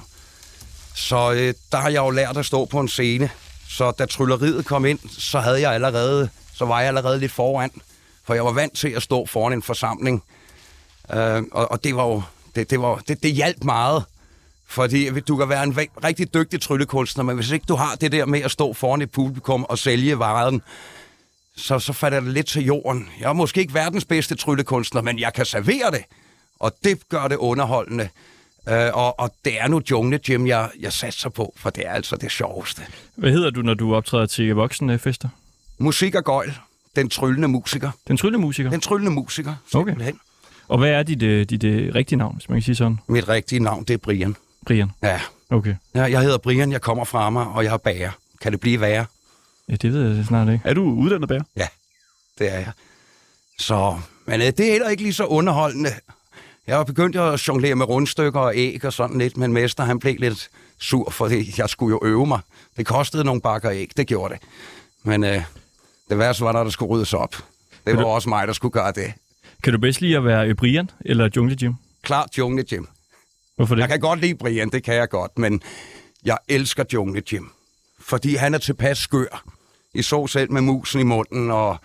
Så 0.96 1.32
øh, 1.32 1.54
der 1.72 1.78
har 1.78 1.90
jeg 1.90 2.00
jo 2.00 2.10
lært 2.10 2.38
at 2.38 2.46
stå 2.46 2.66
på 2.66 2.80
en 2.80 2.88
scene. 2.88 3.30
Så 3.70 3.92
da 3.92 4.06
trylleriet 4.06 4.66
kom 4.66 4.86
ind, 4.86 5.00
så 5.20 5.40
havde 5.40 5.62
jeg 5.62 5.74
allerede, 5.74 6.30
så 6.54 6.66
var 6.66 6.80
jeg 6.80 6.88
allerede 6.88 7.20
lidt 7.20 7.32
foran. 7.32 7.72
For 8.24 8.34
jeg 8.34 8.46
var 8.46 8.52
vant 8.52 8.74
til 8.74 8.90
at 8.90 9.04
stå 9.04 9.26
foran 9.26 9.54
en 9.54 9.64
forsamling. 9.64 10.24
Øh, 11.14 11.44
og, 11.52 11.72
og 11.72 11.84
det 11.84 11.96
var 11.96 12.06
jo, 12.06 12.22
det, 12.56 12.70
det, 12.70 12.82
var, 12.82 12.96
det, 13.08 13.24
det 13.24 13.32
hjalp 13.32 13.64
meget. 13.64 14.04
Fordi 14.68 15.20
du 15.20 15.38
kan 15.38 15.50
være 15.50 15.64
en 15.64 15.78
rigtig 16.04 16.34
dygtig 16.34 16.62
tryllekunstner, 16.62 17.24
men 17.24 17.36
hvis 17.36 17.52
ikke 17.52 17.66
du 17.68 17.76
har 17.76 17.96
det 17.96 18.12
der 18.12 18.26
med 18.26 18.42
at 18.42 18.52
stå 18.52 18.74
foran 18.74 19.02
et 19.02 19.12
publikum 19.12 19.64
og 19.64 19.78
sælge 19.78 20.20
varen, 20.20 20.62
så, 21.56 21.80
så 21.80 21.94
falder 21.94 22.20
det 22.20 22.34
lidt 22.34 22.48
til 22.48 22.66
jorden. 22.66 23.10
Jeg 23.20 23.30
er 23.30 23.34
måske 23.34 23.62
ikke 23.62 23.74
verdens 23.74 24.06
bedste 24.06 24.36
tryllekunstner, 24.36 25.02
men 25.02 25.20
jeg 25.20 25.34
kan 25.34 25.46
servere 25.46 25.92
det, 25.92 26.04
og 26.60 26.72
det 26.84 27.10
gør 27.10 27.28
det 27.28 27.36
underholdende. 27.36 28.10
Øh, 28.70 28.90
og, 28.94 29.20
og 29.20 29.34
det 29.46 29.62
er 29.62 29.68
nu 29.68 29.82
Jungle 29.92 30.20
Gym, 30.20 30.48
jeg, 30.48 30.70
jeg 30.80 30.94
satser 30.94 31.30
på, 31.30 31.54
for 31.58 31.70
det 31.70 31.88
er 31.88 31.92
altså 31.92 32.16
det 32.16 32.32
sjoveste. 32.32 32.82
Hvad 33.16 33.32
hedder 33.32 33.50
du, 33.50 33.62
når 33.62 33.74
du 33.74 33.96
optræder 33.96 34.26
til 34.26 34.56
voksne 34.56 35.00
fester? 35.00 35.30
Musik 35.78 36.16
og 36.16 36.24
gøjl, 36.24 36.54
den 36.96 37.10
tryllende 37.10 37.48
musiker. 37.48 37.92
Den 38.08 38.18
tryllemusiker. 38.18 38.70
Den 38.70 38.82
tryllende 38.82 39.12
musiker, 39.12 39.56
Okay. 39.74 39.96
Og 40.68 40.78
hvad 40.78 40.90
er 40.90 41.04
dit, 41.04 41.24
øh, 41.24 41.46
dit 41.46 41.64
øh, 41.64 41.96
rigtige 41.96 42.18
navn, 42.18 42.36
hvis 42.36 42.50
man 42.50 42.56
kan 42.58 42.64
sige 42.64 42.76
sådan? 42.76 43.00
Mit 43.08 43.30
rigtige 43.30 43.60
navn, 43.60 43.84
det 43.84 43.94
er 43.94 43.98
Brian. 43.98 44.36
Brian. 44.66 44.92
Ja, 45.04 45.22
Okay. 45.52 45.76
Ja, 45.96 46.02
jeg 46.04 46.22
hedder 46.22 46.38
Brian, 46.38 46.72
jeg 46.72 46.82
kommer 46.82 47.04
fra 47.04 47.30
mig, 47.30 47.48
og 47.48 47.64
jeg 47.64 47.74
er 47.74 47.78
bager. 47.78 48.12
Kan 48.42 48.52
det 48.52 48.60
blive 48.60 48.82
værre? 48.82 49.06
Ja, 49.70 49.76
det 49.76 49.94
ved 49.94 50.16
jeg 50.16 50.26
snart 50.26 50.50
ikke. 50.50 50.62
Er 50.66 50.74
du 50.74 50.84
uddannet 50.84 51.30
bærer? 51.30 51.44
Ja, 51.58 51.68
det 52.40 52.54
er 52.54 52.58
jeg. 52.60 52.72
Så, 53.60 54.00
men 54.26 54.42
øh, 54.42 54.48
det 54.48 54.60
er 54.60 54.72
heller 54.72 54.90
ikke 54.90 55.04
lige 55.04 55.14
så 55.14 55.26
underholdende. 55.26 55.90
Jeg 56.68 56.76
har 56.76 56.84
begyndt 56.84 57.16
at 57.16 57.48
jonglere 57.48 57.76
med 57.76 57.90
rundstykker 57.90 58.40
og 58.40 58.56
æg 58.56 58.86
og 58.86 58.94
sådan 58.94 59.18
lidt, 59.18 59.38
men 59.38 59.54
mester 59.54 59.84
han 59.84 60.00
blev 60.00 60.16
lidt 60.20 60.50
sur, 60.80 61.10
fordi 61.10 61.54
jeg 61.58 61.70
skulle 61.70 61.92
jo 61.92 62.00
øve 62.04 62.26
mig. 62.28 62.40
Det 62.78 62.86
kostede 62.86 63.24
nogle 63.24 63.42
bakker 63.42 63.72
æg, 63.72 63.92
det 63.98 64.08
gjorde 64.08 64.34
det. 64.34 64.44
Men 65.04 65.24
øh, 65.24 65.44
det 66.10 66.18
værste 66.18 66.44
var, 66.44 66.52
når 66.52 66.64
der 66.64 66.72
skulle 66.72 66.90
ryddes 66.90 67.14
op. 67.14 67.36
Det 67.88 67.98
var 67.98 68.04
også 68.04 68.30
mig, 68.30 68.48
der 68.48 68.54
skulle 68.54 68.72
gøre 68.72 68.92
det. 68.92 69.14
Kan 69.64 69.74
du 69.74 69.80
bedst 69.80 70.02
lide 70.02 70.18
at 70.18 70.26
være 70.26 70.48
øh, 70.48 70.56
Brian 70.56 70.90
eller 71.06 71.30
Jungle 71.36 71.56
Gym? 71.56 71.74
Klart 72.02 72.38
Jungle 72.38 72.64
Gym. 72.64 72.86
Hvorfor 73.56 73.76
det? 73.76 73.82
Jeg 73.82 73.90
kan 73.90 74.00
godt 74.00 74.20
lide 74.20 74.36
Brian, 74.36 74.70
det 74.70 74.84
kan 74.84 74.96
jeg 74.96 75.10
godt, 75.10 75.38
men 75.38 75.62
jeg 76.26 76.38
elsker 76.48 76.84
Jungle 76.94 77.24
Jim. 77.32 77.52
Fordi 78.00 78.36
han 78.36 78.54
er 78.54 78.58
tilpas 78.58 78.98
skør. 78.98 79.44
I 79.94 80.02
så 80.02 80.28
selv 80.28 80.52
med 80.52 80.62
musen 80.62 81.02
i 81.02 81.04
munden, 81.04 81.52
og 81.52 81.78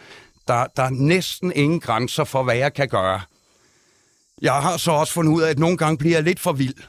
der, 0.48 0.66
der 0.76 0.82
er 0.82 0.90
næsten 0.90 1.52
ingen 1.52 1.80
grænser 1.80 2.24
for, 2.24 2.42
hvad 2.42 2.56
jeg 2.56 2.74
kan 2.74 2.88
gøre. 2.88 3.20
Jeg 4.42 4.54
har 4.54 4.76
så 4.76 4.90
også 4.90 5.12
fundet 5.12 5.32
ud 5.32 5.42
af, 5.42 5.50
at 5.50 5.58
nogle 5.58 5.76
gange 5.76 5.98
bliver 5.98 6.16
jeg 6.16 6.22
lidt 6.22 6.40
for 6.40 6.52
vild. 6.52 6.82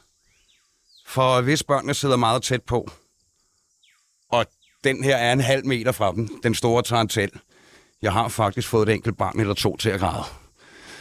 For 1.07 1.41
hvis 1.41 1.63
børnene 1.63 1.93
sidder 1.93 2.15
meget 2.15 2.43
tæt 2.43 2.63
på, 2.63 2.91
og 4.29 4.45
den 4.83 5.03
her 5.03 5.15
er 5.15 5.33
en 5.33 5.41
halv 5.41 5.65
meter 5.65 5.91
fra 5.91 6.11
dem, 6.11 6.41
den 6.43 6.55
store 6.55 6.83
tarantel. 6.83 7.31
Jeg 8.01 8.13
har 8.13 8.27
faktisk 8.27 8.67
fået 8.67 8.89
et 8.89 8.95
enkelt 8.95 9.17
barn 9.17 9.39
eller 9.39 9.53
to 9.53 9.77
til 9.77 9.89
at 9.89 9.99
græde. 9.99 10.23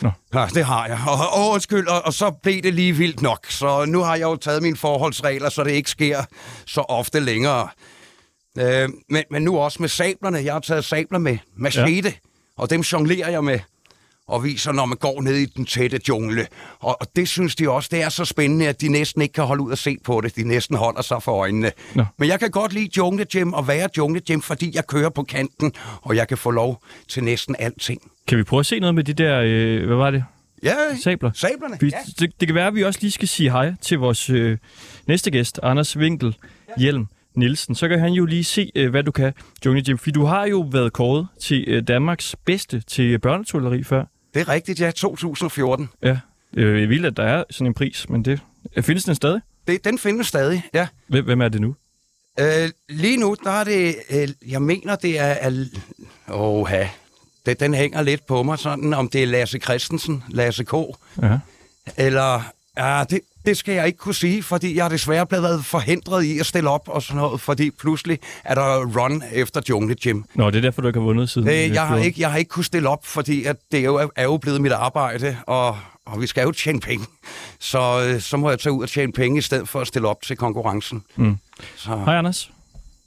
Nå. 0.00 0.10
Ja, 0.34 0.46
det 0.54 0.64
har 0.64 0.86
jeg. 0.86 0.98
Og, 1.08 1.42
og 1.42 1.50
undskyld, 1.50 1.88
og, 1.88 2.02
og 2.04 2.12
så 2.14 2.30
blev 2.42 2.62
det 2.62 2.74
lige 2.74 2.92
vildt 2.92 3.22
nok. 3.22 3.46
Så 3.48 3.84
nu 3.84 4.00
har 4.00 4.16
jeg 4.16 4.22
jo 4.22 4.36
taget 4.36 4.62
mine 4.62 4.76
forholdsregler, 4.76 5.48
så 5.48 5.64
det 5.64 5.70
ikke 5.70 5.90
sker 5.90 6.22
så 6.66 6.80
ofte 6.80 7.20
længere. 7.20 7.68
Øh, 8.58 8.88
men, 9.10 9.24
men 9.30 9.42
nu 9.42 9.58
også 9.58 9.76
med 9.80 9.88
sablerne. 9.88 10.38
Jeg 10.38 10.52
har 10.52 10.60
taget 10.60 10.84
sabler 10.84 11.18
med. 11.18 11.38
Machete. 11.56 12.08
Ja. 12.08 12.14
Og 12.58 12.70
dem 12.70 12.80
jonglerer 12.80 13.30
jeg 13.30 13.44
med. 13.44 13.58
Og 14.28 14.44
viser, 14.44 14.72
når 14.72 14.86
man 14.86 14.96
går 14.98 15.20
ned 15.22 15.34
i 15.34 15.44
den 15.44 15.66
tætte 15.66 16.00
jungle. 16.08 16.46
Og, 16.80 16.96
og 17.00 17.06
det 17.16 17.28
synes 17.28 17.56
de 17.56 17.70
også, 17.70 17.88
det 17.92 18.02
er 18.02 18.08
så 18.08 18.24
spændende, 18.24 18.68
at 18.68 18.80
de 18.80 18.88
næsten 18.88 19.22
ikke 19.22 19.32
kan 19.32 19.44
holde 19.44 19.62
ud 19.62 19.70
og 19.70 19.78
se 19.78 19.96
på 20.04 20.20
det. 20.20 20.36
De 20.36 20.44
næsten 20.48 20.76
holder 20.76 21.02
sig 21.02 21.22
for 21.22 21.32
øjnene. 21.32 21.72
Nå. 21.94 22.04
Men 22.18 22.28
jeg 22.28 22.38
kan 22.40 22.50
godt 22.50 22.72
lide 22.72 22.88
Jungle 22.96 23.24
Gym 23.32 23.52
og 23.52 23.68
være 23.68 23.88
Jungle 23.98 24.20
Gym, 24.20 24.40
fordi 24.40 24.70
jeg 24.74 24.86
kører 24.86 25.08
på 25.08 25.22
kanten, 25.22 25.72
og 26.02 26.16
jeg 26.16 26.28
kan 26.28 26.38
få 26.38 26.50
lov 26.50 26.82
til 27.08 27.24
næsten 27.24 27.56
alting. 27.58 28.00
Kan 28.28 28.38
vi 28.38 28.42
prøve 28.42 28.60
at 28.60 28.66
se 28.66 28.80
noget 28.80 28.94
med 28.94 29.04
de 29.04 29.12
der, 29.12 29.40
øh, 29.44 29.86
hvad 29.86 29.96
var 29.96 30.10
det? 30.10 30.24
Ja, 30.62 30.74
Sabler? 31.02 31.30
sablerne. 31.34 31.76
Vi, 31.80 31.86
Ja. 31.92 31.98
det, 32.18 32.40
det 32.40 32.48
kan 32.48 32.54
være, 32.54 32.66
at 32.66 32.74
vi 32.74 32.84
også 32.84 32.98
lige 33.02 33.10
skal 33.12 33.28
sige 33.28 33.50
hej 33.50 33.74
til 33.82 33.98
vores 33.98 34.30
øh, 34.30 34.58
næste 35.06 35.30
gæst, 35.30 35.60
Anders 35.62 35.96
Winkel 35.96 36.36
Hjelm 36.78 37.06
Nielsen. 37.34 37.74
Så 37.74 37.88
kan 37.88 38.00
han 38.00 38.12
jo 38.12 38.24
lige 38.24 38.44
se, 38.44 38.70
øh, 38.74 38.90
hvad 38.90 39.02
du 39.02 39.10
kan, 39.12 39.32
Jungle 39.66 39.82
Gym. 39.84 39.96
For 39.98 40.10
du 40.10 40.24
har 40.24 40.46
jo 40.46 40.60
været 40.72 40.92
kåret 40.92 41.26
til 41.40 41.64
øh, 41.68 41.82
Danmarks 41.88 42.36
bedste 42.44 42.80
til 42.80 43.18
børnetulleri 43.18 43.82
før. 43.84 44.04
Det 44.36 44.42
er 44.42 44.48
rigtigt, 44.48 44.80
ja. 44.80 44.90
2014. 44.90 45.88
Ja, 46.02 46.18
øh, 46.56 46.80
jeg 46.80 46.88
vil, 46.88 47.04
at 47.04 47.16
der 47.16 47.22
er 47.22 47.44
sådan 47.50 47.66
en 47.66 47.74
pris, 47.74 48.08
men 48.08 48.24
det 48.24 48.40
øh, 48.76 48.82
findes 48.82 49.04
den 49.04 49.14
stadig. 49.14 49.40
Det, 49.66 49.84
den 49.84 49.98
findes 49.98 50.26
stadig, 50.26 50.62
ja. 50.74 50.88
Hvem, 51.06 51.24
hvem 51.24 51.40
er 51.40 51.48
det 51.48 51.60
nu? 51.60 51.74
Øh, 52.40 52.70
lige 52.88 53.16
nu, 53.16 53.36
der 53.44 53.50
er 53.50 53.64
det, 53.64 53.96
øh, 54.10 54.28
jeg 54.50 54.62
mener, 54.62 54.96
det 54.96 55.18
er, 55.18 55.26
al... 55.26 55.70
Åh, 56.28 56.70
det, 57.46 57.60
den 57.60 57.74
hænger 57.74 58.02
lidt 58.02 58.26
på 58.26 58.42
mig 58.42 58.58
sådan, 58.58 58.94
om 58.94 59.08
det 59.08 59.22
er 59.22 59.26
Lasse 59.26 59.58
Christensen, 59.58 60.24
Lasse 60.28 60.64
K., 60.64 60.72
Ja. 61.22 61.38
eller... 61.96 62.52
Ja, 62.78 63.04
det, 63.10 63.20
det 63.46 63.56
skal 63.56 63.74
jeg 63.74 63.86
ikke 63.86 63.98
kunne 63.98 64.14
sige, 64.14 64.42
fordi 64.42 64.76
jeg 64.76 64.84
har 64.84 64.88
desværre 64.88 65.26
blevet 65.26 65.64
forhindret 65.64 66.24
i 66.24 66.38
at 66.38 66.46
stille 66.46 66.70
op 66.70 66.88
og 66.88 67.02
sådan 67.02 67.16
noget, 67.16 67.40
fordi 67.40 67.70
pludselig 67.70 68.18
er 68.44 68.54
der 68.54 68.84
run 69.00 69.22
efter 69.32 69.60
Jungle 69.68 69.94
Gym. 69.94 70.22
Nå, 70.34 70.50
det 70.50 70.56
er 70.56 70.60
derfor, 70.60 70.82
du 70.82 70.88
ikke 70.88 71.00
har 71.00 71.04
vundet 71.04 71.30
siden. 71.30 71.48
Øh, 71.48 71.54
øh, 71.54 71.70
jeg, 71.70 71.86
har 71.86 71.96
ikke, 71.96 72.20
jeg 72.20 72.30
har 72.30 72.38
ikke 72.38 72.48
kunne 72.48 72.64
stille 72.64 72.88
op, 72.88 73.06
fordi 73.06 73.44
at 73.44 73.56
det 73.72 73.80
er 73.80 73.84
jo, 73.84 74.10
er 74.16 74.22
jo 74.22 74.36
blevet 74.36 74.60
mit 74.60 74.72
arbejde, 74.72 75.36
og, 75.46 75.78
og 76.06 76.20
vi 76.20 76.26
skal 76.26 76.42
jo 76.42 76.52
tjene 76.52 76.80
penge. 76.80 77.06
Så, 77.58 78.08
øh, 78.08 78.20
så 78.20 78.36
må 78.36 78.50
jeg 78.50 78.58
tage 78.58 78.72
ud 78.72 78.82
og 78.82 78.88
tjene 78.88 79.12
penge, 79.12 79.38
i 79.38 79.42
stedet 79.42 79.68
for 79.68 79.80
at 79.80 79.86
stille 79.86 80.08
op 80.08 80.22
til 80.22 80.36
konkurrencen. 80.36 81.02
Mm. 81.16 81.38
Så, 81.76 81.96
Hej, 81.96 82.16
Anders. 82.16 82.50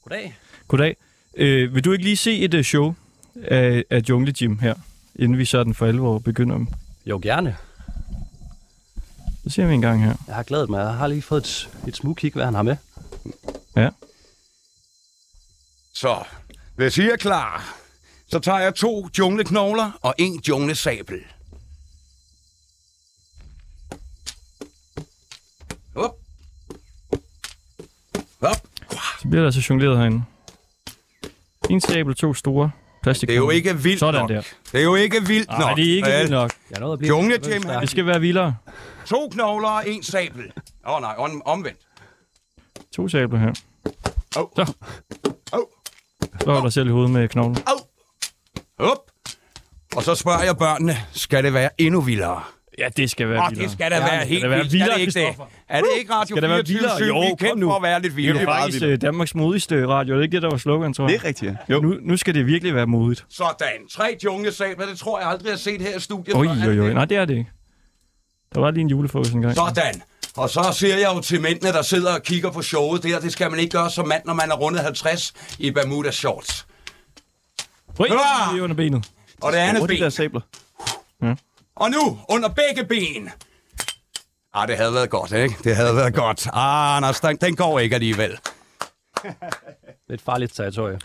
Goddag. 0.03 0.35
Goddag. 0.67 0.95
Øh, 1.37 1.75
vil 1.75 1.85
du 1.85 1.91
ikke 1.91 2.03
lige 2.03 2.17
se 2.17 2.39
et 2.39 2.53
uh, 2.53 2.61
show 2.61 2.93
af, 3.43 3.83
af 3.89 4.01
Jungle 4.09 4.33
Gym 4.39 4.57
her, 4.57 4.73
inden 5.15 5.37
vi 5.37 5.45
sådan 5.45 5.73
for 5.73 5.85
alvor 5.85 6.19
begynder? 6.19 6.65
Jo, 7.05 7.19
gerne. 7.23 7.55
Så 9.49 9.53
ser 9.53 9.65
vi 9.65 9.73
en 9.73 9.81
gang 9.81 10.03
her. 10.03 10.15
Jeg 10.27 10.35
har 10.35 10.43
glædet 10.43 10.69
mig. 10.69 10.79
Jeg 10.79 10.93
har 10.93 11.07
lige 11.07 11.21
fået 11.21 11.43
et, 11.43 11.69
et 11.87 11.95
smugkig, 11.95 12.33
hvad 12.33 12.45
han 12.45 12.53
har 12.53 12.61
med. 12.61 12.75
Ja. 13.75 13.89
så 15.93 16.23
hvis 16.75 16.97
I 16.97 17.09
er 17.09 17.15
klar, 17.17 17.75
Så 18.31 18.39
tager 18.39 18.59
jeg 18.59 18.75
to 18.75 19.09
jungleknogler 19.17 19.91
og 20.01 20.15
en 20.17 20.41
junglesabel. 20.47 21.19
Op. 25.95 26.15
Op. 28.41 28.55
Så 29.19 29.27
bliver 29.29 29.41
der 29.41 29.45
altså 29.45 29.65
jongleret 29.69 29.97
herinde. 29.97 30.23
En 31.69 31.81
stabel, 31.81 32.15
to 32.15 32.33
store 32.33 32.71
plastik. 33.03 33.29
Det 33.29 33.33
er 33.35 33.37
jo 33.37 33.49
ikke 33.49 33.77
vildt 33.77 33.99
Sådan 33.99 34.21
nok. 34.21 34.29
der. 34.29 34.41
Det 34.71 34.79
er 34.79 34.83
jo 34.83 34.95
ikke 34.95 35.27
vildt 35.27 35.49
nok. 35.49 35.59
Nej, 35.59 35.73
det 35.73 35.91
er 35.91 35.95
ikke 35.95 36.07
vildt 36.09 36.31
nok. 36.31 36.51
Jeg 36.71 36.79
nåede 36.79 36.93
at 36.93 36.99
blive... 36.99 37.09
Jungle 37.15 37.39
Jim. 37.53 37.61
Det 37.81 37.89
skal 37.89 38.05
være 38.05 38.19
vildere. 38.21 38.55
To 39.09 39.29
knogler 39.31 39.69
og 39.69 39.89
en 39.89 40.03
sabel. 40.03 40.51
Åh 40.87 40.93
oh, 40.95 41.01
nej, 41.01 41.15
om, 41.17 41.41
omvendt. 41.45 41.79
To 42.95 43.07
sabler 43.07 43.39
her. 43.39 43.53
Au. 44.37 44.49
Så. 44.55 44.73
Au. 45.53 45.65
Slår 46.41 46.61
dig 46.61 46.73
selv 46.73 46.87
i 46.87 46.91
hovedet 46.91 47.11
med 47.11 47.27
knoglen. 47.27 47.57
Au. 47.67 47.77
Op. 48.91 48.97
Og 49.95 50.03
så 50.03 50.15
spørger 50.15 50.43
jeg 50.43 50.57
børnene, 50.57 50.93
skal 51.11 51.43
det 51.43 51.53
være 51.53 51.69
endnu 51.77 52.01
vildere? 52.01 52.43
Ja, 52.77 52.89
det 52.97 53.09
skal 53.11 53.29
være 53.29 53.39
Og 53.41 53.49
vildere. 53.49 53.63
det 53.65 53.71
skal 53.73 53.91
da 53.91 53.99
være 53.99 54.25
helt 54.25 54.41
det 54.41 54.49
være 54.49 54.59
vildt. 54.59 54.73
vildere, 54.73 54.89
er 54.91 54.93
det 54.97 55.01
ikke 55.01 55.19
det? 55.19 55.35
Er 55.69 55.81
det 55.81 55.89
ikke 55.99 56.13
Radio 56.13 56.35
Skal 56.35 56.41
det 56.41 56.49
være 56.49 56.65
24 56.65 56.73
vildere? 56.77 57.07
Jo, 57.07 57.19
Vi 57.19 57.25
er 57.25 57.29
kom 57.29 57.37
kendt 57.37 57.59
nu. 57.59 57.69
for 57.69 57.75
at 57.75 57.81
være 57.83 58.01
lidt 58.01 58.15
Det 58.15 58.25
er 58.25 58.41
jo 58.41 58.45
faktisk 58.47 58.83
øh, 58.83 59.01
Danmarks 59.01 59.35
modigste 59.35 59.87
radio. 59.87 60.13
Det 60.13 60.19
er 60.19 60.23
ikke 60.23 60.35
det, 60.35 60.41
der 60.41 60.49
var 60.49 60.57
slogan, 60.57 60.93
tror 60.93 61.05
Det 61.07 61.13
jeg. 61.13 61.19
er 61.19 61.25
rigtigt, 61.25 61.51
ja. 61.69 61.73
Jo. 61.75 61.81
Nu, 61.81 61.95
nu 62.01 62.17
skal 62.17 62.33
det 62.33 62.45
virkelig 62.45 62.75
være 62.75 62.87
modigt. 62.87 63.25
Sådan. 63.29 63.87
Tre 63.91 64.17
junglesabler, 64.23 64.85
det 64.85 64.99
tror 64.99 65.19
jeg 65.19 65.27
aldrig, 65.29 65.45
jeg 65.45 65.53
har 65.53 65.57
set 65.57 65.81
her 65.81 65.97
i 65.97 65.99
studiet. 65.99 66.35
Oj, 66.35 66.43
det 66.43 66.79
oj. 66.79 66.85
det? 66.85 66.93
Nej, 66.93 67.05
det 67.05 67.17
er 67.17 67.25
det 67.25 67.37
ikke. 67.37 67.51
Der 68.55 68.59
var 68.59 68.71
lige 68.71 68.81
en 68.81 68.89
julefrokost 68.89 69.33
engang. 69.33 69.55
Sådan. 69.55 70.01
Og 70.37 70.49
så 70.49 70.69
siger 70.73 70.97
jeg 70.97 71.11
jo 71.15 71.21
til 71.21 71.41
mændene, 71.41 71.71
der 71.73 71.81
sidder 71.81 72.13
og 72.13 72.23
kigger 72.23 72.51
på 72.51 72.61
showet 72.61 73.03
der, 73.03 73.19
det 73.19 73.31
skal 73.31 73.51
man 73.51 73.59
ikke 73.59 73.71
gøre 73.71 73.89
som 73.89 74.07
mand, 74.07 74.21
når 74.25 74.33
man 74.33 74.51
er 74.51 74.55
rundet 74.55 74.81
50 74.83 75.33
i 75.59 75.71
Bermuda 75.71 76.11
shorts. 76.11 76.67
Oj, 77.99 78.07
Ah! 78.11 78.53
lige 78.53 78.63
under 78.63 78.75
benet. 78.75 79.09
Og 79.41 79.51
det 79.51 79.57
andet 79.57 79.81
er 79.81 79.87
de 79.87 79.93
ben. 79.93 80.01
der 80.01 80.09
sabler? 80.09 80.41
Og 81.75 81.91
nu, 81.91 82.19
under 82.29 82.49
begge 82.49 82.85
ben. 82.89 83.29
Ah, 84.53 84.67
det 84.67 84.77
havde 84.77 84.93
været 84.93 85.09
godt, 85.09 85.31
ikke? 85.31 85.55
Det 85.63 85.75
havde 85.75 85.95
været 85.95 86.13
godt. 86.13 86.47
Ah, 86.53 86.97
Anders, 86.97 87.19
den, 87.19 87.37
den 87.37 87.55
går 87.55 87.79
ikke 87.79 87.95
alligevel. 87.95 88.37
Et 90.09 90.21
farligt 90.21 90.55
territorie. 90.55 90.99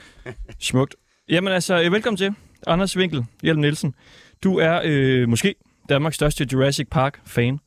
Smukt. 0.60 0.94
Jamen 1.28 1.52
altså, 1.52 1.80
øh, 1.82 1.92
velkommen 1.92 2.16
til. 2.16 2.34
Anders 2.66 2.96
Winkel, 2.96 3.24
Hjelm 3.42 3.60
Nielsen. 3.60 3.94
Du 4.42 4.58
er 4.58 4.80
øh, 4.84 5.28
måske 5.28 5.54
Danmarks 5.88 6.14
største 6.16 6.46
Jurassic 6.52 6.88
Park-fan. 6.90 7.60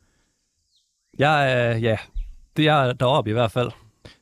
Jeg 1.20 1.52
er, 1.54 1.78
ja, 1.78 1.98
det 2.58 2.68
er 2.68 2.94
deroppe 2.94 3.30
i 3.30 3.34
hvert 3.34 3.52
fald. 3.52 3.72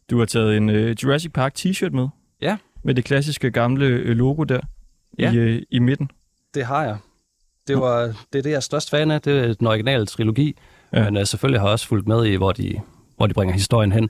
Du 0.10 0.20
har 0.20 0.26
taget 0.26 0.58
en 0.58 0.70
øh, 0.70 0.96
Jurassic 1.04 1.32
Park 1.34 1.54
t-shirt 1.60 1.90
med. 1.90 2.08
Ja. 2.42 2.58
Med 2.84 2.96
det 2.96 3.06
klassiske 3.06 3.52
gamle 3.52 3.86
øh, 3.86 4.16
logo 4.18 4.44
der 4.44 4.60
Ja. 5.20 5.32
i, 5.32 5.36
øh, 5.38 5.62
i 5.72 5.80
midten. 5.80 6.12
Det 6.54 6.66
har 6.66 6.84
jeg. 6.84 6.98
Det, 7.68 7.78
var, 7.78 8.00
det 8.02 8.40
er 8.40 8.42
det, 8.42 8.50
jeg 8.50 8.56
er 8.56 8.60
størst 8.60 8.90
fan 8.90 9.12
af. 9.12 9.22
Det 9.22 9.50
er 9.50 9.54
den 9.54 9.68
originale 9.68 10.06
trilogi. 10.06 10.58
Ja. 10.94 11.04
Men 11.04 11.18
uh, 11.18 11.24
selvfølgelig 11.24 11.62
har 11.62 11.68
jeg 11.68 11.72
også 11.74 11.88
fulgt 11.88 12.08
med 12.08 12.26
i, 12.26 12.36
hvor 12.36 12.52
de, 12.52 12.82
hvor 13.18 13.28
de 13.28 13.34
bringer 13.34 13.54
historien 13.54 13.92
hen. 13.92 14.10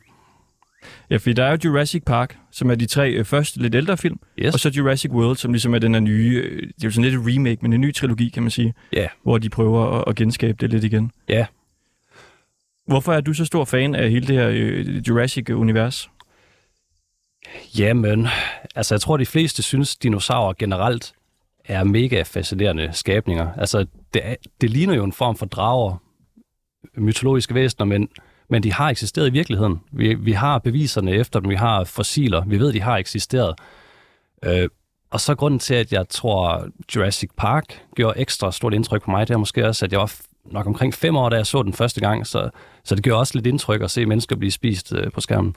Ja, 1.09 1.17
fordi 1.17 1.33
der 1.33 1.45
er 1.45 1.51
jo 1.51 1.57
Jurassic 1.65 2.03
Park, 2.05 2.37
som 2.51 2.69
er 2.71 2.75
de 2.75 2.85
tre 2.85 3.11
øh, 3.11 3.25
første 3.25 3.59
lidt 3.61 3.75
ældre 3.75 3.97
film, 3.97 4.19
Yes. 4.39 4.53
og 4.53 4.59
så 4.59 4.69
Jurassic 4.69 5.11
World, 5.11 5.35
som 5.37 5.51
ligesom 5.53 5.73
er 5.73 5.79
den 5.79 5.93
her 5.93 5.99
nye, 6.01 6.41
øh, 6.45 6.61
det 6.61 6.67
er 6.67 6.73
jo 6.87 6.91
sådan 6.91 7.11
lidt 7.11 7.21
et 7.21 7.35
remake, 7.35 7.57
men 7.61 7.73
en 7.73 7.81
ny 7.81 7.93
trilogi, 7.93 8.29
kan 8.29 8.43
man 8.43 8.51
sige, 8.51 8.73
Ja, 8.93 9.07
hvor 9.23 9.37
de 9.37 9.49
prøver 9.49 9.91
at, 9.99 10.03
at 10.07 10.15
genskabe 10.15 10.57
det 10.61 10.69
lidt 10.69 10.83
igen. 10.83 11.11
ja. 11.29 11.45
Hvorfor 12.87 13.13
er 13.13 13.21
du 13.21 13.33
så 13.33 13.45
stor 13.45 13.65
fan 13.65 13.95
af 13.95 14.09
hele 14.09 14.27
det 14.27 14.35
her 14.35 14.49
øh, 14.51 14.97
Jurassic-univers? 15.07 16.09
Jamen, 17.79 18.27
altså 18.75 18.95
jeg 18.95 19.01
tror, 19.01 19.17
de 19.17 19.25
fleste 19.25 19.63
synes, 19.63 19.95
dinosaurer 19.95 20.53
generelt 20.59 21.13
er 21.65 21.83
mega 21.83 22.21
fascinerende 22.21 22.89
skabninger. 22.91 23.53
Altså, 23.53 23.85
det, 24.13 24.21
er, 24.25 24.35
det 24.61 24.69
ligner 24.69 24.93
jo 24.95 25.03
en 25.03 25.13
form 25.13 25.35
for 25.37 25.45
drager, 25.45 25.97
mytologiske 26.97 27.53
væsener, 27.53 27.85
men, 27.85 28.09
men 28.49 28.63
de 28.63 28.73
har 28.73 28.89
eksisteret 28.89 29.27
i 29.27 29.31
virkeligheden. 29.31 29.81
Vi, 29.91 30.13
vi 30.13 30.31
har 30.31 30.59
beviserne 30.59 31.11
efter 31.11 31.39
dem, 31.39 31.49
vi 31.49 31.55
har 31.55 31.83
fossiler, 31.83 32.45
vi 32.45 32.59
ved, 32.59 32.73
de 32.73 32.81
har 32.81 32.97
eksisteret. 32.97 33.55
Øh, 34.45 34.69
og 35.11 35.21
så 35.21 35.35
grunden 35.35 35.59
til, 35.59 35.73
at 35.73 35.93
jeg 35.93 36.09
tror, 36.09 36.67
Jurassic 36.95 37.29
Park 37.37 37.81
gjorde 37.95 38.19
ekstra 38.19 38.51
stort 38.51 38.73
indtryk 38.73 39.03
på 39.03 39.11
mig, 39.11 39.27
det 39.27 39.33
er 39.33 39.37
måske 39.37 39.67
også, 39.67 39.85
at 39.85 39.91
jeg 39.91 39.99
var 39.99 40.13
nok 40.45 40.65
omkring 40.65 40.93
fem 40.93 41.15
år, 41.15 41.29
da 41.29 41.35
jeg 41.35 41.45
så 41.45 41.63
den 41.63 41.73
første 41.73 42.01
gang, 42.01 42.27
så, 42.27 42.49
så 42.83 42.95
det 42.95 43.03
gjorde 43.03 43.19
også 43.19 43.35
lidt 43.35 43.47
indtryk 43.47 43.81
at 43.81 43.91
se 43.91 44.05
mennesker 44.05 44.35
blive 44.35 44.51
spist 44.51 44.93
øh, 44.93 45.11
på 45.11 45.21
skærmen. 45.21 45.55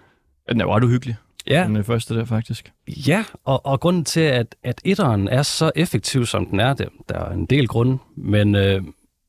Den 0.48 0.60
er 0.60 0.64
jo 0.64 0.74
ret 0.74 0.84
uhyggelig, 0.84 1.16
Ja, 1.46 1.64
den 1.64 1.84
første 1.84 2.14
der 2.14 2.24
faktisk. 2.24 2.72
Ja, 2.88 3.24
og, 3.44 3.66
og 3.66 3.80
grunden 3.80 4.04
til, 4.04 4.20
at, 4.20 4.56
at 4.62 4.80
etteren 4.84 5.28
er 5.28 5.42
så 5.42 5.70
effektiv, 5.76 6.26
som 6.26 6.46
den 6.46 6.60
er, 6.60 6.74
det, 6.74 6.88
der 7.08 7.14
er 7.14 7.32
en 7.32 7.46
del 7.46 7.68
grunde, 7.68 7.98
men, 8.16 8.54
øh, 8.54 8.82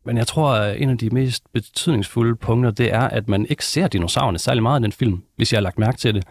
men 0.06 0.18
jeg 0.18 0.28
tror, 0.28 0.52
at 0.52 0.82
en 0.82 0.90
af 0.90 0.98
de 0.98 1.10
mest 1.10 1.44
betydningsfulde 1.54 2.36
punkter, 2.36 2.72
det 2.72 2.94
er, 2.94 3.02
at 3.02 3.30
man 3.30 3.46
ikke 3.50 3.66
ser 3.66 3.88
dinosaurerne 3.88 4.40
særlig 4.40 4.64
meget 4.64 4.80
i 4.80 4.84
den 4.84 4.92
film, 4.92 5.24
hvis 5.36 5.54
jeg 5.54 5.58
har 5.58 5.64
lagt 5.64 5.80
mærke 5.80 5.98
til 5.98 6.16
det. 6.16 6.24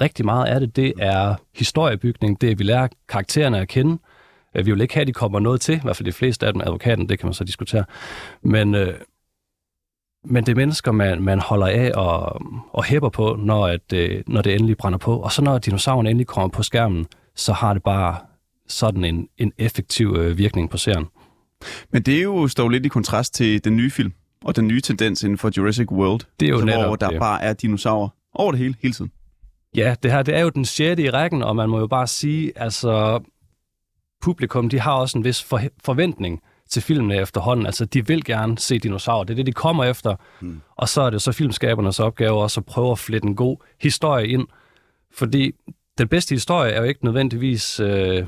Rigtig 0.00 0.24
meget 0.24 0.46
af 0.46 0.60
det, 0.60 0.76
det 0.76 0.92
er 0.98 1.34
historiebygning, 1.54 2.40
det 2.40 2.50
er, 2.50 2.56
vi 2.56 2.64
lærer 2.64 2.88
karaktererne 3.08 3.58
at 3.58 3.68
kende. 3.68 3.98
Øh, 4.56 4.66
Vi 4.66 4.72
vil 4.72 4.80
ikke 4.80 4.94
have, 4.94 5.00
at 5.00 5.06
de 5.06 5.12
kommer 5.12 5.40
noget 5.40 5.60
til, 5.60 5.74
i 5.76 5.80
hvert 5.82 5.96
fald 5.96 6.06
de 6.06 6.12
fleste 6.12 6.46
af 6.46 6.52
dem, 6.52 6.62
advokaten, 6.62 7.08
det 7.08 7.18
kan 7.18 7.26
man 7.26 7.34
så 7.34 7.44
diskutere. 7.44 7.84
Men, 8.42 8.74
øh, 8.74 8.94
men 10.24 10.46
det 10.46 10.52
er 10.52 10.56
mennesker, 10.56 10.92
man, 10.92 11.22
man 11.22 11.40
holder 11.40 11.66
af 11.66 11.92
og, 11.94 12.42
og 12.72 12.84
hæpper 12.84 13.08
på, 13.08 13.36
når, 13.38 13.66
at, 13.66 13.92
øh, 13.94 14.22
når 14.26 14.42
det 14.42 14.54
endelig 14.54 14.76
brænder 14.76 14.98
på. 14.98 15.18
Og 15.18 15.32
så 15.32 15.42
når 15.42 15.58
dinosaurerne 15.58 16.10
endelig 16.10 16.26
kommer 16.26 16.48
på 16.48 16.62
skærmen, 16.62 17.06
så 17.34 17.52
har 17.52 17.72
det 17.72 17.82
bare 17.82 18.16
sådan 18.68 19.04
en, 19.04 19.28
en 19.38 19.52
effektiv 19.58 20.16
øh, 20.18 20.38
virkning 20.38 20.70
på 20.70 20.76
serien. 20.76 21.06
Men 21.90 22.02
det 22.02 22.18
er 22.18 22.22
jo 22.22 22.48
står 22.48 22.68
lidt 22.68 22.86
i 22.86 22.88
kontrast 22.88 23.34
til 23.34 23.64
den 23.64 23.76
nye 23.76 23.90
film, 23.90 24.12
og 24.44 24.56
den 24.56 24.68
nye 24.68 24.80
tendens 24.80 25.22
inden 25.22 25.38
for 25.38 25.50
Jurassic 25.56 25.90
World. 25.90 26.20
Det 26.40 26.46
er 26.46 26.50
jo 26.50 26.54
altså, 26.54 26.66
hvor 26.66 26.82
netop 26.82 27.00
der 27.00 27.10
det. 27.10 27.20
bare 27.20 27.42
er 27.42 27.52
dinosaurer 27.52 28.08
over 28.34 28.52
det 28.52 28.58
hele, 28.58 28.74
hele 28.82 28.94
tiden. 28.94 29.10
Ja, 29.76 29.94
det 30.02 30.12
her 30.12 30.22
det 30.22 30.36
er 30.36 30.40
jo 30.40 30.48
den 30.48 30.64
sjette 30.64 31.02
i 31.02 31.10
rækken, 31.10 31.42
og 31.42 31.56
man 31.56 31.68
må 31.68 31.78
jo 31.78 31.86
bare 31.86 32.06
sige, 32.06 32.52
altså 32.56 33.20
publikum, 34.22 34.68
de 34.68 34.80
har 34.80 34.92
også 34.92 35.18
en 35.18 35.24
vis 35.24 35.42
for, 35.42 35.60
forventning 35.84 36.42
til 36.70 36.82
filmene 36.82 37.16
efterhånden. 37.16 37.66
Altså, 37.66 37.84
de 37.84 38.06
vil 38.06 38.24
gerne 38.24 38.58
se 38.58 38.78
dinosaurer. 38.78 39.24
Det 39.24 39.34
er 39.34 39.36
det, 39.36 39.46
de 39.46 39.52
kommer 39.52 39.84
efter. 39.84 40.16
Mm. 40.40 40.60
Og 40.76 40.88
så 40.88 41.02
er 41.02 41.10
det 41.10 41.22
så 41.22 41.32
filmskabernes 41.32 42.00
opgave 42.00 42.42
også 42.42 42.60
at 42.60 42.66
prøve 42.66 42.92
at 42.92 42.98
flette 42.98 43.28
en 43.28 43.36
god 43.36 43.56
historie 43.80 44.28
ind. 44.28 44.46
Fordi 45.14 45.52
den 45.98 46.08
bedste 46.08 46.34
historie 46.34 46.72
er 46.72 46.80
jo 46.80 46.86
ikke 46.86 47.04
nødvendigvis 47.04 47.80
øh, 47.80 48.26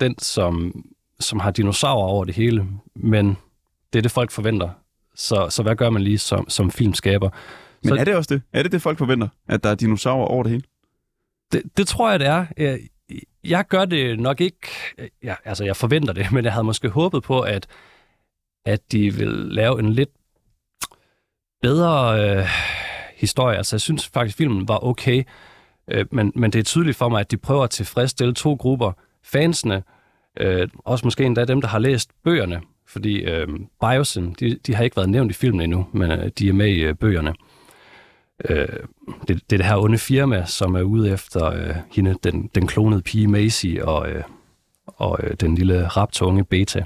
den, 0.00 0.18
som, 0.18 0.84
som 1.20 1.40
har 1.40 1.50
dinosaurer 1.50 2.06
over 2.08 2.24
det 2.24 2.34
hele, 2.34 2.66
men 2.96 3.36
det 3.92 3.98
er 3.98 4.02
det, 4.02 4.10
folk 4.10 4.30
forventer. 4.30 4.68
Så, 5.14 5.46
så 5.50 5.62
hvad 5.62 5.76
gør 5.76 5.90
man 5.90 6.02
lige 6.02 6.18
som, 6.18 6.48
som 6.48 6.70
filmskaber? 6.70 7.30
Men 7.82 7.88
Så- 7.88 7.96
er 7.96 8.04
det 8.04 8.16
også 8.16 8.34
det? 8.34 8.42
Er 8.52 8.62
det 8.62 8.72
det, 8.72 8.82
folk 8.82 8.98
forventer? 8.98 9.28
At 9.48 9.64
der 9.64 9.70
er 9.70 9.74
dinosaurer 9.74 10.26
over 10.26 10.42
det 10.42 10.50
hele? 10.50 10.62
Det, 11.52 11.62
det 11.76 11.86
tror 11.88 12.10
jeg, 12.10 12.20
det 12.20 12.28
er. 12.28 12.46
Jeg, 12.56 12.80
jeg 13.44 13.66
gør 13.68 13.84
det 13.84 14.20
nok 14.20 14.40
ikke... 14.40 14.68
Ja, 15.22 15.34
altså, 15.44 15.64
jeg 15.64 15.76
forventer 15.76 16.12
det, 16.12 16.26
men 16.32 16.44
jeg 16.44 16.52
havde 16.52 16.64
måske 16.64 16.88
håbet 16.88 17.22
på, 17.22 17.40
at, 17.40 17.66
at 18.64 18.92
de 18.92 19.14
vil 19.14 19.28
lave 19.28 19.78
en 19.78 19.92
lidt 19.92 20.10
bedre 21.62 22.20
øh, 22.38 22.46
historie. 23.16 23.56
Altså, 23.56 23.76
jeg 23.76 23.80
synes 23.80 24.06
faktisk, 24.08 24.36
filmen 24.36 24.68
var 24.68 24.84
okay, 24.84 25.22
øh, 25.90 26.06
men, 26.12 26.32
men 26.34 26.52
det 26.52 26.58
er 26.58 26.62
tydeligt 26.62 26.96
for 26.96 27.08
mig, 27.08 27.20
at 27.20 27.30
de 27.30 27.36
prøver 27.36 27.64
at 27.64 27.70
tilfredsstille 27.70 28.34
to 28.34 28.54
grupper. 28.54 28.92
Fansene, 29.24 29.82
øh, 30.40 30.68
også 30.78 31.06
måske 31.06 31.24
endda 31.24 31.44
dem, 31.44 31.60
der 31.60 31.68
har 31.68 31.78
læst 31.78 32.10
bøgerne, 32.24 32.60
fordi 32.86 33.20
øh, 33.20 33.48
Biosyn, 33.80 34.32
de, 34.40 34.58
de 34.66 34.74
har 34.74 34.84
ikke 34.84 34.96
været 34.96 35.10
nævnt 35.10 35.30
i 35.30 35.34
filmen 35.34 35.60
endnu, 35.60 35.86
men 35.92 36.10
øh, 36.10 36.30
de 36.38 36.48
er 36.48 36.52
med 36.52 36.68
i 36.68 36.80
øh, 36.80 36.94
bøgerne. 36.94 37.34
Øh, 38.48 38.68
det, 39.28 39.50
det 39.50 39.52
er 39.52 39.56
det 39.56 39.66
her 39.66 39.76
onde 39.76 39.98
firma, 39.98 40.46
som 40.46 40.74
er 40.74 40.82
ude 40.82 41.12
efter 41.12 41.46
øh, 41.46 41.76
hende, 41.92 42.14
den, 42.24 42.50
den 42.54 42.66
klonede 42.66 43.02
pige 43.02 43.28
Macy 43.28 43.76
og, 43.82 44.10
øh, 44.10 44.22
og 44.86 45.18
øh, 45.22 45.34
den 45.40 45.54
lille 45.54 45.86
raptunge 45.86 46.44
Beta. 46.44 46.84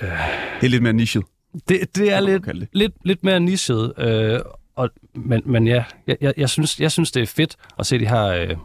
Det 0.00 0.66
er 0.66 0.68
lidt 0.68 0.82
mere 0.82 0.92
nichet. 0.92 1.24
Det, 1.68 1.96
det 1.96 2.12
er 2.12 2.20
lidt, 2.20 2.44
det. 2.44 2.68
lidt, 2.72 2.92
lidt 3.04 3.24
mere 3.24 3.40
nichet, 3.40 3.92
øh, 3.98 4.40
og, 4.76 4.90
men, 5.14 5.42
men 5.44 5.66
ja, 5.66 5.84
jeg, 6.06 6.16
jeg, 6.20 6.34
jeg, 6.36 6.50
synes, 6.50 6.80
jeg 6.80 6.92
synes, 6.92 7.12
det 7.12 7.22
er 7.22 7.26
fedt 7.26 7.56
at 7.78 7.86
se 7.86 7.98
de 7.98 8.08
her, 8.08 8.24
øh, 8.24 8.56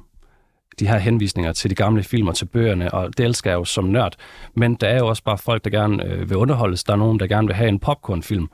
de 0.80 0.88
her 0.88 0.98
henvisninger 0.98 1.54
til 1.54 1.70
de 1.70 1.76
gamle 1.76 2.04
filmer, 2.04 2.32
til 2.32 2.46
bøgerne, 2.46 2.94
og 2.94 3.18
det 3.18 3.26
elsker 3.26 3.50
jeg 3.50 3.58
jo 3.58 3.66
som 3.66 3.86
nørd. 3.86 4.16
Men 4.56 4.76
der 4.76 4.88
er 4.88 4.98
jo 4.98 5.08
også 5.08 5.24
bare 5.24 5.38
folk, 5.38 5.64
der 5.64 5.70
gerne 5.70 6.04
øh, 6.06 6.30
vil 6.30 6.38
underholdes. 6.38 6.84
Der 6.84 6.94
er 6.94 6.98
nogen, 6.98 7.20
der 7.20 7.28
gerne 7.28 7.48
vil 7.48 7.56
have 7.56 7.70
en 7.70 7.80
popcornfilm. 7.80 8.48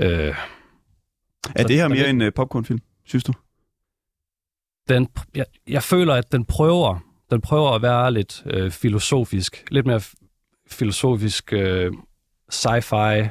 Øh, 0.00 0.34
Er 1.54 1.64
det 1.66 1.76
her 1.76 1.88
mere 1.88 2.10
en 2.10 2.22
uh, 2.22 2.28
popcornfilm, 2.36 2.80
synes 3.04 3.24
du? 3.24 3.32
den, 4.88 5.08
jeg, 5.34 5.46
jeg 5.68 5.82
føler, 5.82 6.14
at 6.14 6.32
den 6.32 6.44
prøver, 6.44 6.98
den 7.30 7.40
prøver 7.40 7.70
at 7.70 7.82
være 7.82 8.12
lidt 8.12 8.42
øh, 8.46 8.70
filosofisk, 8.70 9.64
lidt 9.70 9.86
mere 9.86 10.00
filosofisk 10.70 11.52
øh, 11.52 11.92
sci-fi 12.52 13.28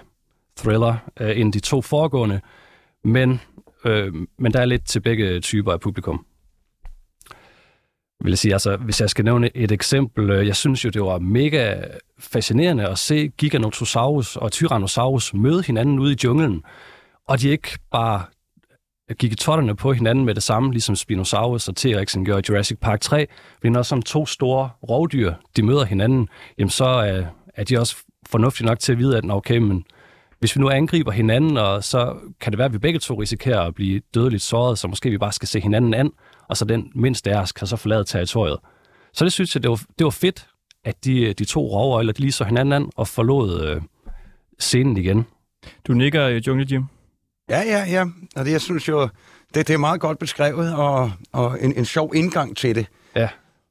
thriller 0.57 0.95
øh, 1.19 1.39
end 1.39 1.53
de 1.53 1.59
to 1.59 1.81
foregående, 1.81 2.41
men, 3.03 3.41
øh, 3.85 4.13
men 4.37 4.53
der 4.53 4.59
er 4.59 4.65
lidt 4.65 4.85
til 4.85 4.99
begge 4.99 5.39
typer 5.39 5.71
af 5.71 5.79
publikum 5.79 6.25
vil 8.23 8.31
jeg 8.31 8.37
sige, 8.37 8.53
altså, 8.53 8.77
hvis 8.77 9.01
jeg 9.01 9.09
skal 9.09 9.25
nævne 9.25 9.57
et 9.57 9.71
eksempel, 9.71 10.29
øh, 10.29 10.47
jeg 10.47 10.55
synes 10.55 10.85
jo, 10.85 10.89
det 10.89 11.01
var 11.01 11.19
mega 11.19 11.81
fascinerende 12.19 12.87
at 12.87 12.99
se 12.99 13.27
Giganotosaurus 13.37 14.35
og 14.35 14.51
Tyrannosaurus 14.51 15.33
møde 15.33 15.63
hinanden 15.63 15.99
ude 15.99 16.13
i 16.13 16.17
junglen, 16.23 16.63
og 17.27 17.41
de 17.41 17.49
ikke 17.49 17.79
bare 17.91 18.23
gik 19.19 19.31
i 19.31 19.35
totterne 19.35 19.75
på 19.75 19.93
hinanden 19.93 20.25
med 20.25 20.35
det 20.35 20.43
samme, 20.43 20.71
ligesom 20.71 20.95
Spinosaurus 20.95 21.67
og 21.67 21.73
T-Rexen 21.79 22.25
gjorde 22.25 22.39
i 22.39 22.43
Jurassic 22.49 22.77
Park 22.81 23.01
3. 23.01 23.27
Men 23.63 23.71
når 23.71 23.81
som 23.81 24.01
to 24.01 24.25
store 24.25 24.69
rovdyr, 24.89 25.33
de 25.55 25.63
møder 25.63 25.85
hinanden, 25.85 26.29
jamen 26.57 26.69
så 26.69 26.85
er, 26.85 27.23
er 27.55 27.63
de 27.63 27.79
også 27.79 27.95
fornuftige 28.29 28.67
nok 28.67 28.79
til 28.79 28.91
at 28.91 28.97
vide, 28.97 29.17
at 29.17 29.23
okay, 29.29 29.57
men 29.57 29.85
hvis 30.39 30.55
vi 30.55 30.61
nu 30.61 30.69
angriber 30.69 31.11
hinanden, 31.11 31.57
og 31.57 31.83
så 31.83 32.15
kan 32.41 32.51
det 32.51 32.57
være, 32.57 32.65
at 32.65 32.73
vi 32.73 32.77
begge 32.77 32.99
to 32.99 33.21
risikerer 33.21 33.61
at 33.61 33.75
blive 33.75 34.01
dødeligt 34.13 34.43
såret, 34.43 34.79
så 34.79 34.87
måske 34.87 35.09
vi 35.09 35.17
bare 35.17 35.31
skal 35.31 35.47
se 35.47 35.59
hinanden 35.59 35.93
an, 35.93 36.11
og 36.51 36.57
så 36.57 36.65
den 36.65 36.91
mindste 36.95 37.31
af 37.31 37.41
os 37.41 37.51
kan 37.51 37.67
så 37.67 37.75
forlade 37.75 38.03
territoriet. 38.03 38.57
Så 39.13 39.23
det 39.25 39.33
synes 39.33 39.55
jeg, 39.55 39.63
det 39.63 39.69
var, 39.69 39.81
det 39.97 40.03
var 40.03 40.09
fedt, 40.09 40.47
at 40.83 41.05
de, 41.05 41.33
de 41.33 41.45
to 41.45 41.67
rovøjler, 41.67 42.13
de 42.13 42.19
lige 42.19 42.31
så 42.31 42.43
hinanden 42.43 42.73
an 42.73 42.89
og 42.95 43.07
forlod 43.07 43.63
øh, 43.63 43.81
scenen 44.59 44.97
igen. 44.97 45.25
Du 45.87 45.93
nikker, 45.93 46.27
øh, 46.27 46.47
Jungle 46.47 46.67
Jim. 46.71 46.83
Ja, 47.49 47.61
ja, 47.61 47.85
ja. 47.89 48.05
Og 48.35 48.45
det, 48.45 48.51
jeg 48.51 48.61
synes 48.61 48.87
jo, 48.87 49.09
det, 49.53 49.67
det 49.67 49.73
er 49.73 49.77
meget 49.77 50.01
godt 50.01 50.19
beskrevet, 50.19 50.75
og, 50.75 51.11
og 51.31 51.57
en, 51.61 51.77
en 51.77 51.85
sjov 51.85 52.15
indgang 52.15 52.57
til 52.57 52.75
det. 52.75 52.85
Ja. 53.15 53.29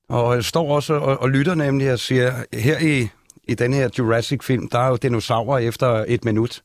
Og 0.08 0.34
jeg 0.34 0.44
står 0.44 0.74
også 0.74 0.94
og, 0.94 1.20
og 1.20 1.30
lytter 1.30 1.54
nemlig 1.54 1.92
og 1.92 1.98
siger, 1.98 2.32
her 2.52 2.78
i, 2.78 3.08
i 3.44 3.54
den 3.54 3.72
her 3.72 3.88
Jurassic-film, 3.98 4.68
der 4.68 4.78
er 4.78 4.88
jo 4.88 4.96
dinosaurer 4.96 5.58
efter 5.58 6.04
et 6.08 6.24
minut. 6.24 6.62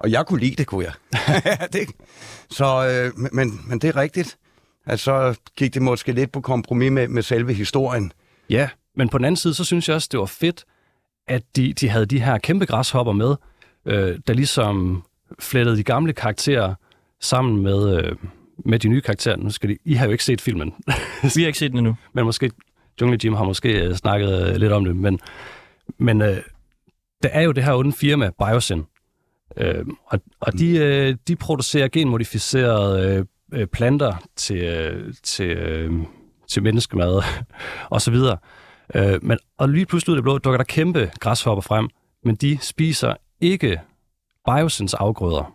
Og 0.00 0.10
jeg 0.10 0.26
kunne 0.26 0.40
lide 0.40 0.56
det, 0.56 0.66
kunne 0.66 0.84
jeg. 0.84 0.92
det, 1.72 1.88
så, 2.50 2.88
øh, 2.88 3.32
men, 3.32 3.60
men 3.66 3.78
det 3.78 3.88
er 3.88 3.96
rigtigt, 3.96 4.38
at 4.86 5.00
så 5.00 5.38
gik 5.56 5.74
det 5.74 5.82
måske 5.82 6.12
lidt 6.12 6.32
på 6.32 6.40
kompromis 6.40 6.92
med, 6.92 7.08
med 7.08 7.22
selve 7.22 7.52
historien. 7.54 8.12
Ja, 8.50 8.68
men 8.96 9.08
på 9.08 9.18
den 9.18 9.24
anden 9.24 9.36
side, 9.36 9.54
så 9.54 9.64
synes 9.64 9.88
jeg 9.88 9.94
også, 9.94 10.08
det 10.12 10.20
var 10.20 10.26
fedt, 10.26 10.64
at 11.28 11.42
de, 11.56 11.72
de 11.72 11.88
havde 11.88 12.06
de 12.06 12.20
her 12.20 12.38
kæmpe 12.38 12.66
græshopper 12.66 13.12
med, 13.12 13.34
øh, 13.86 14.18
der 14.26 14.34
ligesom 14.34 15.02
flettede 15.38 15.76
de 15.76 15.82
gamle 15.82 16.12
karakterer 16.12 16.74
sammen 17.20 17.62
med, 17.62 17.96
øh, 17.96 18.16
med 18.58 18.78
de 18.78 18.88
nye 18.88 19.00
karakterer. 19.00 19.36
Nu 19.36 19.50
skal 19.50 19.70
de, 19.70 19.76
I 19.84 19.94
har 19.94 20.06
jo 20.06 20.12
ikke 20.12 20.24
set 20.24 20.40
filmen, 20.40 20.74
Vi 21.36 21.42
har 21.42 21.46
ikke 21.46 21.58
set 21.58 21.70
den 21.70 21.78
endnu. 21.78 21.96
men 22.12 22.24
måske 22.24 22.50
Jungle 23.00 23.18
Jim 23.24 23.34
har 23.34 23.44
måske 23.44 23.80
øh, 23.82 23.94
snakket 23.94 24.48
øh, 24.48 24.56
lidt 24.56 24.72
om 24.72 24.84
det, 24.84 24.96
men, 24.96 25.20
men 25.98 26.22
øh, 26.22 26.36
der 27.22 27.28
er 27.28 27.42
jo 27.42 27.52
det 27.52 27.64
her 27.64 27.74
onde 27.74 27.92
firma, 27.92 28.30
Biosyn, 28.38 28.82
øh, 29.56 29.84
og, 30.06 30.20
og 30.40 30.58
de, 30.58 30.76
øh, 30.76 31.16
de 31.28 31.36
producerer 31.36 31.88
genmodificerede 31.88 33.18
øh, 33.18 33.24
øh, 33.54 33.66
planter 33.66 34.14
til, 34.36 34.56
øh, 34.56 35.14
til, 35.22 35.50
øh, 35.50 35.92
til 36.48 36.62
menneskemad 36.62 37.22
og 37.90 38.00
så 38.02 38.10
videre. 38.10 38.36
Øh, 38.94 39.18
men, 39.22 39.38
og 39.58 39.68
lige 39.68 39.86
pludselig 39.86 40.12
ud 40.12 40.16
af 40.16 40.18
det 40.18 40.24
blå 40.24 40.38
dukker 40.38 40.56
der 40.56 40.64
kæmpe 40.64 41.10
græshopper 41.20 41.62
frem, 41.62 41.88
men 42.24 42.34
de 42.34 42.58
spiser 42.60 43.14
ikke 43.40 43.80
biosens 44.46 44.94
afgrøder. 44.94 45.54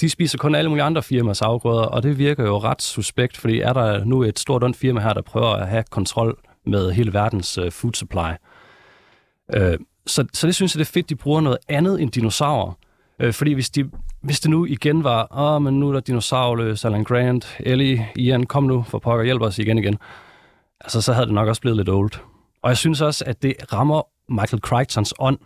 De 0.00 0.08
spiser 0.08 0.38
kun 0.38 0.54
alle 0.54 0.68
mulige 0.68 0.84
andre 0.84 1.02
firmas 1.02 1.42
afgrøder, 1.42 1.82
og 1.82 2.02
det 2.02 2.18
virker 2.18 2.44
jo 2.44 2.58
ret 2.58 2.82
suspekt, 2.82 3.36
fordi 3.36 3.60
er 3.60 3.72
der 3.72 4.04
nu 4.04 4.22
et 4.22 4.38
stort 4.38 4.64
ondt 4.64 4.76
firma 4.76 5.00
her, 5.00 5.12
der 5.12 5.22
prøver 5.22 5.50
at 5.50 5.68
have 5.68 5.84
kontrol 5.90 6.38
med 6.66 6.92
hele 6.92 7.12
verdens 7.12 7.58
øh, 7.58 7.72
food 7.72 7.92
supply. 7.92 8.32
Øh, 9.54 9.78
så, 10.06 10.26
så 10.32 10.46
det 10.46 10.54
synes 10.54 10.74
jeg, 10.74 10.78
det 10.78 10.88
er 10.88 10.92
fedt, 10.92 11.10
de 11.10 11.16
bruger 11.16 11.40
noget 11.40 11.58
andet 11.68 12.02
end 12.02 12.10
dinosaurer. 12.10 12.72
Øh, 13.18 13.32
fordi 13.32 13.52
hvis, 13.52 13.70
de, 13.70 13.90
hvis 14.20 14.40
det 14.40 14.50
nu 14.50 14.64
igen 14.64 15.04
var, 15.04 15.38
åh, 15.38 15.62
men 15.62 15.80
nu 15.80 15.88
er 15.88 15.92
der 15.92 16.00
dinosaurløs, 16.00 16.84
Alan 16.84 17.04
Grant, 17.04 17.56
Ellie, 17.60 18.08
Ian, 18.16 18.44
kom 18.46 18.64
nu 18.64 18.82
for 18.82 18.98
pokker, 18.98 19.24
hjælp 19.24 19.42
os 19.42 19.58
igen 19.58 19.78
igen. 19.78 19.98
Altså, 20.80 21.00
så 21.00 21.12
havde 21.12 21.26
det 21.26 21.34
nok 21.34 21.48
også 21.48 21.60
blevet 21.60 21.76
lidt 21.76 21.88
old. 21.88 22.12
Og 22.62 22.68
jeg 22.68 22.76
synes 22.76 23.00
også, 23.00 23.24
at 23.26 23.42
det 23.42 23.72
rammer 23.72 24.02
Michael 24.28 24.60
Crichtons 24.60 25.14
ånd, 25.18 25.38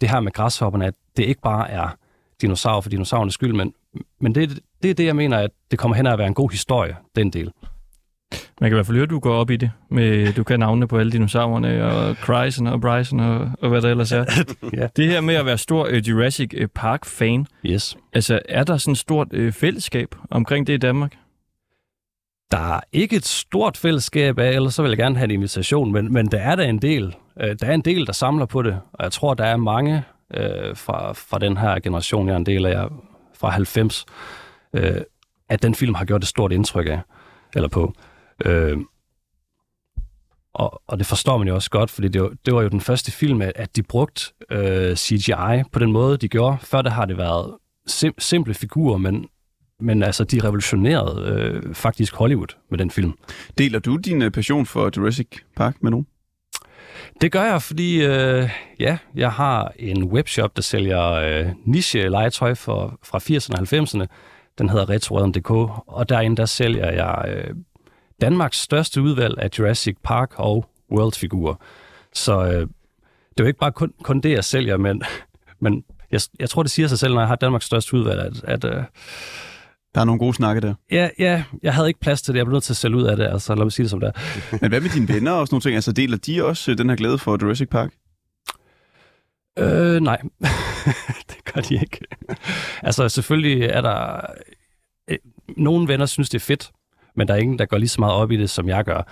det 0.00 0.10
her 0.10 0.20
med 0.20 0.32
græshopperne, 0.32 0.86
at 0.86 0.94
det 1.16 1.24
ikke 1.24 1.40
bare 1.40 1.70
er 1.70 1.88
dinosaurer 2.40 2.80
for 2.80 2.90
dinosaurernes 2.90 3.34
skyld, 3.34 3.52
men, 3.52 3.74
men 4.20 4.34
det, 4.34 4.58
det 4.82 4.90
er 4.90 4.94
det, 4.94 5.04
jeg 5.04 5.16
mener, 5.16 5.38
at 5.38 5.50
det 5.70 5.78
kommer 5.78 5.96
hen 5.96 6.06
at 6.06 6.18
være 6.18 6.26
en 6.26 6.34
god 6.34 6.50
historie, 6.50 6.96
den 7.16 7.30
del. 7.30 7.52
Man 8.60 8.70
kan 8.70 8.74
i 8.74 8.76
hvert 8.76 8.86
fald 8.86 8.96
høre, 8.96 9.04
at 9.04 9.10
du 9.10 9.18
går 9.18 9.34
op 9.34 9.50
i 9.50 9.56
det. 9.56 9.70
Med, 9.90 10.32
du 10.32 10.44
kan 10.44 10.60
navne 10.60 10.88
på 10.88 10.98
alle 10.98 11.12
dinosaurerne, 11.12 11.84
og 11.84 12.14
Chryson 12.14 12.66
og 12.66 12.80
Bryson 12.80 13.20
og, 13.20 13.50
og 13.60 13.68
hvad 13.68 13.82
der 13.82 13.90
ellers 13.90 14.12
er. 14.12 14.24
Ja. 14.76 14.86
Det 14.96 15.08
her 15.08 15.20
med 15.20 15.34
at 15.34 15.46
være 15.46 15.58
stor 15.58 15.86
uh, 15.88 16.08
Jurassic 16.08 16.50
øh, 16.54 16.68
Park-fan, 16.74 17.46
Yes. 17.66 17.96
altså 18.12 18.40
er 18.48 18.64
der 18.64 18.76
sådan 18.76 18.92
et 18.92 18.98
stort 18.98 19.28
uh, 19.32 19.52
fællesskab 19.52 20.08
omkring 20.30 20.66
det 20.66 20.72
i 20.72 20.76
Danmark? 20.76 21.12
Der 22.50 22.74
er 22.76 22.80
ikke 22.92 23.16
et 23.16 23.26
stort 23.26 23.76
fællesskab 23.76 24.38
af, 24.38 24.50
ellers 24.50 24.74
så 24.74 24.82
vil 24.82 24.88
jeg 24.88 24.98
gerne 24.98 25.16
have 25.16 25.24
en 25.24 25.30
invitation, 25.30 25.92
men, 25.92 26.12
men 26.12 26.26
der 26.26 26.38
er 26.38 26.56
der 26.56 26.62
en 26.62 26.78
del. 26.82 27.14
Øh, 27.40 27.56
Der 27.60 27.66
er 27.66 27.72
en 27.74 27.80
del, 27.80 28.06
der 28.06 28.12
samler 28.12 28.46
på 28.46 28.62
det, 28.62 28.80
og 28.92 29.04
jeg 29.04 29.12
tror, 29.12 29.34
der 29.34 29.44
er 29.44 29.56
mange 29.56 30.02
øh, 30.34 30.76
fra, 30.76 31.12
fra 31.12 31.38
den 31.38 31.56
her 31.56 31.78
generation, 31.78 32.26
jeg 32.28 32.32
er 32.34 32.36
en 32.38 32.46
del 32.46 32.66
af, 32.66 32.88
fra 33.38 33.48
90, 33.50 34.06
øh, 34.72 34.92
at 35.48 35.62
den 35.62 35.74
film 35.74 35.94
har 35.94 36.04
gjort 36.04 36.22
et 36.22 36.28
stort 36.28 36.52
indtryk 36.52 36.86
af, 36.86 37.00
eller 37.54 37.68
på. 37.68 37.92
Øh, 38.44 38.78
og, 40.54 40.82
og 40.86 40.98
det 40.98 41.06
forstår 41.06 41.38
man 41.38 41.48
jo 41.48 41.54
også 41.54 41.70
godt, 41.70 41.90
fordi 41.90 42.08
det 42.08 42.22
var, 42.22 42.32
det 42.46 42.54
var 42.54 42.62
jo 42.62 42.68
den 42.68 42.80
første 42.80 43.12
film, 43.12 43.42
at, 43.42 43.76
de 43.76 43.82
brugte 43.82 44.22
øh, 44.50 44.96
CGI 44.96 45.62
på 45.72 45.78
den 45.78 45.92
måde, 45.92 46.16
de 46.16 46.28
gjorde. 46.28 46.56
Før 46.60 46.82
der 46.82 46.90
har 46.90 47.04
det 47.04 47.18
været 47.18 47.54
sim- 47.90 48.14
simple 48.18 48.54
figurer, 48.54 48.98
men, 48.98 49.28
men 49.80 50.02
altså, 50.02 50.24
de 50.24 50.44
revolutionerede 50.44 51.28
øh, 51.28 51.74
faktisk 51.74 52.14
Hollywood 52.14 52.56
med 52.70 52.78
den 52.78 52.90
film. 52.90 53.12
Deler 53.58 53.78
du 53.78 53.96
din 53.96 54.22
øh, 54.22 54.30
passion 54.30 54.66
for 54.66 54.90
Jurassic 54.96 55.28
Park 55.56 55.76
med 55.82 55.90
nogen? 55.90 56.06
Det 57.20 57.32
gør 57.32 57.42
jeg, 57.42 57.62
fordi 57.62 58.04
øh, 58.04 58.50
ja, 58.80 58.98
jeg 59.14 59.32
har 59.32 59.72
en 59.78 60.04
webshop, 60.04 60.56
der 60.56 60.62
sælger 60.62 61.10
øh, 61.10 61.46
niche-legetøj 61.64 62.54
for, 62.54 62.98
fra 63.02 63.18
80'erne 63.18 63.60
og 63.60 63.82
90'erne. 63.82 64.06
Den 64.58 64.68
hedder 64.68 64.88
retroeden.dk, 64.88 65.50
og 65.86 66.08
derinde 66.08 66.36
der 66.36 66.46
sælger 66.46 66.90
jeg 66.90 67.24
øh, 67.28 67.54
Danmarks 68.20 68.60
største 68.60 69.02
udvalg 69.02 69.34
af 69.38 69.48
Jurassic 69.58 69.96
Park 70.04 70.32
og 70.36 70.68
World-figurer. 70.92 71.54
Så 72.12 72.44
øh, 72.44 72.50
det 72.50 73.40
er 73.40 73.44
jo 73.44 73.46
ikke 73.46 73.58
bare 73.58 73.72
kun, 73.72 73.92
kun 74.02 74.20
det, 74.20 74.30
jeg 74.30 74.44
sælger, 74.44 74.76
men, 74.76 75.02
men 75.60 75.84
jeg, 76.10 76.20
jeg 76.40 76.50
tror, 76.50 76.62
det 76.62 76.70
siger 76.72 76.88
sig 76.88 76.98
selv, 76.98 77.14
når 77.14 77.20
jeg 77.20 77.28
har 77.28 77.36
Danmarks 77.36 77.64
største 77.64 77.94
udvalg, 77.96 78.20
at, 78.20 78.44
at 78.44 78.64
øh, 78.64 78.82
Der 79.94 80.00
er 80.00 80.04
nogle 80.04 80.18
gode 80.18 80.34
snakke 80.34 80.60
der. 80.60 80.74
ja, 80.90 81.08
ja, 81.18 81.44
jeg 81.62 81.74
havde 81.74 81.88
ikke 81.88 82.00
plads 82.00 82.22
til 82.22 82.34
det. 82.34 82.38
Jeg 82.38 82.46
blev 82.46 82.52
nødt 82.52 82.64
til 82.64 82.72
at 82.72 82.76
sælge 82.76 82.96
ud 82.96 83.02
af 83.02 83.16
det, 83.16 83.24
altså 83.26 83.54
lad 83.54 83.64
mig 83.64 83.72
sige 83.72 83.84
det 83.84 83.90
som 83.90 84.00
det 84.00 84.12
er. 84.14 84.20
Men 84.60 84.70
hvad 84.70 84.80
med 84.80 84.90
dine 84.90 85.08
venner 85.08 85.32
og 85.32 85.46
sådan 85.46 85.54
nogle 85.54 85.62
ting? 85.62 85.74
Altså 85.74 85.92
deler 85.92 86.16
de 86.16 86.44
også 86.44 86.70
øh, 86.70 86.78
den 86.78 86.88
her 86.88 86.96
glæde 86.96 87.18
for 87.18 87.38
Jurassic 87.42 87.68
Park? 87.68 87.92
Øh, 89.58 90.00
nej, 90.00 90.20
det 91.30 91.52
gør 91.54 91.60
de 91.60 91.74
ikke. 91.74 92.00
altså, 92.82 93.08
selvfølgelig 93.08 93.62
er 93.64 93.80
der... 93.80 94.20
Øh, 95.08 95.18
nogle 95.56 95.88
venner 95.88 96.06
synes, 96.06 96.28
det 96.30 96.38
er 96.38 96.44
fedt, 96.44 96.70
men 97.16 97.28
der 97.28 97.34
er 97.34 97.38
ingen, 97.38 97.58
der 97.58 97.66
går 97.66 97.78
lige 97.78 97.88
så 97.88 98.00
meget 98.00 98.14
op 98.14 98.30
i 98.30 98.36
det, 98.36 98.50
som 98.50 98.68
jeg 98.68 98.84
gør. 98.84 99.02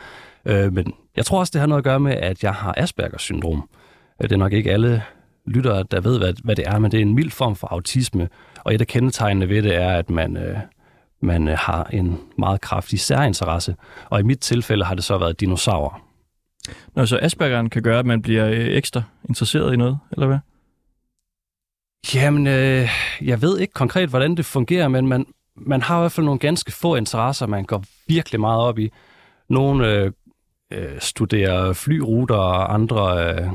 Øh, 0.44 0.72
men 0.72 0.92
jeg 1.16 1.26
tror 1.26 1.38
også, 1.38 1.50
det 1.50 1.60
har 1.60 1.66
noget 1.66 1.80
at 1.80 1.84
gøre 1.84 2.00
med, 2.00 2.12
at 2.12 2.42
jeg 2.42 2.54
har 2.54 2.74
Aspergers 2.76 3.22
syndrom. 3.22 3.68
Øh, 4.22 4.28
Det 4.28 4.32
er 4.32 4.38
nok 4.38 4.52
ikke 4.52 4.72
alle 4.72 5.02
lyttere, 5.46 5.84
der 5.90 6.00
ved, 6.00 6.18
hvad, 6.18 6.34
hvad 6.44 6.56
det 6.56 6.68
er, 6.68 6.78
men 6.78 6.90
det 6.90 6.98
er 6.98 7.02
en 7.02 7.14
mild 7.14 7.30
form 7.30 7.56
for 7.56 7.66
autisme. 7.66 8.28
Og 8.64 8.74
et 8.74 8.80
af 8.80 8.86
kendetegnene 8.86 9.48
ved 9.48 9.62
det 9.62 9.74
er, 9.74 9.88
at 9.88 10.10
man, 10.10 10.36
øh, 10.36 10.58
man 11.20 11.48
øh, 11.48 11.58
har 11.58 11.84
en 11.84 12.18
meget 12.38 12.60
kraftig 12.60 13.00
særinteresse. 13.00 13.76
Og 14.10 14.20
i 14.20 14.22
mit 14.22 14.40
tilfælde 14.40 14.84
har 14.84 14.94
det 14.94 15.04
så 15.04 15.18
været 15.18 15.40
dinosaurer. 15.40 16.06
Nå, 16.94 17.06
så 17.06 17.18
Aspergeren 17.22 17.70
kan 17.70 17.82
gøre, 17.82 17.98
at 17.98 18.06
man 18.06 18.22
bliver 18.22 18.46
øh, 18.48 18.66
ekstra 18.68 19.02
interesseret 19.28 19.72
i 19.72 19.76
noget, 19.76 19.98
eller 20.12 20.26
hvad? 20.26 20.38
Jamen, 22.14 22.46
øh, 22.46 22.88
jeg 23.22 23.42
ved 23.42 23.58
ikke 23.58 23.72
konkret, 23.72 24.08
hvordan 24.08 24.36
det 24.36 24.44
fungerer, 24.44 24.88
men 24.88 25.08
man, 25.08 25.26
man 25.56 25.82
har 25.82 25.98
i 25.98 26.00
hvert 26.00 26.12
fald 26.12 26.24
nogle 26.24 26.38
ganske 26.38 26.72
få 26.72 26.94
interesser, 26.94 27.46
man 27.46 27.64
går 27.64 27.84
virkelig 28.08 28.40
meget 28.40 28.60
op 28.60 28.78
i. 28.78 28.90
Nogle 29.48 29.88
øh, 29.88 30.12
øh, 30.72 31.00
studerer 31.00 31.72
flyruter, 31.72 32.34
og 32.34 32.74
andre 32.74 33.34
øh, 33.34 33.48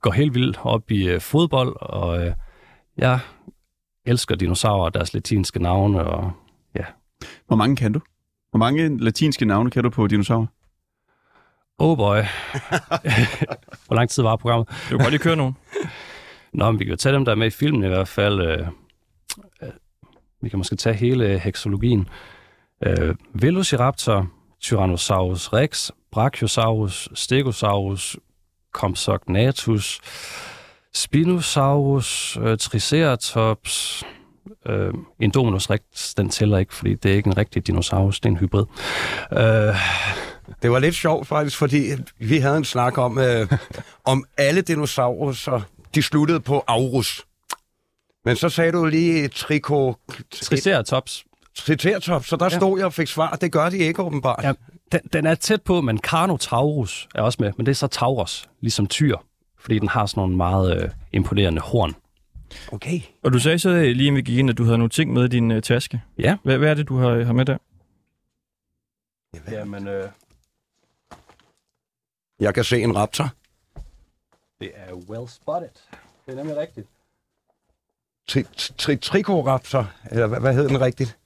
går 0.00 0.10
helt 0.10 0.34
vildt 0.34 0.58
op 0.62 0.90
i 0.90 1.08
øh, 1.08 1.20
fodbold, 1.20 1.76
og 1.80 2.26
øh, 2.26 2.32
jeg 2.96 3.18
elsker 4.06 4.34
dinosaurer 4.34 4.84
og 4.84 4.94
deres 4.94 5.14
latinske 5.14 5.62
navne, 5.62 6.04
og 6.04 6.32
Hvor 7.46 7.56
mange 7.56 7.76
kan 7.76 7.92
du? 7.92 8.00
Hvor 8.50 8.58
mange 8.58 8.98
latinske 8.98 9.44
navne 9.44 9.70
kan 9.70 9.82
du 9.82 9.90
på 9.90 10.06
dinosaurer? 10.06 10.46
oh 11.78 11.96
boy. 11.96 12.16
Hvor 13.86 13.94
lang 13.94 14.10
tid 14.10 14.22
var 14.22 14.36
programmet? 14.36 14.68
Du 14.68 14.88
kan 14.88 14.98
godt 14.98 15.10
lige 15.10 15.22
køre 15.22 15.36
nogen. 15.36 15.56
Nå, 16.52 16.70
men 16.70 16.78
vi 16.78 16.84
kan 16.84 16.90
jo 16.90 16.96
tage 16.96 17.14
dem, 17.14 17.24
der 17.24 17.32
er 17.32 17.36
med 17.36 17.46
i 17.46 17.50
filmen 17.50 17.84
i 17.84 17.88
hvert 17.88 18.08
fald. 18.08 18.40
Øh, 18.40 18.66
vi 20.44 20.48
kan 20.48 20.58
måske 20.58 20.76
tage 20.76 20.94
hele 20.96 21.38
heksologien. 21.38 22.08
Øh, 22.86 23.14
Velociraptor, 23.34 24.28
Tyrannosaurus 24.60 25.52
rex, 25.52 25.90
Brachiosaurus, 26.12 27.08
Stegosaurus, 27.14 28.16
Compsognathus, 28.72 30.00
Spinosaurus, 30.94 32.38
øh, 32.42 32.58
Triceratops, 32.58 34.04
øh, 34.66 34.94
Indominus 35.20 35.70
rex, 35.70 35.80
den 36.16 36.28
tæller 36.28 36.58
ikke, 36.58 36.74
fordi 36.74 36.94
det 36.94 37.10
er 37.10 37.16
ikke 37.16 37.26
en 37.26 37.36
rigtig 37.36 37.66
dinosaurus, 37.66 38.20
det 38.20 38.26
er 38.28 38.30
en 38.30 38.38
hybrid. 38.38 38.64
Øh, 39.32 39.74
Det 40.62 40.70
var 40.70 40.78
lidt 40.78 40.94
sjovt 40.94 41.26
faktisk, 41.28 41.58
fordi 41.58 41.90
vi 42.18 42.38
havde 42.38 42.56
en 42.56 42.64
snak 42.64 42.98
om, 42.98 43.18
øh, 43.18 43.48
om 44.04 44.24
alle 44.36 44.60
dinosaurer, 44.60 45.60
de 45.94 46.02
sluttede 46.02 46.40
på 46.40 46.64
Aurus. 46.66 47.22
Men 48.24 48.36
så 48.36 48.48
sagde 48.48 48.72
du 48.72 48.84
lige 48.84 49.28
triko... 49.28 49.94
Triceratops. 50.30 51.24
Triceratops, 51.54 52.28
så 52.28 52.36
der 52.36 52.44
ja. 52.44 52.56
stod 52.56 52.78
jeg 52.78 52.86
og 52.86 52.92
fik 52.92 53.08
svar. 53.08 53.36
Det 53.36 53.52
gør 53.52 53.68
de 53.68 53.78
ikke 53.78 54.02
åbenbart. 54.02 54.44
Ja, 54.44 54.52
den, 54.92 55.00
den 55.12 55.26
er 55.26 55.34
tæt 55.34 55.62
på, 55.62 55.80
men 55.80 55.98
Carnotaurus 55.98 57.08
er 57.14 57.22
også 57.22 57.36
med. 57.40 57.52
Men 57.56 57.66
det 57.66 57.72
er 57.72 57.76
så 57.76 57.86
Taurus, 57.86 58.48
ligesom 58.60 58.86
tyr. 58.86 59.16
Fordi 59.58 59.78
den 59.78 59.88
har 59.88 60.06
sådan 60.06 60.20
nogle 60.20 60.36
meget 60.36 60.82
øh, 60.82 60.90
imponerende 61.12 61.60
horn. 61.60 61.94
Okay. 62.72 63.00
Og 63.22 63.32
du 63.32 63.38
sagde 63.38 63.58
så 63.58 63.70
øh, 63.70 63.82
lige 63.82 64.06
inden 64.06 64.16
vi 64.16 64.22
gik 64.22 64.38
ind, 64.38 64.50
at 64.50 64.58
du 64.58 64.64
havde 64.64 64.78
nogle 64.78 64.90
ting 64.90 65.12
med 65.12 65.24
i 65.24 65.28
din 65.28 65.50
uh, 65.50 65.60
taske. 65.60 66.02
Ja. 66.18 66.36
Hvad, 66.42 66.58
hvad 66.58 66.70
er 66.70 66.74
det, 66.74 66.88
du 66.88 66.98
har, 66.98 67.24
har 67.24 67.32
med 67.32 67.44
der? 67.44 67.58
Jamen, 69.50 69.88
øh, 69.88 70.08
Jeg 72.40 72.54
kan 72.54 72.64
se 72.64 72.80
en 72.82 72.96
raptor. 72.96 73.28
det 74.60 74.70
er 74.74 74.94
well 74.94 75.28
spotted. 75.28 75.68
Det 76.26 76.32
er 76.32 76.36
nemlig 76.36 76.56
rigtigt. 76.56 76.86
Tri- 78.30 78.72
tri- 78.82 78.96
Tricoraptor, 78.96 79.90
eller 80.10 80.26
hvad, 80.26 80.40
hvad 80.40 80.54
hed 80.54 80.68
den 80.68 80.80
rigtigt? 80.80 81.16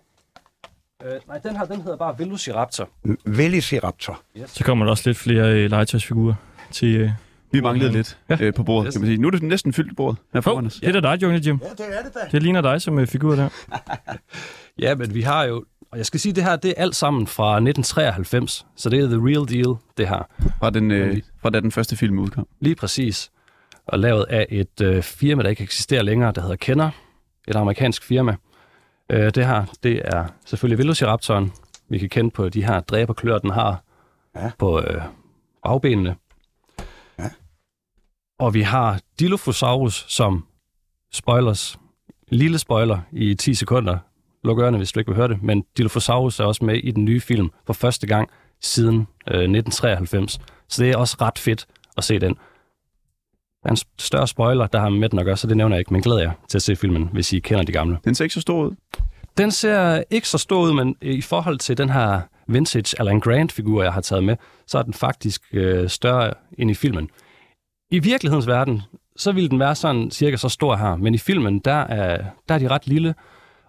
Øh, 1.04 1.12
nej, 1.28 1.38
den 1.38 1.56
her, 1.56 1.64
den 1.64 1.80
hedder 1.80 1.96
bare 1.96 2.18
Velociraptor. 2.18 2.88
Velociraptor. 3.24 4.20
Så 4.46 4.64
kommer 4.64 4.84
der 4.84 4.90
også 4.90 5.02
lidt 5.08 5.18
flere 5.18 5.64
uh, 5.64 5.70
legetøjsfigurer 5.70 6.34
til... 6.70 7.04
Uh... 7.04 7.10
Vi 7.52 7.60
manglede 7.60 7.92
lidt 7.92 8.18
Ja. 8.30 8.36
øh, 8.40 8.54
på 8.54 8.62
bordet, 8.62 8.92
kan 8.92 9.00
man 9.00 9.08
sige. 9.08 9.18
Nu 9.18 9.26
er 9.26 9.30
det 9.30 9.42
næsten 9.42 9.72
fyldt 9.72 9.96
bordet 9.96 10.18
her 10.34 10.40
foran 10.40 10.66
os. 10.66 10.74
Det 10.74 10.96
er 10.96 11.00
dig, 11.00 11.22
Jungle 11.22 11.42
Jim. 11.46 11.60
Ja, 11.62 11.84
det 11.84 11.98
er 11.98 12.02
det 12.02 12.14
da. 12.14 12.20
Det 12.32 12.42
ligner 12.42 12.60
dig 12.60 12.82
som 12.82 12.96
uh, 12.98 13.06
figur 13.06 13.34
der. 13.34 13.48
Ja, 14.78 14.94
men 14.94 15.14
vi 15.14 15.22
har 15.22 15.44
jo... 15.44 15.64
Og 15.92 15.98
jeg 15.98 16.06
skal 16.06 16.20
sige, 16.20 16.32
det 16.32 16.44
her, 16.44 16.56
det 16.56 16.70
er 16.76 16.82
alt 16.82 16.96
sammen 16.96 17.26
fra 17.26 17.56
1993. 17.56 18.66
Så 18.76 18.90
det 18.90 19.00
er 19.00 19.06
the 19.06 19.16
real 19.16 19.48
deal, 19.48 19.76
det 19.96 20.08
her. 20.08 20.26
Fra, 20.58 20.70
den, 20.70 20.90
øh, 20.90 21.20
fra 21.42 21.50
da 21.50 21.60
den 21.60 21.72
første 21.72 21.96
film 21.96 22.18
udkom. 22.18 22.46
Lige 22.60 22.74
præcis. 22.74 23.30
Og 23.88 23.98
lavet 23.98 24.24
af 24.30 24.46
et 24.50 24.80
øh, 24.82 25.02
firma, 25.02 25.42
der 25.42 25.48
ikke 25.48 25.62
eksisterer 25.62 26.02
længere, 26.02 26.32
der 26.32 26.40
hedder 26.40 26.56
Kenner. 26.56 26.90
Et 27.48 27.56
amerikansk 27.56 28.04
firma. 28.04 28.36
Øh, 29.10 29.30
det 29.34 29.46
her, 29.46 29.64
det 29.82 30.02
er 30.04 30.24
selvfølgelig 30.44 30.78
Velociraptoren. 30.78 31.52
Vi 31.88 31.98
kan 31.98 32.08
kende 32.08 32.30
på 32.30 32.48
de 32.48 32.64
her 32.64 32.80
dræberklør, 32.80 33.38
den 33.38 33.50
har 33.50 33.82
Ja. 34.36 34.50
på 34.58 34.80
øh, 34.80 35.02
bagbenene. 35.64 36.16
Ja. 37.18 37.30
Og 38.38 38.54
vi 38.54 38.62
har 38.62 39.00
Dilophosaurus 39.20 40.04
som 40.08 40.44
spoilers. 41.12 41.78
Lille 42.28 42.58
spoiler 42.58 43.00
i 43.12 43.34
10 43.34 43.54
sekunder. 43.54 43.98
Luk 44.44 44.58
ørerne, 44.58 44.76
hvis 44.76 44.92
du 44.92 45.00
ikke 45.00 45.10
vil 45.10 45.16
høre 45.16 45.28
det. 45.28 45.42
Men 45.42 45.64
Dilophosaurus 45.76 46.40
er 46.40 46.44
også 46.44 46.64
med 46.64 46.74
i 46.76 46.90
den 46.90 47.04
nye 47.04 47.20
film 47.20 47.50
for 47.66 47.72
første 47.72 48.06
gang 48.06 48.28
siden 48.60 48.96
øh, 49.28 49.40
1993. 49.40 50.40
Så 50.68 50.82
det 50.82 50.90
er 50.90 50.96
også 50.96 51.16
ret 51.20 51.38
fedt 51.38 51.66
at 51.96 52.04
se 52.04 52.18
den. 52.18 52.36
Der 53.62 53.68
er 53.68 53.70
en 53.70 53.78
større 53.98 54.28
spoiler, 54.28 54.66
der 54.66 54.80
har 54.80 54.88
med 54.88 55.08
den 55.08 55.18
at 55.18 55.24
gøre, 55.24 55.36
så 55.36 55.46
det 55.46 55.56
nævner 55.56 55.76
jeg 55.76 55.80
ikke, 55.80 55.92
men 55.92 56.02
glæder 56.02 56.20
jeg 56.20 56.32
til 56.48 56.58
at 56.58 56.62
se 56.62 56.76
filmen, 56.76 57.08
hvis 57.12 57.32
I 57.32 57.38
kender 57.38 57.64
de 57.64 57.72
gamle. 57.72 57.98
Den 58.04 58.14
ser 58.14 58.24
ikke 58.24 58.34
så 58.34 58.40
stor 58.40 58.64
ud. 58.64 58.74
Den 59.38 59.50
ser 59.50 60.02
ikke 60.10 60.28
så 60.28 60.38
stor 60.38 60.60
ud, 60.60 60.72
men 60.72 60.96
i 61.02 61.22
forhold 61.22 61.58
til 61.58 61.78
den 61.78 61.90
her 61.90 62.20
vintage 62.46 63.00
Alan 63.00 63.20
Grant-figur, 63.20 63.82
jeg 63.82 63.92
har 63.92 64.00
taget 64.00 64.24
med, 64.24 64.36
så 64.66 64.78
er 64.78 64.82
den 64.82 64.94
faktisk 64.94 65.42
øh, 65.52 65.88
større 65.88 66.34
end 66.58 66.70
i 66.70 66.74
filmen. 66.74 67.10
I 67.90 67.98
virkelighedens 67.98 68.46
verden, 68.46 68.82
så 69.16 69.32
ville 69.32 69.48
den 69.48 69.58
være 69.58 69.74
sådan 69.74 70.10
cirka 70.10 70.36
så 70.36 70.48
stor 70.48 70.76
her, 70.76 70.96
men 70.96 71.14
i 71.14 71.18
filmen, 71.18 71.58
der 71.58 71.80
er, 71.80 72.24
der 72.48 72.54
er 72.54 72.58
de 72.58 72.68
ret 72.68 72.86
lille, 72.86 73.14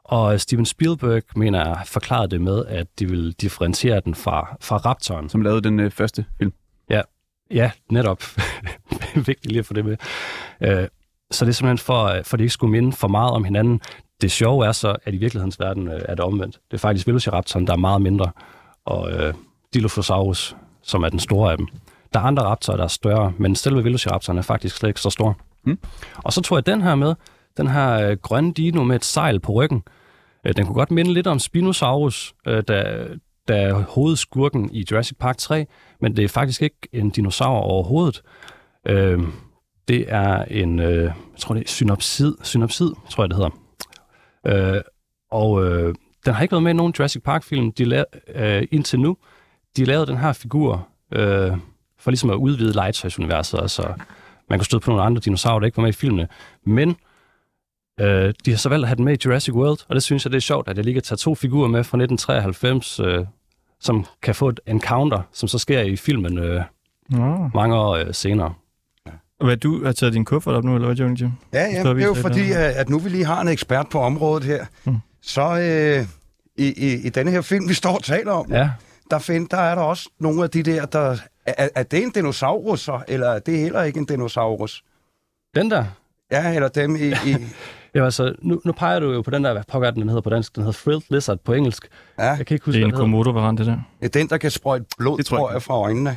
og 0.03 0.41
Steven 0.41 0.65
Spielberg 0.65 1.23
mener 1.35 1.59
jeg 1.59 1.81
forklarede 1.85 2.27
det 2.27 2.41
med, 2.41 2.65
at 2.65 2.87
de 2.99 3.09
vil 3.09 3.33
differentiere 3.33 4.01
den 4.05 4.15
fra, 4.15 4.57
fra 4.61 4.77
Raptoren. 4.77 5.29
Som 5.29 5.41
lavede 5.41 5.61
den 5.61 5.79
øh, 5.79 5.91
første 5.91 6.25
film. 6.37 6.53
Ja, 7.51 7.71
netop. 7.91 8.23
Vigtigt 9.15 9.45
lige 9.45 9.59
at 9.59 9.65
få 9.65 9.73
det 9.73 9.85
med. 9.85 9.97
Øh, 10.61 10.87
så 11.31 11.45
det 11.45 11.49
er 11.49 11.53
simpelthen 11.53 11.77
for, 11.77 12.03
øh, 12.03 12.23
for 12.23 12.35
at 12.35 12.39
det 12.39 12.43
ikke 12.43 12.53
skulle 12.53 12.71
minde 12.71 12.91
for 12.93 13.07
meget 13.07 13.31
om 13.31 13.43
hinanden. 13.43 13.81
Det 14.21 14.31
sjove 14.31 14.65
er 14.65 14.71
så, 14.71 14.95
at 15.05 15.13
i 15.13 15.17
virkelighedens 15.17 15.59
verden 15.59 15.87
øh, 15.87 16.01
er 16.05 16.15
det 16.15 16.25
omvendt. 16.25 16.59
Det 16.71 16.77
er 16.77 16.81
faktisk 16.81 17.07
Velociraptoren, 17.07 17.67
der 17.67 17.73
er 17.73 17.77
meget 17.77 18.01
mindre, 18.01 18.31
og 18.85 19.11
øh, 19.11 19.33
Dilophosaurus, 19.73 20.55
som 20.83 21.03
er 21.03 21.09
den 21.09 21.19
store 21.19 21.51
af 21.51 21.57
dem. 21.57 21.67
Der 22.13 22.19
er 22.19 22.23
andre 22.23 22.43
raptorer, 22.43 22.77
der 22.77 22.83
er 22.83 22.87
større, 22.87 23.33
men 23.37 23.55
selve 23.55 23.83
Velociraptoren 23.83 24.37
er 24.37 24.41
faktisk 24.41 24.75
slet 24.75 24.89
ikke 24.89 25.01
så 25.01 25.09
stor. 25.09 25.37
Mm. 25.63 25.79
Og 26.17 26.33
så 26.33 26.41
tror 26.41 26.57
jeg 26.57 26.65
den 26.65 26.81
her 26.81 26.95
med, 26.95 27.15
den 27.57 27.67
her 27.67 28.09
øh, 28.09 28.17
grønne 28.17 28.53
dino 28.53 28.83
med 28.83 28.95
et 28.95 29.05
sejl 29.05 29.39
på 29.39 29.51
ryggen, 29.51 29.83
øh, 30.45 30.55
den 30.55 30.65
kunne 30.65 30.75
godt 30.75 30.91
minde 30.91 31.13
lidt 31.13 31.27
om 31.27 31.39
Spinosaurus, 31.39 32.33
øh, 32.47 32.63
da, 32.67 33.07
da 33.47 33.71
hovedskurken 33.71 34.69
i 34.73 34.85
Jurassic 34.91 35.17
Park 35.19 35.37
3, 35.37 35.65
men 36.01 36.15
det 36.17 36.23
er 36.23 36.29
faktisk 36.29 36.61
ikke 36.61 36.77
en 36.93 37.09
dinosaur 37.09 37.59
overhovedet. 37.59 38.21
Øh, 38.87 39.19
det 39.87 40.05
er 40.07 40.43
en, 40.43 40.79
øh, 40.79 41.03
jeg 41.03 41.13
tror 41.39 41.55
det 41.55 41.63
er 41.63 41.67
synopsid, 41.67 42.33
synopsid, 42.43 42.89
tror 43.09 43.23
jeg 43.23 43.29
det 43.29 43.37
hedder. 43.37 44.75
Øh, 44.75 44.81
og 45.31 45.65
øh, 45.65 45.95
den 46.25 46.33
har 46.33 46.41
ikke 46.41 46.51
været 46.51 46.63
med 46.63 46.71
i 46.71 46.75
nogen 46.75 46.93
Jurassic 46.99 47.23
Park-film 47.23 47.71
de 47.71 47.83
la- 48.01 48.41
øh, 48.43 48.67
indtil 48.71 48.99
nu. 48.99 49.17
De 49.77 49.85
lavede 49.85 50.07
den 50.07 50.17
her 50.17 50.33
figur 50.33 50.87
øh, 51.13 51.51
for 51.99 52.11
ligesom 52.11 52.29
at 52.29 52.35
udvide 52.35 52.73
legetøjsuniverset, 52.73 53.59
og 53.59 53.69
så 53.69 53.93
man 54.49 54.59
kunne 54.59 54.65
støde 54.65 54.79
på 54.79 54.91
nogle 54.91 55.03
andre 55.03 55.21
dinosaurer, 55.25 55.59
der 55.59 55.65
ikke 55.65 55.77
var 55.77 55.83
med 55.83 55.89
i 55.89 55.93
filmene. 55.93 56.27
Men 56.65 56.95
øh, 57.99 58.33
de 58.45 58.51
har 58.51 58.57
så 58.57 58.69
valgt 58.69 58.83
at 58.83 58.87
have 58.87 58.95
den 58.95 59.05
med 59.05 59.13
i 59.13 59.21
Jurassic 59.25 59.53
World, 59.53 59.79
og 59.87 59.95
det 59.95 60.03
synes 60.03 60.25
jeg, 60.25 60.31
det 60.31 60.37
er 60.37 60.41
sjovt, 60.41 60.67
at 60.67 60.77
jeg 60.77 60.85
lige 60.85 60.93
kan 60.93 61.03
tage 61.03 61.17
to 61.17 61.35
figurer 61.35 61.67
med 61.67 61.83
fra 61.83 61.97
1993, 61.97 62.99
øh, 62.99 63.25
som 63.81 64.05
kan 64.21 64.35
få 64.35 64.49
et 64.49 64.59
encounter, 64.67 65.21
som 65.31 65.47
så 65.49 65.57
sker 65.57 65.81
i 65.81 65.95
filmen 65.95 66.37
øh, 66.37 66.63
Nå. 67.09 67.49
mange 67.53 67.75
år 67.75 67.95
øh, 67.95 68.13
senere. 68.13 68.53
Og 69.39 69.45
hvad, 69.45 69.57
du 69.57 69.85
har 69.85 69.91
taget 69.91 70.13
din 70.13 70.25
kuffert 70.25 70.55
op 70.55 70.63
nu, 70.63 70.75
eller 70.75 70.87
hvad, 70.87 70.95
Jungle 70.97 71.17
Jim? 71.21 71.31
Ja, 71.53 71.61
ja, 71.65 71.83
det 71.93 72.01
er 72.03 72.07
jo 72.07 72.13
fordi, 72.13 72.51
at 72.51 72.59
at 72.59 72.89
nu 72.89 72.99
vi 72.99 73.09
lige 73.09 73.25
har 73.25 73.41
en 73.41 73.47
ekspert 73.47 73.89
på 73.89 73.99
området 73.99 74.43
her, 74.43 74.65
Mm. 74.85 74.97
så 75.21 75.41
øh, 75.59 76.05
i, 76.57 76.73
i, 76.87 76.93
i 77.05 77.09
denne 77.09 77.31
her 77.31 77.41
film, 77.41 77.69
vi 77.69 77.73
står 77.73 77.95
og 77.95 78.03
taler 78.03 78.31
om, 78.31 78.51
Ja, 78.51 78.69
der, 79.11 79.19
find, 79.19 79.49
der 79.49 79.57
er 79.57 79.75
der 79.75 79.81
også 79.81 80.09
nogle 80.19 80.43
af 80.43 80.49
de 80.49 80.63
der, 80.63 80.85
der... 80.85 81.17
Er, 81.45 81.67
er 81.75 81.83
det 81.83 82.03
en 82.03 82.09
dinosaurus 82.11 82.89
eller 83.07 83.27
er 83.29 83.39
det 83.39 83.57
heller 83.59 83.83
ikke 83.83 83.99
en 83.99 84.05
dinosaurus? 84.05 84.83
den 85.55 85.71
der, 85.71 85.85
Ja, 86.31 86.53
eller 86.55 86.67
dem 86.67 86.95
i... 86.95 86.99
i 87.09 87.35
Ja, 87.95 88.03
altså, 88.05 88.35
nu, 88.41 88.61
nu 88.65 88.71
peger 88.71 88.99
du 88.99 89.11
jo 89.13 89.21
på 89.21 89.31
den 89.31 89.43
der, 89.43 89.53
hvad 89.53 89.63
pokker 89.67 89.87
er 89.87 89.91
den, 89.91 90.01
den 90.01 90.09
hedder 90.09 90.21
på 90.21 90.29
dansk, 90.29 90.55
den 90.55 90.63
hedder 90.63 90.71
Frilled 90.79 91.01
Lizard 91.09 91.39
på 91.45 91.53
engelsk. 91.53 91.87
ja, 92.19 92.23
Jeg 92.29 92.45
kan 92.45 92.55
ikke 92.55 92.65
huske, 92.65 92.77
Det 92.77 92.83
er 92.83 92.87
en. 92.87 92.93
Komodo-variant, 92.95 93.59
det 93.59 93.67
der. 93.67 93.77
det 94.01 94.15
er 94.15 94.19
den, 94.19 94.29
der 94.29 94.37
kan 94.37 94.51
sprøjte 94.51 94.85
blod, 94.97 95.17
Det 95.17 95.25
tror 95.25 95.37
jeg 95.37 95.41
tror 95.41 95.51
jeg, 95.51 95.61
fra 95.61 95.73
øjnene. 95.81 96.09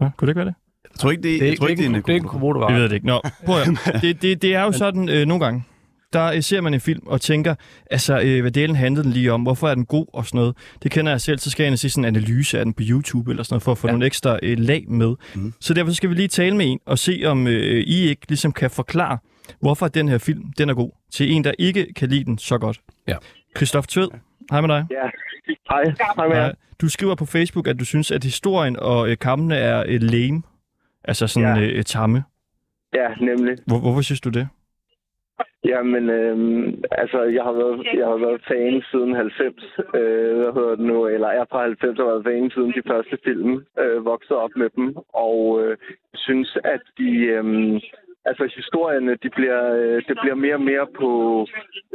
Ja, 0.00 0.10
kunne 0.16 0.26
det 0.26 0.28
ikke 0.28 0.36
være 0.38 0.46
det? 0.46 0.54
Jeg 0.92 1.00
tror 1.00 1.10
ikke, 1.10 1.22
det, 1.22 1.28
Det 1.30 1.36
er 1.36 1.38
jeg 1.44 1.48
ikke, 1.50 1.60
tror 1.60 1.66
det 1.66 1.72
er 1.72 1.76
ikke, 1.78 1.86
en 1.86 1.94
det 1.94 2.08
er 2.08 2.14
ikke 2.14 2.24
en 2.24 2.28
komodo. 2.28 2.52
komodo 2.58 2.74
Vi 2.74 2.80
ved 2.80 2.88
det 2.88 2.92
ikke. 2.94 3.06
Nå, 3.06 3.20
prøv 3.46 3.56
at, 3.60 3.68
det, 4.02 4.22
det, 4.22 4.42
det 4.42 4.54
er 4.54 4.62
jo 4.62 4.72
sådan 4.72 5.08
øh, 5.08 5.26
nogle 5.26 5.44
gange. 5.44 5.64
Der 6.12 6.32
øh, 6.32 6.42
ser 6.42 6.60
man 6.60 6.74
en 6.74 6.80
film 6.80 7.00
og 7.06 7.20
tænker, 7.20 7.54
altså, 7.90 8.20
øh, 8.20 8.40
hvad 8.40 8.50
delen 8.50 8.76
handlede 8.76 9.04
den 9.04 9.12
lige 9.12 9.32
om? 9.32 9.42
Hvorfor 9.42 9.68
er 9.68 9.74
den 9.74 9.84
god 9.84 10.06
og 10.12 10.26
sådan 10.26 10.38
noget? 10.38 10.56
Det 10.82 10.90
kender 10.90 11.12
jeg 11.12 11.20
selv, 11.20 11.38
så 11.38 11.50
skal 11.50 11.66
jeg 11.66 11.78
se 11.78 11.90
sådan 11.90 12.04
en 12.04 12.16
analyse 12.16 12.58
af 12.58 12.64
den 12.64 12.74
på 12.74 12.82
YouTube 12.86 13.30
eller 13.30 13.42
sådan 13.42 13.54
noget, 13.54 13.62
for 13.62 13.72
at 13.72 13.78
få 13.78 13.86
Ja. 13.86 13.90
ja. 13.90 13.92
nogle 13.94 14.06
ekstra 14.06 14.38
øh, 14.42 14.58
lag 14.58 14.84
med. 14.88 15.14
Mm. 15.34 15.52
Så 15.60 15.74
derfor 15.74 15.92
skal 15.92 16.10
vi 16.10 16.14
lige 16.14 16.28
tale 16.28 16.56
med 16.56 16.66
en 16.66 16.78
og 16.86 16.98
se, 16.98 17.22
om 17.26 17.46
øh, 17.46 17.80
I 17.86 18.08
ikke 18.08 18.22
ligesom 18.28 18.52
kan 18.52 18.70
forklare, 18.70 19.18
hvorfor 19.60 19.88
den 19.88 20.08
her 20.08 20.18
film, 20.18 20.42
den 20.58 20.68
er 20.70 20.74
god, 20.74 20.90
til 21.10 21.32
en, 21.32 21.44
der 21.44 21.52
ikke 21.58 21.94
kan 21.94 22.08
lide 22.08 22.24
den 22.24 22.38
så 22.38 22.58
godt. 22.58 22.80
Ja. 23.08 23.16
Christoph 23.56 23.86
Tved, 23.86 24.08
hej 24.50 24.60
med 24.60 24.68
dig. 24.68 24.86
Ja, 24.90 25.10
hej. 25.70 25.84
Hej 26.16 26.28
med 26.28 26.36
jer. 26.36 26.52
Du 26.80 26.88
skriver 26.88 27.14
på 27.14 27.24
Facebook, 27.26 27.68
at 27.68 27.78
du 27.80 27.84
synes, 27.84 28.10
at 28.10 28.24
historien 28.24 28.76
og 28.78 29.10
øh, 29.10 29.16
kampene 29.18 29.56
er 29.56 29.84
øh, 29.88 30.00
lame, 30.02 30.42
altså 31.04 31.26
sådan 31.26 31.56
Ja. 31.58 31.66
øh, 31.78 31.82
tamme. 31.82 32.24
Ja, 32.94 33.08
nemlig. 33.20 33.56
Hvor, 33.66 33.78
hvorfor 33.80 34.00
synes 34.00 34.20
du 34.20 34.30
det? 34.30 34.48
Jamen, 35.64 36.10
øhm, 36.10 36.82
altså, 37.02 37.22
jeg 37.36 37.42
har 37.48 37.52
været, 37.52 37.86
jeg 38.00 38.06
har 38.06 38.20
været 38.26 38.40
fan 38.50 38.82
siden 38.90 39.14
90, 39.14 39.54
øh, 39.94 40.36
hvad 40.38 40.52
hedder 40.56 40.74
det 40.76 40.86
nu, 40.92 41.06
eller 41.06 41.28
er 41.28 41.44
fra 41.50 41.60
90 41.62 41.98
og 41.98 42.06
været 42.06 42.24
fan 42.28 42.50
siden 42.54 42.72
de 42.78 42.82
første 42.90 43.16
film, 43.24 43.52
øh, 43.82 44.04
vokset 44.04 44.36
op 44.44 44.50
med 44.56 44.68
dem, 44.76 44.96
og 45.26 45.38
øh, 45.62 45.76
synes, 46.14 46.50
at 46.64 46.82
de, 46.98 47.10
øhm, 47.36 47.74
altså 48.30 48.44
historierne, 48.56 49.12
de 49.22 49.30
bliver, 49.30 49.62
øh, 49.80 50.02
det 50.08 50.16
bliver 50.22 50.34
mere 50.34 50.54
og 50.54 50.66
mere 50.70 50.86
på, 51.00 51.10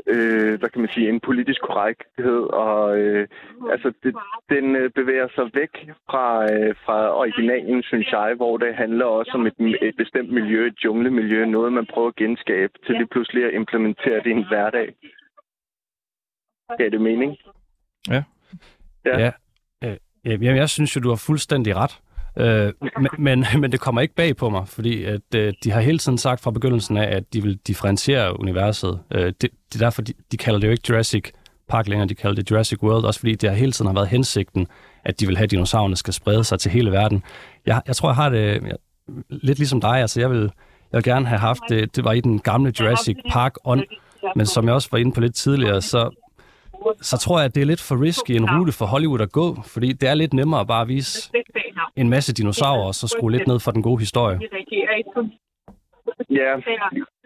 øh, 0.08 0.60
hvad 0.60 0.70
kan 0.70 0.82
man 0.82 0.90
sige, 0.94 1.10
en 1.10 1.20
politisk 1.20 1.62
korrekthed, 1.62 2.40
og 2.66 2.98
øh, 2.98 3.28
altså, 3.72 3.94
det, 4.04 4.16
den 4.50 4.76
øh, 4.76 4.90
bevæger 5.00 5.28
sig 5.36 5.46
væk 5.54 5.74
fra, 6.10 6.54
øh, 6.54 6.76
fra 6.86 6.98
originalen, 7.22 7.84
synes 7.84 8.12
jeg, 8.12 8.34
hvor 8.36 8.58
det 8.58 8.76
handler 8.76 9.06
også 9.06 9.32
om 9.34 9.48
et, 9.48 9.54
et 9.82 9.96
bestemt 9.98 10.30
miljø, 10.30 10.68
et 10.68 10.84
junglemiljø, 10.86 11.46
noget 11.46 11.74
man 11.74 11.86
prøver 11.94 12.08
at 12.08 12.16
genskabe, 12.16 12.74
til 12.86 12.96
lige 12.96 13.08
pludselig 13.08 13.46
at 13.46 13.54
implementere 13.54 14.20
det 14.24 14.26
i 14.26 14.32
en 14.32 14.48
hverdag. 14.48 14.88
Gav 16.78 16.90
det 16.90 17.02
mening? 17.02 17.38
Ja. 18.10 18.24
Ja. 19.06 19.32
Øh, 19.84 19.98
jamen, 20.26 20.58
jeg 20.58 20.70
synes 20.70 20.96
jo, 20.96 21.02
du 21.02 21.10
har 21.10 21.24
fuldstændig 21.28 21.76
ret. 21.76 22.02
Øh, 22.38 22.74
men, 23.18 23.46
men, 23.60 23.72
det 23.72 23.80
kommer 23.80 24.02
ikke 24.02 24.16
bag 24.16 24.36
på 24.36 24.50
mig, 24.50 24.68
fordi 24.68 25.04
at, 25.04 25.36
øh, 25.36 25.54
de 25.64 25.72
har 25.72 25.82
hele 25.82 25.98
tiden 25.98 26.18
sagt 26.18 26.42
fra 26.42 26.52
begyndelsen 26.52 26.98
af, 26.98 27.16
at 27.16 27.34
de 27.34 27.44
vil 27.44 27.60
differentiere 27.68 28.40
universet. 28.40 29.00
Øh, 29.12 29.26
det, 29.26 29.42
det 29.42 29.76
er 29.76 29.80
derfor, 29.80 30.02
de, 30.02 30.14
de 30.32 30.38
kalder 30.38 30.60
det 30.60 30.68
jo 30.68 30.72
ikke 30.72 30.84
Jurassic 30.90 31.32
Park 31.70 31.88
længere, 31.88 32.08
de 32.08 32.16
kalder 32.16 32.36
det 32.36 32.52
Jurassic 32.52 32.84
World, 32.84 33.06
også 33.06 33.20
fordi 33.20 33.36
det 33.36 33.50
har 33.50 33.58
hele 33.58 33.72
tiden 33.72 33.88
har 33.88 33.94
været 33.94 34.08
hensigten, 34.08 34.68
at 35.04 35.20
de 35.20 35.28
vil 35.28 35.38
have, 35.38 35.44
at 35.44 35.52
dinosaurerne 35.52 35.96
skal 35.96 36.14
sprede 36.14 36.44
sig 36.44 36.60
til 36.60 36.72
hele 36.72 36.92
verden. 36.92 37.24
Jeg, 37.66 37.82
jeg 37.88 37.96
tror, 37.96 38.10
jeg 38.10 38.16
har 38.16 38.30
det 38.30 38.64
jeg, 38.64 38.76
lidt 39.30 39.58
ligesom 39.58 39.82
dig, 39.82 39.96
altså 39.96 40.20
jeg 40.20 40.30
vil, 40.30 40.42
jeg 40.92 40.98
vil 40.98 41.04
gerne 41.04 41.26
have 41.26 41.40
haft 41.40 41.62
det, 41.70 41.96
det 41.96 42.04
var 42.04 42.12
i 42.12 42.22
den 42.22 42.40
gamle 42.40 42.74
Jurassic 42.80 43.18
Park 43.30 43.56
ånd, 43.66 43.84
men 44.36 44.46
som 44.46 44.66
jeg 44.66 44.74
også 44.74 44.88
var 44.92 44.98
inde 44.98 45.12
på 45.12 45.22
lidt 45.22 45.36
tidligere, 45.36 45.82
så, 45.82 46.10
så 47.02 47.18
tror 47.18 47.40
jeg, 47.40 47.46
at 47.46 47.56
det 47.56 47.62
er 47.62 47.66
lidt 47.66 47.82
for 47.82 48.02
risky 48.02 48.32
en 48.32 48.60
rute 48.60 48.72
for 48.72 48.86
Hollywood 48.86 49.22
at 49.22 49.32
gå, 49.32 49.62
fordi 49.66 49.94
det 49.94 50.10
er 50.10 50.14
lidt 50.14 50.34
nemmere 50.34 50.66
bare 50.66 50.82
at 50.82 50.88
vise 50.88 51.32
en 52.02 52.10
masse 52.10 52.34
dinosaurer, 52.34 52.88
og 52.88 52.96
så 52.96 53.08
skrue 53.08 53.32
lidt 53.32 53.48
ned 53.48 53.60
for 53.66 53.72
den 53.72 53.84
gode 53.84 54.00
historie. 54.00 54.38
Ja, 56.30 56.52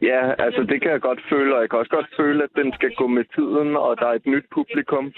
ja, 0.01 0.21
altså 0.45 0.63
det 0.69 0.81
kan 0.81 0.91
jeg 0.91 1.01
godt 1.01 1.21
føle, 1.29 1.55
og 1.55 1.61
jeg 1.61 1.69
kan 1.69 1.79
også 1.79 1.91
godt 1.91 2.09
føle, 2.19 2.43
at 2.43 2.49
den 2.55 2.73
skal 2.73 2.91
gå 2.95 3.07
med 3.07 3.25
tiden, 3.35 3.77
og 3.77 3.97
der 3.99 4.07
er 4.07 4.13
et 4.13 4.25
nyt 4.25 4.45
publikum. 4.53 5.13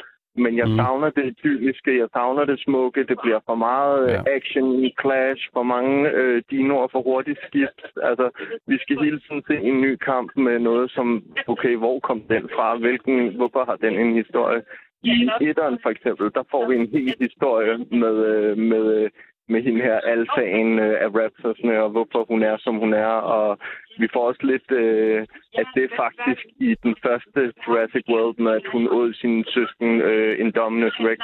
Men 0.46 0.58
jeg 0.58 0.68
Mm. 0.70 0.76
savner 0.76 1.10
det 1.10 1.26
idylliske, 1.26 1.98
jeg 1.98 2.08
savner 2.14 2.46
det 2.46 2.60
smukke. 2.60 3.04
Det 3.04 3.18
bliver 3.24 3.40
for 3.46 3.56
meget 3.56 4.08
Ja. 4.08 4.14
ja. 4.14 4.22
action, 4.38 4.92
clash, 5.02 5.42
for 5.54 5.64
mange 5.64 6.10
øh, 6.10 6.42
dinoer, 6.52 6.88
for 6.92 7.02
hurtigt 7.02 7.40
skift. 7.48 7.82
Altså, 8.10 8.30
vi 8.68 8.78
skal 8.78 8.98
hele 9.04 9.20
tiden 9.20 9.44
se 9.48 9.56
en 9.70 9.82
ny 9.82 9.96
kamp 9.96 10.30
med 10.36 10.60
noget 10.60 10.92
som, 10.92 11.24
okay, 11.48 11.76
hvor 11.76 12.00
kom 12.00 12.22
den 12.30 12.50
fra? 12.56 12.78
Hvilken, 12.78 13.36
hvorfor 13.36 13.66
har 13.66 13.76
den 13.76 13.94
en 14.00 14.14
historie? 14.16 14.62
I 15.04 15.30
etteren 15.42 15.80
for 15.84 15.90
eksempel, 15.90 16.32
der 16.36 16.44
får 16.52 16.68
vi 16.70 16.76
en 16.76 16.88
hel 16.92 17.16
historie 17.20 17.78
med, 18.02 18.16
øh, 18.34 18.58
med, 18.58 18.84
øh, 18.98 19.10
med 19.50 19.62
hende 19.64 19.82
her 19.82 20.00
alfaen 20.00 20.80
øh, 20.80 20.96
af 21.04 21.10
Raptorsne, 21.18 21.84
og 21.84 21.90
hvorfor 21.90 22.26
hun 22.32 22.44
er, 22.44 22.58
som 22.58 22.76
hun 22.76 22.94
er. 22.94 23.14
Og 23.36 23.58
vi 24.00 24.08
får 24.14 24.28
også 24.28 24.44
lidt, 24.44 24.72
øh, 24.72 25.20
at 25.62 25.68
det 25.76 25.84
er 25.84 25.96
faktisk 25.96 26.46
i 26.60 26.76
den 26.84 26.96
første 27.06 27.54
Jurassic 27.68 28.06
World, 28.10 28.36
med 28.38 28.52
at 28.52 28.68
hun 28.72 28.88
åd 28.88 29.14
sin 29.14 29.44
søsken 29.44 30.02
øh, 30.02 30.40
Indominus 30.40 30.98
Rex, 31.00 31.20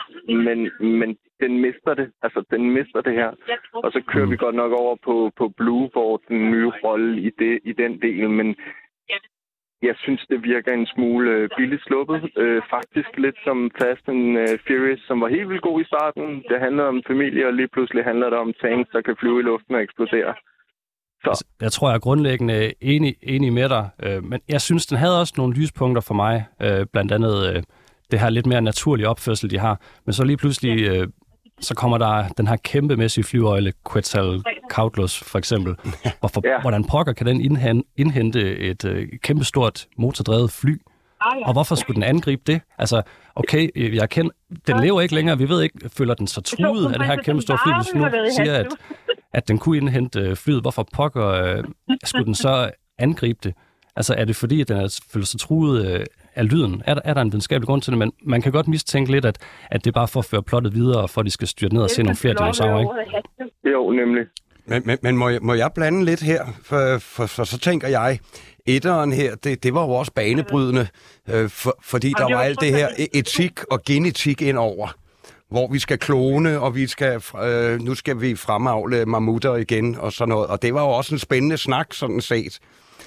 men, 0.48 0.60
men 1.00 1.18
den 1.44 1.62
mister 1.62 1.94
det. 1.94 2.12
Altså, 2.24 2.44
den 2.52 2.72
mister 2.72 3.02
det 3.02 3.14
her. 3.14 3.32
Og 3.74 3.92
så 3.92 4.02
kører 4.08 4.26
vi 4.26 4.36
godt 4.36 4.56
nok 4.56 4.72
over 4.72 4.96
på, 5.06 5.32
på 5.38 5.46
Blue, 5.58 5.90
hvor 5.94 6.22
den 6.28 6.52
nye 6.52 6.72
rolle 6.84 7.22
i, 7.22 7.30
det, 7.40 7.60
i 7.64 7.74
den 7.74 8.02
del, 8.02 8.30
men 8.30 8.56
jeg 9.90 9.96
synes, 10.04 10.22
det 10.32 10.40
virker 10.44 10.72
en 10.74 10.88
smule 10.94 11.32
øh, 11.32 11.50
billigt 11.58 11.84
sluppet. 11.88 12.22
Øh, 12.44 12.62
faktisk 12.76 13.10
lidt 13.18 13.38
som 13.46 13.58
Fast 13.80 14.06
and 14.14 14.24
øh, 14.44 14.54
Furious, 14.68 15.02
som 15.08 15.22
var 15.22 15.30
helt 15.36 15.50
vildt 15.50 15.68
god 15.70 15.82
i 15.82 15.90
starten. 15.92 16.26
Det 16.50 16.58
handlede 16.66 16.88
om 16.94 17.02
familie, 17.12 17.48
og 17.48 17.54
lige 17.54 17.74
pludselig 17.74 18.04
handler 18.04 18.30
det 18.30 18.40
om 18.40 18.54
tanks, 18.62 18.90
der 18.96 19.02
kan 19.02 19.16
flyve 19.20 19.40
i 19.40 19.48
luften 19.50 19.76
og 19.76 19.82
eksplodere. 19.82 20.34
Altså, 21.26 21.46
Jeg 21.62 21.72
tror, 21.72 21.90
jeg 21.90 21.96
er 21.96 22.00
grundlæggende 22.08 22.74
enig, 22.82 23.16
enig 23.22 23.54
med 23.54 23.70
dig, 23.70 23.90
øh, 24.06 24.24
men 24.24 24.40
jeg 24.50 24.62
synes, 24.62 24.86
den 24.86 24.98
havde 24.98 25.20
også 25.20 25.34
nogle 25.38 25.54
lyspunkter 25.60 26.02
for 26.02 26.14
mig, 26.14 26.46
øh, 26.62 26.86
blandt 26.94 27.12
andet 27.12 27.36
øh, 27.50 27.64
det 28.12 28.20
her 28.20 28.30
lidt 28.30 28.46
mere 28.46 28.62
naturlige 28.62 29.10
opførsel, 29.10 29.52
de 29.52 29.60
har. 29.60 29.82
Men 30.06 30.14
så 30.14 30.24
lige 30.26 30.38
pludselig, 30.38 30.76
øh, 30.92 31.08
så 31.60 31.76
kommer 31.76 31.98
der 31.98 32.28
den 32.28 32.48
her 32.48 32.56
kæmpemæssige 32.56 33.24
flyøjle, 33.24 33.74
Quetzalcoatlus 33.92 35.18
for 35.24 35.38
eksempel. 35.38 35.76
Hvorfor, 36.20 36.42
Ja. 36.46 36.62
Hvordan 36.62 36.84
pokker 36.84 37.14
kan 37.14 37.28
den 37.28 37.42
indhen- 37.42 37.84
indhente 37.98 38.58
et 38.58 38.86
øh, 38.86 39.08
kæmpestort 39.24 39.88
motordrevet 39.98 40.52
fly? 40.52 40.82
Og 41.46 41.54
hvorfor 41.54 41.76
skulle 41.76 41.96
den 41.96 42.04
angribe 42.04 42.42
det? 42.48 42.62
Altså, 42.78 43.02
okay, 43.36 43.70
øh, 43.76 43.96
jeg 43.96 44.10
kender, 44.10 44.32
den 44.68 44.80
lever 44.80 45.02
ikke 45.02 45.16
længere, 45.16 45.38
vi 45.38 45.50
ved 45.50 45.62
ikke, 45.62 45.90
føler 45.90 46.14
den 46.14 46.28
sig 46.28 46.44
truet 46.44 46.94
af 46.94 47.00
det 47.00 47.08
her 47.08 47.16
kæmpe 47.16 47.42
store 47.42 47.58
fly, 47.66 47.74
hvis 47.74 47.94
nu 47.96 48.10
siger, 48.36 48.54
at, 48.58 48.68
at 49.34 49.48
den 49.48 49.58
kunne 49.58 49.78
indhente 49.78 50.20
øh, 50.20 50.36
flyet, 50.36 50.62
hvorfor 50.62 50.88
pokker 50.94 51.28
øh, 51.28 51.64
skulle 52.04 52.26
den 52.26 52.36
så 52.36 52.72
angribe 53.00 53.40
det? 53.44 53.54
Altså, 53.96 54.14
er 54.18 54.26
det 54.26 54.36
fordi, 54.36 54.62
at 54.62 54.68
den 54.68 54.78
er, 54.78 55.00
føler 55.12 55.26
sig 55.26 55.40
truet 55.40 55.86
øh, 55.86 56.06
af 56.36 56.50
lyden? 56.52 56.82
Er 56.86 56.94
der, 56.94 57.02
er 57.06 57.14
der 57.14 57.22
en 57.22 57.32
videnskabelig 57.32 57.68
grund 57.68 57.82
til 57.82 57.92
det? 57.92 57.98
Men 58.00 58.12
man 58.24 58.42
kan 58.42 58.52
godt 58.52 58.68
mistænke 58.68 59.12
lidt, 59.12 59.26
at, 59.26 59.38
at 59.72 59.84
det 59.84 59.90
er 59.90 59.94
bare 59.94 60.08
for 60.08 60.20
at 60.20 60.26
føre 60.26 60.44
plottet 60.44 60.74
videre, 60.74 61.08
for 61.08 61.22
at 61.22 61.26
de 61.26 61.32
skal 61.32 61.48
styrte 61.48 61.74
ned 61.76 61.84
og 61.84 61.90
se 61.90 62.04
nogle 62.04 62.16
flere 62.16 62.34
dinosaurer, 62.34 62.80
ikke? 62.80 63.72
Jo, 63.72 63.92
nemlig. 63.92 64.24
Men, 64.66 64.82
men, 64.86 64.98
men 65.02 65.18
må, 65.18 65.30
jeg, 65.30 65.40
må 65.42 65.54
jeg 65.54 65.72
blande 65.76 66.06
lidt 66.06 66.22
her? 66.22 66.46
For, 66.64 66.98
for, 66.98 67.26
for 67.26 67.44
så 67.44 67.60
tænker 67.60 67.88
jeg, 67.88 68.20
etteren 68.66 69.14
her, 69.14 69.36
det, 69.36 69.64
det 69.64 69.74
var 69.74 69.86
jo 69.86 69.92
også 69.92 70.12
banebrydende, 70.12 70.88
øh, 71.30 71.50
for, 71.50 71.78
fordi 71.84 72.14
der 72.18 72.34
var 72.36 72.42
alt 72.42 72.62
det 72.62 72.70
her 72.70 72.88
e- 72.88 73.08
etik 73.14 73.64
og 73.72 73.84
genetik 73.84 74.42
ind 74.42 74.58
over 74.58 74.88
hvor 75.54 75.68
vi 75.68 75.80
skal 75.80 75.98
klone, 76.00 76.60
og 76.60 76.76
vi 76.76 76.88
skal, 76.88 77.22
øh, 77.44 77.80
nu 77.80 77.96
skal 77.96 78.22
vi 78.22 78.36
fremavle 78.36 79.06
mammutter 79.06 79.56
igen, 79.56 79.96
og 79.96 80.14
sådan 80.14 80.30
noget. 80.30 80.48
Og 80.48 80.62
det 80.62 80.74
var 80.74 80.82
jo 80.82 80.90
også 80.90 81.16
en 81.16 81.20
spændende 81.20 81.58
snak, 81.58 81.94
sådan 81.94 82.22
set. 82.22 82.60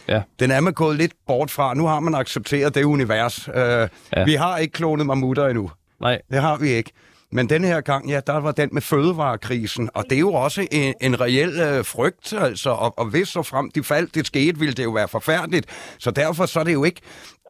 Ja. 0.08 0.22
Den 0.40 0.50
er 0.50 0.60
man 0.60 0.72
gået 0.72 0.96
lidt 0.96 1.12
bort 1.26 1.50
fra. 1.50 1.74
Nu 1.74 1.86
har 1.86 2.00
man 2.00 2.14
accepteret 2.14 2.74
det 2.74 2.84
univers. 2.84 3.48
Øh, 3.48 3.88
ja. 4.16 4.24
Vi 4.24 4.34
har 4.34 4.58
ikke 4.58 4.72
klonet 4.72 5.06
mammutter 5.06 5.46
endnu. 5.46 5.70
Nej. 6.00 6.18
Det 6.30 6.40
har 6.40 6.56
vi 6.56 6.68
ikke. 6.68 6.92
Men 7.32 7.48
den 7.48 7.64
her 7.64 7.80
gang, 7.80 8.08
ja, 8.08 8.20
der 8.26 8.36
var 8.36 8.52
den 8.52 8.68
med 8.72 8.82
fødevarekrisen, 8.82 9.90
og 9.94 10.04
det 10.10 10.16
er 10.16 10.20
jo 10.20 10.32
også 10.32 10.66
en, 10.72 10.94
en 11.00 11.20
reel 11.20 11.60
øh, 11.60 11.84
frygt, 11.84 12.32
altså, 12.32 12.70
og, 12.70 12.98
og 12.98 13.06
hvis 13.06 13.28
så 13.28 13.42
frem 13.42 13.70
de 13.70 13.84
faldt, 13.84 14.14
det 14.14 14.26
skete, 14.26 14.58
ville 14.58 14.74
det 14.74 14.84
jo 14.84 14.90
være 14.90 15.08
forfærdeligt. 15.08 15.66
Så 15.98 16.10
derfor 16.10 16.46
så 16.46 16.60
er 16.60 16.64
det 16.64 16.72
jo 16.72 16.84
ikke, 16.84 17.00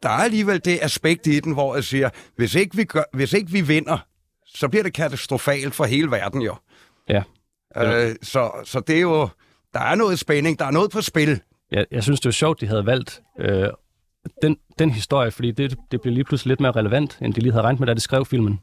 der 0.03 0.09
er 0.09 0.13
alligevel 0.13 0.61
det 0.65 0.79
aspekt 0.83 1.27
i 1.27 1.41
den, 1.41 1.53
hvor 1.53 1.75
jeg 1.75 1.85
siger, 1.85 2.11
hvis 2.37 2.55
ikke 2.55 2.77
vi, 2.77 2.85
gør, 2.85 3.03
hvis 3.13 3.33
ikke 3.33 3.51
vi 3.51 3.61
vinder, 3.61 3.99
så 4.47 4.69
bliver 4.69 4.83
det 4.83 4.95
katastrofalt 4.95 5.75
for 5.75 5.85
hele 5.85 6.11
verden 6.11 6.43
jo. 6.43 6.55
Ja. 7.09 7.23
Øh, 7.77 8.15
så, 8.23 8.51
så 8.65 8.81
det 8.81 8.97
er 8.97 9.01
jo, 9.01 9.29
der 9.75 9.81
er 9.81 9.95
noget 9.95 10.19
spænding, 10.19 10.59
der 10.59 10.65
er 10.65 10.71
noget 10.71 10.91
på 10.91 11.01
spil. 11.01 11.41
Jeg, 11.73 11.87
jeg 11.91 12.03
synes, 12.03 12.21
det 12.21 12.27
var 12.27 12.33
sjovt, 12.33 12.61
de 12.61 12.67
havde 12.67 12.87
valgt 12.87 13.23
øh, 13.41 13.69
den, 14.43 14.57
den 14.79 14.91
historie, 14.91 15.31
fordi 15.31 15.51
det, 15.51 15.77
det 15.91 16.01
blev 16.01 16.15
lige 16.15 16.25
pludselig 16.25 16.51
lidt 16.51 16.61
mere 16.61 16.73
relevant, 16.73 17.19
end 17.23 17.35
de 17.35 17.41
lige 17.41 17.53
havde 17.53 17.65
regnet 17.65 17.81
med, 17.81 17.87
da 17.87 17.95
de 17.95 18.01
skrev 18.01 18.25
filmen. 18.25 18.61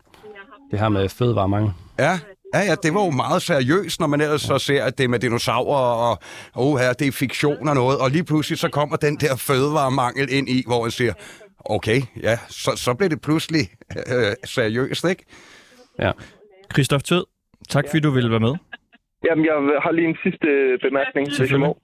Det 0.72 0.80
her 0.80 0.90
med 0.90 1.10
fødevaremangel. 1.10 1.72
Ja, 2.00 2.20
ja, 2.54 2.60
ja, 2.60 2.76
det 2.84 2.94
var 2.94 3.06
jo 3.06 3.12
meget 3.12 3.42
seriøst, 3.42 4.00
når 4.00 4.08
man 4.08 4.22
ellers 4.22 4.42
så 4.42 4.58
ser, 4.58 4.84
at 4.84 4.98
det 4.98 5.04
er 5.04 5.08
med 5.08 5.20
dinosaurer, 5.20 6.12
og 6.12 6.18
oh, 6.56 6.80
her, 6.80 6.94
det 6.94 7.08
er 7.08 7.12
fiktion 7.12 7.68
og 7.70 7.76
noget, 7.76 8.00
og 8.00 8.10
lige 8.12 8.24
pludselig 8.24 8.60
så 8.60 8.70
kommer 8.70 8.96
den 8.98 9.16
der 9.16 9.36
fødevaremangel 9.36 10.28
ind 10.38 10.50
i, 10.50 10.64
hvor 10.68 10.82
man 10.82 10.92
siger, 10.92 11.14
okay, 11.66 12.02
ja, 12.24 12.38
så, 12.50 12.72
så 12.76 12.94
bliver 12.94 13.10
det 13.10 13.22
pludselig 13.22 13.62
øh, 14.14 14.34
seriøst, 14.46 15.10
ikke? 15.10 15.26
Ja. 16.00 16.12
Christoph 16.74 17.04
Tød, 17.04 17.26
tak 17.70 17.84
fordi 17.90 18.00
du 18.00 18.12
ville 18.12 18.32
være 18.32 18.40
med. 18.40 18.56
Jamen, 19.26 19.46
jeg 19.46 19.54
har 19.84 19.92
lige 19.92 20.08
en 20.08 20.18
sidste 20.24 20.48
bemærkning, 20.82 21.28
hvis 21.28 21.52
jeg 21.52 21.60
må. 21.60 21.78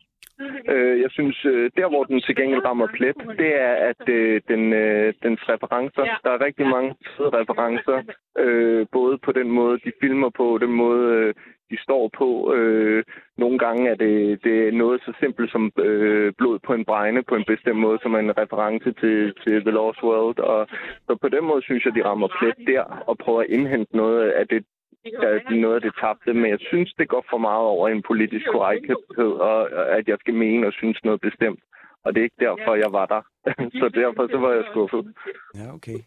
Øh, 0.73 1.01
jeg 1.01 1.11
synes, 1.11 1.45
øh, 1.45 1.71
der 1.77 1.89
hvor 1.89 2.03
den 2.03 2.21
til 2.21 2.35
gengæld 2.35 2.65
rammer 2.65 2.87
plet, 2.97 3.15
det 3.37 3.51
er, 3.61 3.73
at 3.91 4.09
øh, 4.09 4.41
den, 4.47 4.73
øh, 4.73 5.13
dens 5.23 5.41
referencer, 5.49 6.03
der 6.23 6.31
er 6.31 6.45
rigtig 6.45 6.67
mange 6.67 6.95
fede 7.17 7.29
referencer, 7.29 7.97
øh, 8.37 8.85
både 8.91 9.17
på 9.17 9.31
den 9.31 9.51
måde, 9.51 9.79
de 9.85 9.91
filmer 10.01 10.29
på, 10.29 10.57
den 10.61 10.71
måde, 10.71 11.13
øh, 11.15 11.33
de 11.71 11.77
står 11.81 12.09
på. 12.17 12.53
Øh, 12.53 13.03
nogle 13.37 13.57
gange 13.59 13.89
er 13.89 13.95
det, 13.95 14.43
det 14.43 14.67
er 14.67 14.71
noget 14.71 15.01
så 15.01 15.13
simpelt 15.19 15.51
som 15.51 15.71
øh, 15.79 16.33
blod 16.37 16.59
på 16.59 16.73
en 16.73 16.85
bregne 16.85 17.23
på 17.23 17.35
en 17.35 17.45
bestemt 17.47 17.79
måde, 17.79 17.99
som 18.01 18.13
er 18.13 18.19
en 18.19 18.37
reference 18.37 18.91
til, 19.01 19.33
til 19.43 19.61
The 19.61 19.71
Lost 19.71 20.03
World. 20.03 20.39
Og 20.39 20.67
så 21.07 21.17
på 21.21 21.29
den 21.29 21.43
måde 21.43 21.61
synes 21.63 21.85
jeg, 21.85 21.95
de 21.95 22.05
rammer 22.05 22.27
plet 22.39 22.67
der 22.67 22.83
og 23.09 23.17
prøver 23.17 23.41
at 23.41 23.49
indhente 23.49 23.97
noget 23.97 24.31
af 24.31 24.47
det, 24.47 24.63
er 25.05 25.61
noget 25.61 25.75
af 25.75 25.81
det 25.81 25.93
tabte, 26.01 26.33
men 26.33 26.49
jeg 26.51 26.59
synes, 26.69 26.93
det 26.97 27.07
går 27.09 27.25
for 27.29 27.37
meget 27.37 27.65
over 27.75 27.89
en 27.89 28.03
politisk 28.07 28.45
korrekthed, 28.51 29.31
og 29.49 29.59
at 29.97 30.07
jeg 30.07 30.17
skal 30.19 30.33
mene 30.33 30.67
og 30.67 30.73
synes 30.73 30.99
noget 31.03 31.21
bestemt. 31.21 31.59
Og 32.03 32.13
det 32.13 32.19
er 32.19 32.23
ikke 32.23 32.45
derfor, 32.47 32.75
jeg 32.75 32.91
var 32.91 33.05
der. 33.05 33.21
så 33.79 33.89
derfor 34.01 34.27
så 34.33 34.37
var 34.37 34.51
jeg 34.51 34.63
skuffet. 34.71 35.13
Ja, 35.55 35.73
okay. 35.73 35.99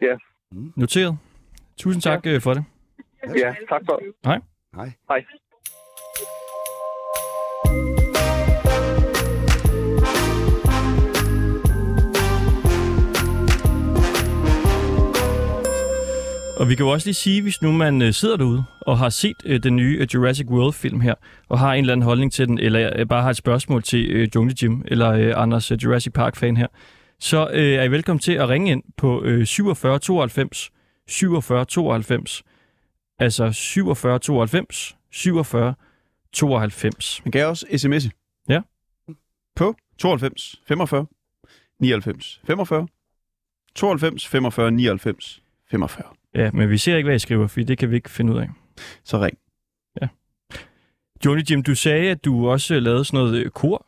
Ja, 0.00 0.16
Noteret. 0.76 1.18
Tusind 1.76 2.02
tak 2.02 2.26
ja. 2.26 2.38
for 2.38 2.54
det. 2.54 2.64
ja 3.42 3.54
tak 3.68 3.82
for. 3.88 4.00
Hej. 4.24 4.40
Hej. 4.74 4.90
Hej. 5.08 5.24
Og 16.62 16.68
vi 16.68 16.74
kan 16.74 16.86
jo 16.86 16.92
også 16.92 17.06
lige 17.06 17.14
sige, 17.14 17.42
hvis 17.42 17.62
nu 17.62 17.72
man 17.72 18.02
øh, 18.02 18.12
sidder 18.12 18.36
derude 18.36 18.64
og 18.80 18.98
har 18.98 19.08
set 19.08 19.36
øh, 19.44 19.62
den 19.62 19.76
nye 19.76 19.98
øh, 20.00 20.06
Jurassic 20.14 20.46
World-film 20.46 21.00
her, 21.00 21.14
og 21.48 21.58
har 21.58 21.74
en 21.74 21.80
eller 21.80 21.92
anden 21.92 22.04
holdning 22.04 22.32
til 22.32 22.48
den, 22.48 22.58
eller 22.58 22.90
øh, 22.96 23.06
bare 23.06 23.22
har 23.22 23.30
et 23.30 23.36
spørgsmål 23.36 23.82
til 23.82 24.10
øh, 24.10 24.28
Jungle 24.34 24.54
Jim, 24.62 24.84
eller 24.86 25.10
øh, 25.10 25.32
Anders 25.36 25.70
øh, 25.70 25.78
Jurassic 25.84 26.12
Park-fan 26.12 26.56
her, 26.56 26.66
så 27.18 27.50
øh, 27.52 27.72
er 27.74 27.82
I 27.82 27.90
velkommen 27.90 28.20
til 28.20 28.32
at 28.32 28.48
ringe 28.48 28.70
ind 28.70 28.82
på 28.96 29.22
øh, 29.24 29.46
47 29.46 29.98
92 29.98 30.70
47 31.08 31.64
92. 31.64 32.42
Altså 33.18 33.52
47 33.52 34.18
92 34.18 34.96
47 35.10 35.74
92. 36.32 37.20
Man 37.24 37.32
kan 37.32 37.46
også 37.46 37.66
sms'e. 37.66 38.10
Ja. 38.48 38.60
På 39.56 39.74
92 39.98 40.60
45 40.68 41.06
99 41.80 42.40
45 42.44 42.86
92 43.74 44.26
45 44.26 44.70
99 44.70 45.42
45. 45.70 46.21
Ja, 46.34 46.50
men 46.50 46.70
vi 46.70 46.78
ser 46.78 46.96
ikke, 46.96 47.06
hvad 47.06 47.16
I 47.16 47.18
skriver, 47.18 47.46
for 47.46 47.60
det 47.60 47.78
kan 47.78 47.90
vi 47.90 47.96
ikke 47.96 48.10
finde 48.10 48.32
ud 48.32 48.38
af. 48.38 48.48
Så 49.04 49.18
ring. 49.24 49.38
Johnny 51.24 51.42
Jim, 51.50 51.62
du 51.62 51.74
sagde, 51.74 52.10
at 52.10 52.24
du 52.24 52.48
også 52.48 52.80
lavede 52.80 53.04
sådan 53.04 53.18
noget 53.18 53.34
øh, 53.44 53.50
kor. 53.50 53.86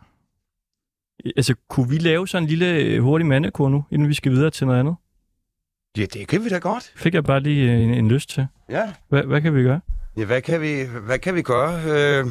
Altså, 1.37 1.55
kunne 1.69 1.89
vi 1.91 1.99
lave 1.99 2.29
sådan 2.29 2.43
en 2.43 2.49
lille 2.49 2.75
øh, 2.77 3.03
hurtig 3.03 3.27
mandekor 3.27 3.69
nu, 3.69 3.85
inden 3.91 4.09
vi 4.09 4.15
skal 4.15 4.33
videre 4.33 4.51
til 4.51 4.67
noget 4.67 4.81
andet? 4.81 4.95
Ja, 5.99 6.05
det 6.05 6.29
kan 6.29 6.45
vi 6.45 6.49
da 6.49 6.59
godt. 6.59 6.93
Fik 6.97 7.15
jeg 7.15 7.25
bare 7.25 7.41
lige 7.41 7.73
øh, 7.73 7.81
en, 7.81 7.95
en 7.95 8.09
lyst 8.09 8.29
til. 8.31 8.47
Ja. 8.71 8.93
Hvad, 9.09 9.23
hvad 9.23 9.43
kan 9.43 9.55
vi 9.55 9.63
gøre? 9.63 9.81
Ja, 10.17 10.25
hvad 10.25 10.43
kan 10.43 10.61
vi, 10.61 10.83
hvad 11.07 11.19
kan 11.19 11.35
vi 11.35 11.43
gøre? 11.43 11.75
Øh, 11.83 12.27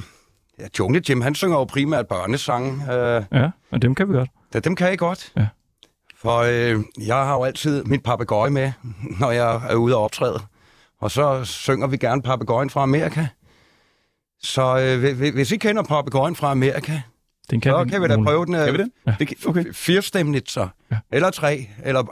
ja, 0.59 0.67
Jungle 0.79 1.01
Jim, 1.09 1.21
han 1.21 1.35
synger 1.35 1.57
jo 1.57 1.63
primært 1.63 2.07
børnesange. 2.07 2.93
Øh, 2.93 3.23
Ja, 3.31 3.49
og 3.71 3.81
dem 3.81 3.95
kan 3.95 4.09
vi 4.09 4.13
godt. 4.13 4.29
ja, 4.53 4.59
dem 4.59 4.75
kan 4.75 4.87
jeg 4.87 4.97
godt. 4.99 5.33
Ja. 5.37 5.47
For 6.23 6.37
øh, 6.37 6.83
jeg 7.07 7.15
har 7.15 7.33
jo 7.33 7.43
altid 7.43 7.83
min 7.83 7.99
papegøje 8.01 8.49
med, 8.49 8.71
når 9.19 9.31
jeg 9.31 9.61
er 9.69 9.75
ude 9.75 9.95
og 9.95 10.03
optræde. 10.03 10.39
Og 11.01 11.11
så 11.11 11.45
synger 11.45 11.87
vi 11.87 11.97
gerne 11.97 12.21
papegøjen 12.21 12.69
fra 12.69 12.83
Amerika. 12.83 13.27
Så 14.41 14.61
øh, 14.79 14.99
hvi- 15.03 15.13
hvi- 15.13 15.31
hvis 15.33 15.51
I 15.51 15.57
kender 15.57 15.83
papegøjen 15.83 16.35
fra 16.35 16.51
Amerika, 16.51 17.01
Den 17.49 17.61
kan 17.61 17.71
så 17.71 17.85
kan 17.91 18.01
vi 18.01 18.07
da 18.07 18.15
prøve 18.23 18.45
den. 18.45 18.55
øh, 18.55 18.65
Kan 18.65 18.73
vi 18.73 18.77
det? 18.77 18.89
Ja. 19.07 19.15
det 19.19 19.45
okay. 19.47 19.73
Firstemligt 19.73 20.51
så. 20.51 20.67
Ja. 20.91 20.97
Eller 21.11 21.29
tre. 21.29 21.69
Eller 21.83 22.03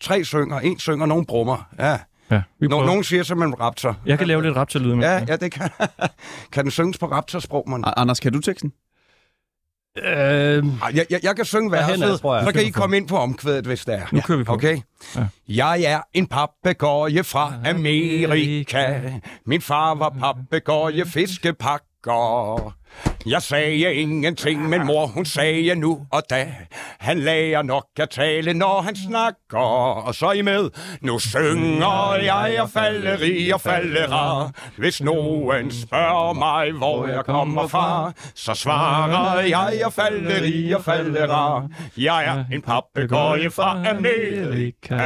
tre 0.00 0.24
synger. 0.24 0.60
En 0.60 0.78
synger, 0.78 1.06
nogen 1.06 1.26
brummer. 1.26 1.68
Ja. 1.78 1.98
Ja, 2.30 2.42
vi 2.60 2.66
Nå, 2.66 2.86
nogen 2.86 3.04
siger 3.04 3.22
som 3.22 3.42
en 3.42 3.60
raptor. 3.60 3.96
Jeg 4.06 4.18
kan 4.18 4.26
lave 4.26 4.42
lidt 4.42 4.56
raptorlyd 4.56 4.94
med. 4.94 5.04
Ja, 5.08 5.24
ja, 5.28 5.36
det 5.36 5.52
kan. 5.52 5.70
kan 6.52 6.64
den 6.64 6.70
synges 6.70 6.98
på 6.98 7.06
raptorsprog, 7.06 7.64
man? 7.70 7.84
Anders, 7.96 8.20
kan 8.20 8.32
du 8.32 8.40
teksten? 8.40 8.72
Øh, 9.98 10.04
Jeg, 10.94 11.06
jeg, 11.10 11.20
jeg 11.22 11.36
kan 11.36 11.44
synge 11.44 11.70
verset, 11.72 12.20
tror 12.20 12.36
jeg. 12.36 12.44
så 12.46 12.52
kan 12.52 12.66
I 12.66 12.70
komme 12.70 12.96
ind 12.96 13.08
på 13.08 13.16
omkvædet, 13.16 13.66
hvis 13.66 13.84
det 13.84 13.94
er. 13.94 14.06
Nu 14.12 14.20
kører 14.20 14.38
vi 14.38 14.44
på. 14.44 14.52
Okay? 14.52 14.78
Ja. 15.16 15.26
Jeg 15.48 15.82
er 15.82 16.00
en 16.14 16.26
papegøje 16.26 17.24
fra 17.24 17.52
Amerika. 17.66 19.00
Min 19.46 19.60
far 19.60 19.94
var 19.94 20.08
papegøje 20.20 21.04
fiskepakker. 21.06 22.74
Jeg 23.26 23.42
sagde 23.42 23.94
ingenting, 23.94 24.68
men 24.68 24.86
mor 24.86 25.06
hun 25.06 25.24
sagde 25.24 25.74
nu 25.74 26.06
og 26.12 26.22
da. 26.30 26.54
Han 26.98 27.18
lærer 27.18 27.62
nok 27.62 27.86
at 27.96 28.10
tale, 28.10 28.54
når 28.54 28.80
han 28.80 28.96
snakker. 28.96 29.58
Og 30.06 30.14
så 30.14 30.30
I 30.30 30.42
med. 30.42 30.70
Nu 31.00 31.18
synger 31.18 32.14
jeg 32.22 32.58
og 32.62 32.70
falleri 32.70 33.50
og 33.50 33.60
fallera. 33.60 34.50
Hvis 34.76 35.02
nogen 35.02 35.70
spørger 35.70 36.32
mig, 36.32 36.72
hvor 36.72 37.06
jeg 37.06 37.24
kommer 37.24 37.66
fra, 37.68 38.12
så 38.34 38.54
svarer 38.54 39.40
jeg 39.40 39.82
og 39.84 39.92
falleri 39.92 40.72
og 40.72 40.84
fallera. 40.84 41.62
Jeg 41.96 42.24
er 42.24 42.44
en 42.52 42.62
papegøje 42.62 43.50
fra 43.50 43.88
Amerika. 43.88 44.96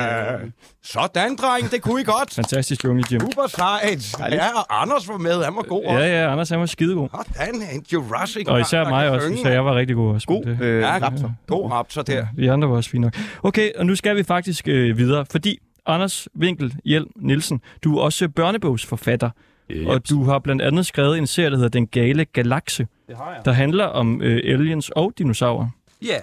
Sådan, 0.85 1.37
dreng, 1.37 1.71
det 1.71 1.83
kunne 1.83 2.01
I 2.01 2.05
godt. 2.05 2.35
Fantastisk, 2.35 2.85
Jungle 2.85 3.05
Jim. 3.13 3.21
Super 3.21 3.47
sejt. 3.49 4.15
Ja, 4.33 4.49
og 4.59 4.83
Anders 4.83 5.09
var 5.09 5.17
med, 5.19 5.45
han 5.45 5.57
var 5.57 5.63
god 5.63 5.85
også. 5.85 5.99
Ja, 5.99 6.23
ja, 6.25 6.33
Anders 6.33 6.49
han 6.51 6.61
var 6.61 6.67
skidegod. 6.67 7.09
Sådan, 7.37 7.55
en 7.55 7.85
Jurassic 7.93 8.49
Og 8.49 8.61
især 8.61 8.89
mig 8.89 9.11
også, 9.11 9.37
så 9.43 9.49
jeg 9.49 9.65
var 9.65 9.75
rigtig 9.75 9.97
god 9.97 10.15
også. 10.15 10.27
God 10.27 10.45
Det- 10.45 10.61
øh, 10.61 10.81
Ja, 10.81 10.99
raptor. 11.03 11.35
God 11.47 11.71
raptor 11.71 12.03
der. 12.03 12.27
Vi 12.37 12.47
andre 12.47 12.69
var 12.69 12.77
også 12.77 12.91
fine 12.91 13.03
nok. 13.03 13.15
Okay, 13.43 13.71
og 13.79 13.87
nu 13.87 13.95
skal 13.97 14.17
vi 14.17 14.23
faktisk 14.23 14.69
øh, 14.69 14.99
videre, 14.99 15.27
fordi 15.31 15.59
Anders 15.87 16.29
Winkel 16.41 16.75
Hjelm 16.85 17.11
Nielsen, 17.17 17.61
du 17.85 17.99
er 17.99 18.03
også 18.03 18.29
børnebogsforfatter, 18.29 19.31
Yep. 19.71 19.89
og 19.89 20.09
du 20.11 20.25
har 20.25 20.39
blandt 20.39 20.63
andet 20.63 20.87
skrevet 20.87 21.19
en 21.19 21.27
serie, 21.27 21.51
der 21.51 21.57
hedder 21.57 21.69
Den 21.69 21.87
Gale 21.87 22.25
Galakse, 22.25 22.87
det 23.09 23.17
har 23.17 23.33
jeg. 23.35 23.45
der 23.45 23.53
handler 23.53 23.85
om 23.85 24.23
øh, 24.23 24.41
aliens 24.45 24.91
og 24.91 25.13
dinosaurer. 25.19 25.69
Ja, 26.03 26.17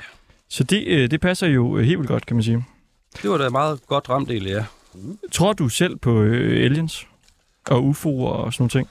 Så 0.50 0.64
det, 0.64 0.84
øh, 0.88 1.12
det 1.12 1.22
passer 1.22 1.48
jo 1.48 1.78
øh, 1.78 1.84
helt 1.86 1.98
vildt 2.00 2.10
godt, 2.10 2.26
kan 2.26 2.36
man 2.36 2.44
sige. 2.44 2.66
Det 3.22 3.30
var 3.30 3.38
da 3.38 3.50
meget 3.50 3.88
godt 3.88 4.10
ramt 4.10 4.30
del, 4.30 4.46
ja. 4.46 4.66
Tror 5.32 5.54
du 5.54 5.70
selv 5.70 5.98
på 5.98 6.22
øh, 6.22 6.66
aliens 6.66 7.08
og 7.70 7.80
UFO'er 7.80 8.32
og 8.32 8.54
sådan 8.54 8.64
nogle 8.64 8.70
ting? 8.70 8.88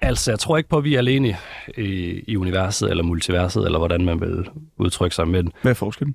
Altså, 0.00 0.30
jeg 0.30 0.38
tror 0.38 0.56
ikke 0.56 0.68
på, 0.68 0.78
at 0.78 0.84
vi 0.84 0.94
er 0.94 0.98
alene 0.98 1.36
i, 1.78 2.22
i 2.26 2.36
universet 2.36 2.90
eller 2.90 3.02
multiverset, 3.02 3.64
eller 3.64 3.78
hvordan 3.78 4.04
man 4.04 4.20
vil 4.20 4.50
udtrykke 4.76 5.16
sig, 5.16 5.28
men 5.28 5.52
Hvad 5.62 5.70
er 5.70 5.74
forskellen? 5.74 6.14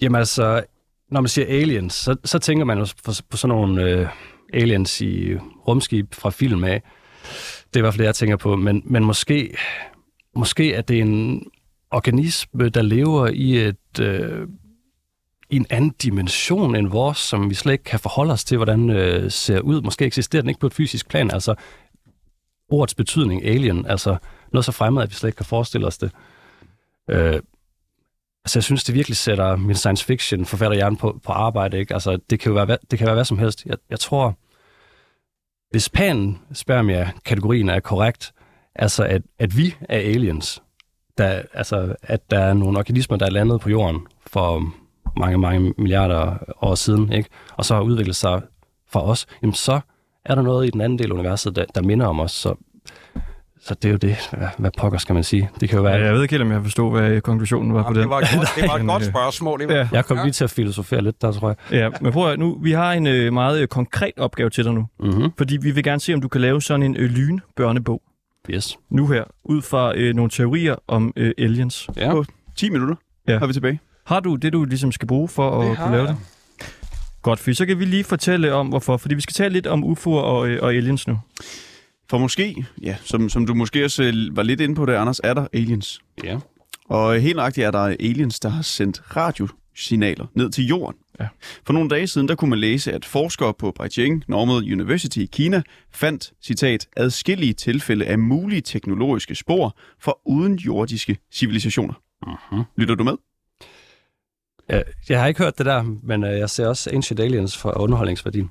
Jamen 0.00 0.18
altså, 0.18 0.64
når 1.10 1.20
man 1.20 1.28
siger 1.28 1.46
aliens, 1.46 1.94
så, 1.94 2.16
så 2.24 2.38
tænker 2.38 2.64
man 2.64 2.78
jo 2.78 2.86
på, 3.04 3.12
på 3.30 3.36
sådan 3.36 3.56
nogle 3.56 3.82
øh, 3.82 4.08
aliens 4.52 5.00
i 5.00 5.36
rumskib 5.68 6.14
fra 6.14 6.30
film 6.30 6.64
af. 6.64 6.82
Det 7.66 7.76
er 7.76 7.80
i 7.80 7.80
hvert 7.80 7.94
fald 7.94 7.98
det, 7.98 8.06
jeg 8.06 8.14
tænker 8.14 8.36
på. 8.36 8.56
Men, 8.56 8.82
men 8.84 9.04
måske, 9.04 9.56
måske 10.36 10.74
er 10.74 10.80
det 10.80 11.00
en 11.00 11.42
organisme, 11.90 12.68
der 12.68 12.82
lever 12.82 13.26
i 13.26 13.66
et... 13.66 14.00
Øh, 14.00 14.48
i 15.50 15.56
en 15.56 15.66
anden 15.70 15.90
dimension 15.90 16.76
end 16.76 16.88
vores, 16.88 17.18
som 17.18 17.50
vi 17.50 17.54
slet 17.54 17.72
ikke 17.72 17.84
kan 17.84 18.00
forholde 18.00 18.32
os 18.32 18.44
til, 18.44 18.56
hvordan 18.56 18.90
øh, 18.90 19.30
ser 19.30 19.60
ud. 19.60 19.82
Måske 19.82 20.04
eksisterer 20.04 20.42
den 20.42 20.48
ikke 20.48 20.60
på 20.60 20.66
et 20.66 20.74
fysisk 20.74 21.08
plan. 21.08 21.30
Altså, 21.30 21.54
ordets 22.68 22.94
betydning, 22.94 23.44
alien, 23.44 23.86
altså 23.86 24.16
noget 24.52 24.64
så 24.64 24.72
fremmed, 24.72 25.02
at 25.02 25.10
vi 25.10 25.14
slet 25.14 25.28
ikke 25.28 25.36
kan 25.36 25.46
forestille 25.46 25.86
os 25.86 25.98
det. 25.98 26.10
Øh, 27.10 27.40
Altså, 28.44 28.58
jeg 28.58 28.64
synes, 28.64 28.84
det 28.84 28.94
virkelig 28.94 29.16
sætter 29.16 29.56
min 29.56 29.76
science 29.76 30.04
fiction 30.04 30.44
forfatterhjerne 30.44 30.96
på, 30.96 31.20
på 31.24 31.32
arbejde. 31.32 31.78
Ikke? 31.78 31.94
Altså, 31.94 32.18
det 32.30 32.40
kan 32.40 32.52
jo 32.52 32.64
være, 32.64 32.78
det 32.90 32.98
kan 32.98 33.06
være 33.06 33.14
hvad 33.14 33.24
som 33.24 33.38
helst. 33.38 33.66
Jeg, 33.66 33.76
jeg 33.90 34.00
tror, 34.00 34.38
hvis 35.70 35.88
pan 35.88 36.38
spermia 36.52 37.10
kategorien 37.24 37.68
er 37.68 37.80
korrekt, 37.80 38.32
altså 38.74 39.04
at, 39.04 39.22
at 39.38 39.56
vi 39.56 39.74
er 39.88 39.98
aliens, 39.98 40.62
der, 41.18 41.42
altså 41.54 41.94
at 42.02 42.30
der 42.30 42.38
er 42.38 42.54
nogle 42.54 42.78
organismer, 42.78 43.16
der 43.16 43.26
er 43.26 43.30
landet 43.30 43.60
på 43.60 43.70
jorden 43.70 44.00
for 44.26 44.64
mange, 45.16 45.38
mange 45.38 45.74
milliarder 45.78 46.36
år 46.62 46.74
siden, 46.74 47.12
ikke? 47.12 47.28
og 47.56 47.64
så 47.64 47.74
har 47.74 47.82
udviklet 47.82 48.16
sig 48.16 48.42
fra 48.90 49.04
os, 49.04 49.26
jamen 49.42 49.54
så 49.54 49.80
er 50.24 50.34
der 50.34 50.42
noget 50.42 50.66
i 50.66 50.70
den 50.70 50.80
anden 50.80 50.98
del 50.98 51.10
af 51.10 51.14
universet, 51.14 51.56
der, 51.56 51.64
der 51.74 51.82
minder 51.82 52.06
om 52.06 52.20
os. 52.20 52.32
Så, 52.32 52.54
så 53.60 53.74
det 53.74 53.88
er 53.88 53.92
jo 53.92 53.96
det. 53.96 54.16
Hvad, 54.36 54.48
hvad 54.58 54.70
pokker 54.78 54.98
skal 54.98 55.14
man 55.14 55.24
sige? 55.24 55.50
Det 55.60 55.68
kan 55.68 55.76
jo 55.76 55.82
være... 55.82 55.96
Ja, 55.96 56.04
jeg 56.04 56.14
ved 56.14 56.22
ikke 56.22 56.32
helt, 56.32 56.42
om 56.42 56.52
jeg 56.52 56.62
forstod, 56.62 56.90
hvad 57.00 57.20
konklusionen 57.20 57.74
var 57.74 57.82
på 57.82 57.88
Jamen, 57.88 57.94
den. 57.94 58.02
det 58.02 58.10
var 58.10 58.20
et 58.20 58.28
godt, 58.34 58.48
det 58.56 58.68
var 58.68 58.76
et 58.76 58.86
godt 59.02 59.04
spørgsmål. 59.04 59.60
Det 59.60 59.70
ja. 59.70 59.88
Jeg 59.92 60.04
kom 60.04 60.18
lige 60.22 60.32
til 60.32 60.44
at 60.44 60.50
filosofere 60.50 61.02
lidt 61.02 61.22
der, 61.22 61.32
tror 61.32 61.48
jeg. 61.48 61.56
Ja, 61.72 61.88
men 62.00 62.12
prøv 62.12 62.32
at, 62.32 62.38
nu, 62.38 62.58
vi 62.62 62.72
har 62.72 62.92
en 62.92 63.06
øh, 63.06 63.32
meget 63.32 63.60
øh, 63.60 63.68
konkret 63.68 64.12
opgave 64.16 64.50
til 64.50 64.64
dig 64.64 64.74
nu. 64.74 64.86
Mm-hmm. 65.00 65.32
Fordi 65.38 65.56
vi 65.56 65.70
vil 65.70 65.84
gerne 65.84 66.00
se, 66.00 66.14
om 66.14 66.20
du 66.20 66.28
kan 66.28 66.40
lave 66.40 66.62
sådan 66.62 66.82
en 66.82 66.96
øh, 66.96 67.10
lynbørnebog 67.10 68.02
Yes. 68.50 68.78
nu 68.90 69.06
her, 69.06 69.24
ud 69.44 69.62
fra 69.62 69.96
øh, 69.96 70.14
nogle 70.14 70.30
teorier 70.30 70.76
om 70.88 71.12
øh, 71.16 71.32
aliens. 71.38 71.88
Ja. 71.96 72.10
På 72.12 72.24
10 72.56 72.70
minutter 72.70 72.94
Ja. 73.28 73.38
har 73.38 73.46
vi 73.46 73.52
tilbage. 73.52 73.80
Har 74.06 74.20
du 74.20 74.36
det, 74.36 74.52
du 74.52 74.64
ligesom 74.64 74.92
skal 74.92 75.08
bruge 75.08 75.28
for 75.28 75.50
at 75.60 75.68
Det 75.68 75.76
kunne 75.76 75.86
har 75.86 75.92
lave 75.96 76.04
jeg. 76.06 76.14
det? 76.60 76.68
Godt, 77.22 77.38
for 77.38 77.52
så 77.52 77.66
kan 77.66 77.78
vi 77.78 77.84
lige 77.84 78.04
fortælle 78.04 78.52
om, 78.54 78.68
hvorfor. 78.68 78.96
Fordi 78.96 79.14
vi 79.14 79.20
skal 79.20 79.32
tale 79.34 79.52
lidt 79.52 79.66
om 79.66 79.84
UFO'er 79.84 80.06
og, 80.08 80.48
øh, 80.48 80.58
og 80.62 80.74
aliens 80.74 81.08
nu. 81.08 81.18
For 82.10 82.18
måske, 82.18 82.66
ja, 82.82 82.96
som, 83.04 83.28
som 83.28 83.46
du 83.46 83.54
måske 83.54 83.84
også 83.84 84.02
øh, 84.02 84.36
var 84.36 84.42
lidt 84.42 84.60
inde 84.60 84.74
på 84.74 84.86
det, 84.86 84.92
Anders, 84.92 85.20
er 85.24 85.34
der 85.34 85.46
aliens. 85.52 86.00
Ja. 86.24 86.38
Og 86.88 87.16
øh, 87.16 87.22
helt 87.22 87.36
nøjagtigt 87.36 87.66
er 87.66 87.70
der 87.70 87.78
aliens, 87.80 88.40
der 88.40 88.48
har 88.48 88.62
sendt 88.62 89.02
radiosignaler 89.16 90.26
ned 90.34 90.50
til 90.50 90.66
jorden. 90.66 90.96
Ja. 91.20 91.28
For 91.66 91.72
nogle 91.72 91.88
dage 91.88 92.06
siden, 92.06 92.28
der 92.28 92.34
kunne 92.34 92.50
man 92.50 92.58
læse, 92.58 92.92
at 92.92 93.04
forskere 93.04 93.54
på 93.54 93.70
Beijing 93.70 94.24
Normal 94.28 94.72
University 94.72 95.18
i 95.18 95.28
Kina 95.32 95.62
fandt, 95.92 96.32
citat, 96.42 96.88
adskillige 96.96 97.52
tilfælde 97.52 98.06
af 98.06 98.18
mulige 98.18 98.60
teknologiske 98.60 99.34
spor 99.34 99.76
for 100.00 100.20
udenjordiske 100.24 101.18
civilisationer. 101.32 101.94
Uh-huh. 102.26 102.62
Lytter 102.76 102.94
du 102.94 103.04
med? 103.04 103.14
Jeg, 104.68 104.84
jeg 105.08 105.20
har 105.20 105.26
ikke 105.26 105.42
hørt 105.42 105.58
det 105.58 105.66
der, 105.66 105.82
men 106.02 106.24
øh, 106.24 106.38
jeg 106.38 106.50
ser 106.50 106.66
også 106.66 106.90
Ancient 106.90 107.20
Aliens 107.20 107.56
for 107.56 107.80
underholdningsværdi. 107.80 108.44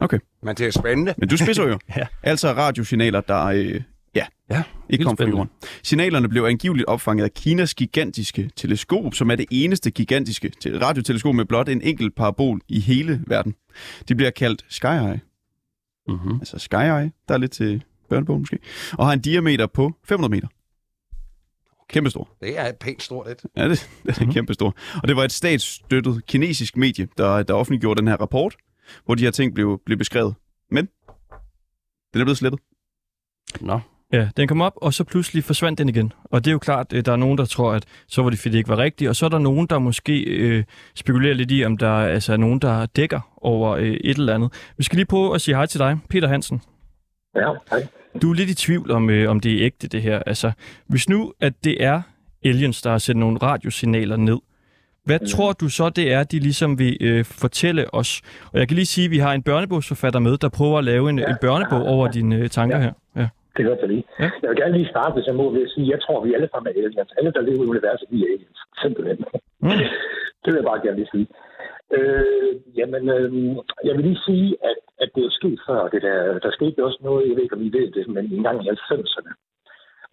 Men 0.44 0.56
det 0.56 0.68
er 0.68 0.72
spændende. 0.72 1.14
Men 1.18 1.30
du 1.30 1.38
spidser 1.38 1.64
jo. 1.64 1.80
Ja. 1.98 2.08
Altså 2.24 2.54
radiosignaler, 2.54 3.22
der 3.22 3.46
øh, 3.46 3.82
ja, 4.18 4.26
Ja, 4.50 4.64
ikke 4.90 5.04
kom 5.04 5.18
fra 5.18 5.26
jorden. 5.28 5.50
Signalerne 5.84 6.30
blev 6.30 6.44
angiveligt 6.44 6.88
opfanget 6.88 7.24
af 7.24 7.34
Kinas 7.34 7.74
gigantiske 7.74 8.50
teleskop, 8.56 9.14
som 9.14 9.32
er 9.32 9.36
det 9.36 9.46
eneste 9.52 9.92
gigantiske 9.92 10.52
te- 10.62 10.80
radioteleskop 10.80 11.36
med 11.36 11.46
blot 11.46 11.70
en 11.70 11.82
enkelt 11.82 12.16
parabol 12.16 12.62
i 12.68 12.80
hele 12.80 13.24
verden. 13.28 13.56
De 14.08 14.16
bliver 14.16 14.32
kaldt 14.32 14.66
Sky 14.70 14.86
Eye, 14.86 15.20
Mm-hmm. 16.10 16.36
altså 16.40 16.60
Sky 16.60 16.76
Eye, 16.76 17.12
der 17.28 17.34
er 17.34 17.38
lidt 17.38 17.52
til 17.52 17.84
børnebog 18.10 18.40
måske, 18.40 18.60
og 18.94 19.06
har 19.06 19.14
en 19.14 19.22
diameter 19.22 19.68
på 19.68 19.94
500 20.06 20.32
meter. 20.32 20.48
Kæmpe 21.90 22.10
stor. 22.10 22.30
Det 22.42 22.60
er 22.60 22.70
et 22.70 22.76
pænt 22.76 23.04
stort 23.04 23.28
et. 23.28 23.42
Ja, 23.58 23.70
det, 23.70 23.90
det 24.06 24.18
er 24.18 24.26
mm. 24.26 24.32
kæmpe 24.34 24.54
stor. 24.54 24.76
Og 25.02 25.08
det 25.08 25.16
var 25.16 25.24
et 25.24 25.32
statsstøttet 25.32 26.26
kinesisk 26.26 26.78
medie, 26.78 27.08
der, 27.18 27.44
der 27.44 27.54
offentliggjorde 27.54 28.00
den 28.02 28.08
her 28.08 28.16
rapport, 28.16 28.56
hvor 29.06 29.16
de 29.16 29.24
her 29.24 29.32
ting 29.32 29.54
blev, 29.54 29.82
blev 29.86 29.98
beskrevet. 29.98 30.36
Men 30.72 30.86
den 32.14 32.22
er 32.22 32.26
blevet 32.26 32.38
slettet. 32.38 32.60
Nå. 33.62 33.80
Ja, 34.14 34.30
den 34.38 34.48
kom 34.48 34.62
op, 34.62 34.74
og 34.76 34.94
så 34.94 35.04
pludselig 35.04 35.44
forsvandt 35.44 35.80
den 35.80 35.90
igen. 35.90 36.14
Og 36.24 36.46
det 36.46 36.52
er 36.52 36.54
jo 36.54 36.60
klart, 36.60 36.94
øh, 36.94 37.06
der 37.06 37.12
er 37.12 37.16
nogen, 37.16 37.38
der 37.38 37.46
tror, 37.46 37.72
at 37.72 37.86
så 38.08 38.22
var 38.22 38.30
det, 38.30 38.40
fordi 38.40 38.52
det 38.52 38.58
ikke 38.58 38.70
var 38.70 38.78
rigtigt. 38.78 39.10
Og 39.10 39.16
så 39.16 39.26
er 39.26 39.30
der 39.30 39.40
nogen, 39.40 39.68
der 39.68 39.80
måske 39.80 40.24
øh, 40.24 40.64
spekulerer 40.96 41.34
lidt 41.34 41.52
i, 41.52 41.66
om 41.66 41.78
der 41.78 41.92
altså, 41.92 42.34
er 42.34 42.38
nogen, 42.38 42.60
der 42.60 42.86
dækker 42.86 43.38
over 43.42 43.72
øh, 43.72 43.88
et 43.88 44.18
eller 44.18 44.36
andet. 44.36 44.54
Vi 44.78 44.84
skal 44.84 44.96
lige 44.96 45.06
prøve 45.06 45.36
at 45.36 45.42
sige 45.42 45.56
hej 45.56 45.66
til 45.66 45.80
dig, 45.80 45.98
Peter 46.10 46.28
Hansen. 46.28 46.62
Ja, 47.36 47.54
hej. 47.70 47.88
Du 48.22 48.30
er 48.32 48.36
lidt 48.36 48.50
i 48.50 48.56
tvivl 48.56 48.92
om, 48.92 49.10
øh, 49.10 49.30
om 49.30 49.40
det 49.40 49.54
er 49.54 49.66
ægte, 49.66 49.88
det 49.88 50.02
her. 50.02 50.20
Altså, 50.20 50.52
hvis 50.88 51.10
nu, 51.10 51.34
at 51.42 51.54
det 51.64 51.84
er 51.84 52.02
aliens, 52.46 52.82
der 52.82 52.92
har 52.92 52.98
sendt 52.98 53.20
nogle 53.20 53.38
radiosignaler 53.38 54.18
ned, 54.18 54.38
hvad 55.06 55.20
mm. 55.22 55.28
tror 55.28 55.54
du 55.54 55.70
så, 55.70 55.90
det 55.90 56.12
er, 56.14 56.24
de 56.24 56.40
ligesom 56.40 56.80
vil 56.80 56.98
øh, 57.02 57.26
fortælle 57.26 57.94
os? 57.94 58.22
Og 58.52 58.60
jeg 58.60 58.68
kan 58.68 58.76
lige 58.76 58.86
sige, 58.86 59.06
at 59.06 59.12
vi 59.12 59.18
har 59.18 59.34
en 59.34 59.44
børnebogsforfatter 59.44 60.20
med, 60.20 60.38
der 60.38 60.50
prøver 60.50 60.78
at 60.78 60.84
lave 60.84 61.10
en, 61.10 61.20
ja. 61.20 61.30
en 61.30 61.36
børnebog 61.42 61.86
over 61.86 62.08
dine 62.12 62.36
øh, 62.36 62.50
tanker 62.50 62.78
ja. 62.78 62.84
her. 62.84 62.94
Det 63.58 63.66
gør 63.66 63.76
jeg 63.76 63.88
lige. 63.88 64.06
Ja. 64.20 64.30
Jeg 64.42 64.50
vil 64.50 64.58
gerne 64.62 64.78
lige 64.78 64.94
starte, 64.94 65.14
hvis 65.14 65.28
jeg 65.28 65.36
må, 65.36 65.50
ved 65.50 65.64
at 65.68 65.74
sige, 65.76 65.88
at 65.88 65.92
jeg 65.94 66.02
tror, 66.02 66.24
vi 66.26 66.34
alle 66.34 66.50
sammen 66.52 66.68
er 66.70 66.78
aliens. 66.78 67.14
Alle, 67.18 67.32
der 67.32 67.42
lever 67.42 67.64
i 67.64 67.74
universet, 67.74 68.08
vi 68.12 68.18
er 68.22 68.30
aliens. 68.34 68.60
Simpelthen. 68.82 69.18
Mm. 69.60 69.70
Det 70.42 70.50
vil 70.54 70.62
jeg 70.62 70.70
bare 70.72 70.84
gerne 70.86 71.00
lige 71.00 71.14
sige. 71.16 71.28
Øh, 71.98 72.52
jamen, 72.80 73.04
øh, 73.10 73.56
jeg 73.88 73.94
vil 73.96 74.06
lige 74.06 74.26
sige, 74.28 74.48
at, 74.70 74.80
at 75.04 75.10
det 75.16 75.24
er 75.26 75.38
sket 75.40 75.60
før. 75.68 75.88
Det 75.88 76.02
der, 76.02 76.40
der 76.40 76.52
skete 76.52 76.86
også 76.86 77.00
noget, 77.02 77.28
jeg 77.28 77.36
ved 77.36 77.44
ikke, 77.44 77.56
om 77.56 77.66
I 77.68 77.70
ved 77.78 77.92
det, 77.92 78.08
men 78.08 78.24
en 78.34 78.44
gang 78.44 78.58
i 78.66 78.70
90'erne, 78.70 79.32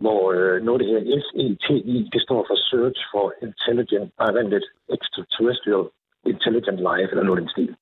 hvor 0.03 0.33
øh, 0.33 0.63
noget 0.63 0.81
af 0.81 0.87
det 0.87 0.93
her 0.95 1.23
SETI, 1.27 2.11
det 2.13 2.23
står 2.23 2.41
for 2.49 2.57
Search 2.69 3.01
for 3.13 3.27
Intelligent, 3.43 4.11
nej, 4.19 4.33
vent 4.33 4.51
lidt, 4.51 4.67
Extraterrestrial 4.97 5.85
Intelligent 6.33 6.81
Life, 6.89 7.11
eller 7.11 7.25
noget 7.25 7.39
i 7.39 7.43
den 7.43 7.55
stil. 7.55 7.75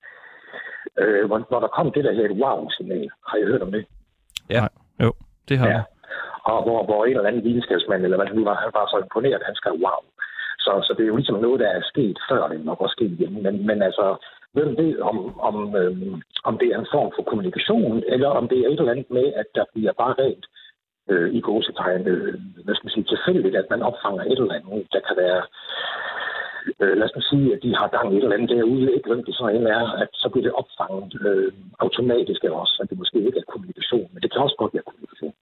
Øh, 1.00 1.24
hvor, 1.26 1.38
hvor 1.48 1.60
der 1.60 1.68
kom 1.76 1.92
det 1.92 2.04
der 2.04 2.12
her 2.12 2.24
et 2.24 2.38
wow-signal. 2.42 3.08
Har 3.28 3.36
I 3.36 3.44
hørt 3.50 3.62
om 3.62 3.72
det? 3.72 3.84
Ja. 4.50 4.62
Jo, 4.62 4.81
det 5.48 5.58
har 5.58 5.68
Ja. 5.68 5.80
Og 6.52 6.62
hvor, 6.66 6.84
hvor 6.84 7.04
en 7.04 7.16
eller 7.16 7.28
anden 7.28 7.44
videnskabsmand, 7.44 8.04
eller 8.04 8.16
hvad 8.16 8.26
det 8.26 8.34
nu 8.34 8.44
var, 8.44 8.54
han 8.54 8.70
var 8.74 8.86
så 8.86 8.98
imponeret, 8.98 9.40
at 9.40 9.48
han 9.50 9.54
skrev 9.54 9.74
wow. 9.84 10.02
Så, 10.64 10.72
så 10.86 10.94
det 10.96 11.02
er 11.02 11.12
jo 11.12 11.16
ligesom 11.16 11.38
noget, 11.40 11.60
der 11.60 11.68
er 11.68 11.82
sket 11.92 12.18
før, 12.30 12.48
det 12.48 12.64
nok 12.64 12.80
også 12.80 12.96
sket 12.98 13.12
igen. 13.16 13.42
Men, 13.42 13.66
men 13.66 13.82
altså, 13.82 14.06
hvem 14.52 14.76
ved, 14.80 15.00
om, 15.00 15.40
om, 15.48 15.76
øhm, 15.76 16.22
om 16.44 16.58
det 16.58 16.68
er 16.68 16.78
en 16.78 16.92
form 16.94 17.12
for 17.16 17.22
kommunikation, 17.22 18.02
eller 18.14 18.28
om 18.28 18.48
det 18.48 18.58
er 18.58 18.68
et 18.68 18.78
eller 18.80 18.94
andet 18.94 19.10
med, 19.10 19.26
at 19.40 19.46
der 19.54 19.64
bliver 19.74 19.92
bare 19.92 20.14
rent 20.22 20.46
øh, 21.10 21.28
i 21.34 21.40
gåsetegn, 21.40 22.06
øh, 22.12 22.34
hvad 22.64 22.74
skal 22.74 22.86
man 22.86 22.94
sige, 22.94 23.10
tilfældigt, 23.12 23.56
at 23.56 23.70
man 23.70 23.82
opfanger 23.82 24.22
et 24.24 24.38
eller 24.40 24.54
andet, 24.54 24.86
der 24.92 25.00
kan 25.08 25.16
være, 25.24 25.42
øh, 26.82 26.92
lad 26.98 27.06
os 27.08 27.16
nu 27.18 27.22
sige, 27.30 27.46
at 27.54 27.60
de 27.64 27.70
har 27.78 27.88
gang 27.96 28.06
i 28.08 28.16
et 28.16 28.22
eller 28.22 28.36
andet 28.36 28.50
derude, 28.54 28.86
ikke 28.96 29.08
hvem 29.10 29.22
det 29.28 29.34
så 29.40 29.46
end 29.56 29.66
er, 29.78 29.84
at 30.02 30.10
så 30.22 30.26
bliver 30.32 30.46
det 30.48 30.54
opfanget 30.60 31.10
øh, 31.26 31.48
automatisk 31.84 32.40
også, 32.62 32.74
at 32.82 32.86
det 32.90 32.96
måske 33.02 33.18
ikke 33.28 33.38
er 33.42 33.50
kommunikation, 33.52 34.06
men 34.12 34.20
det 34.22 34.28
kan 34.32 34.40
også 34.46 34.56
godt 34.62 34.74
være 34.74 34.86
kommunikation. 34.90 35.34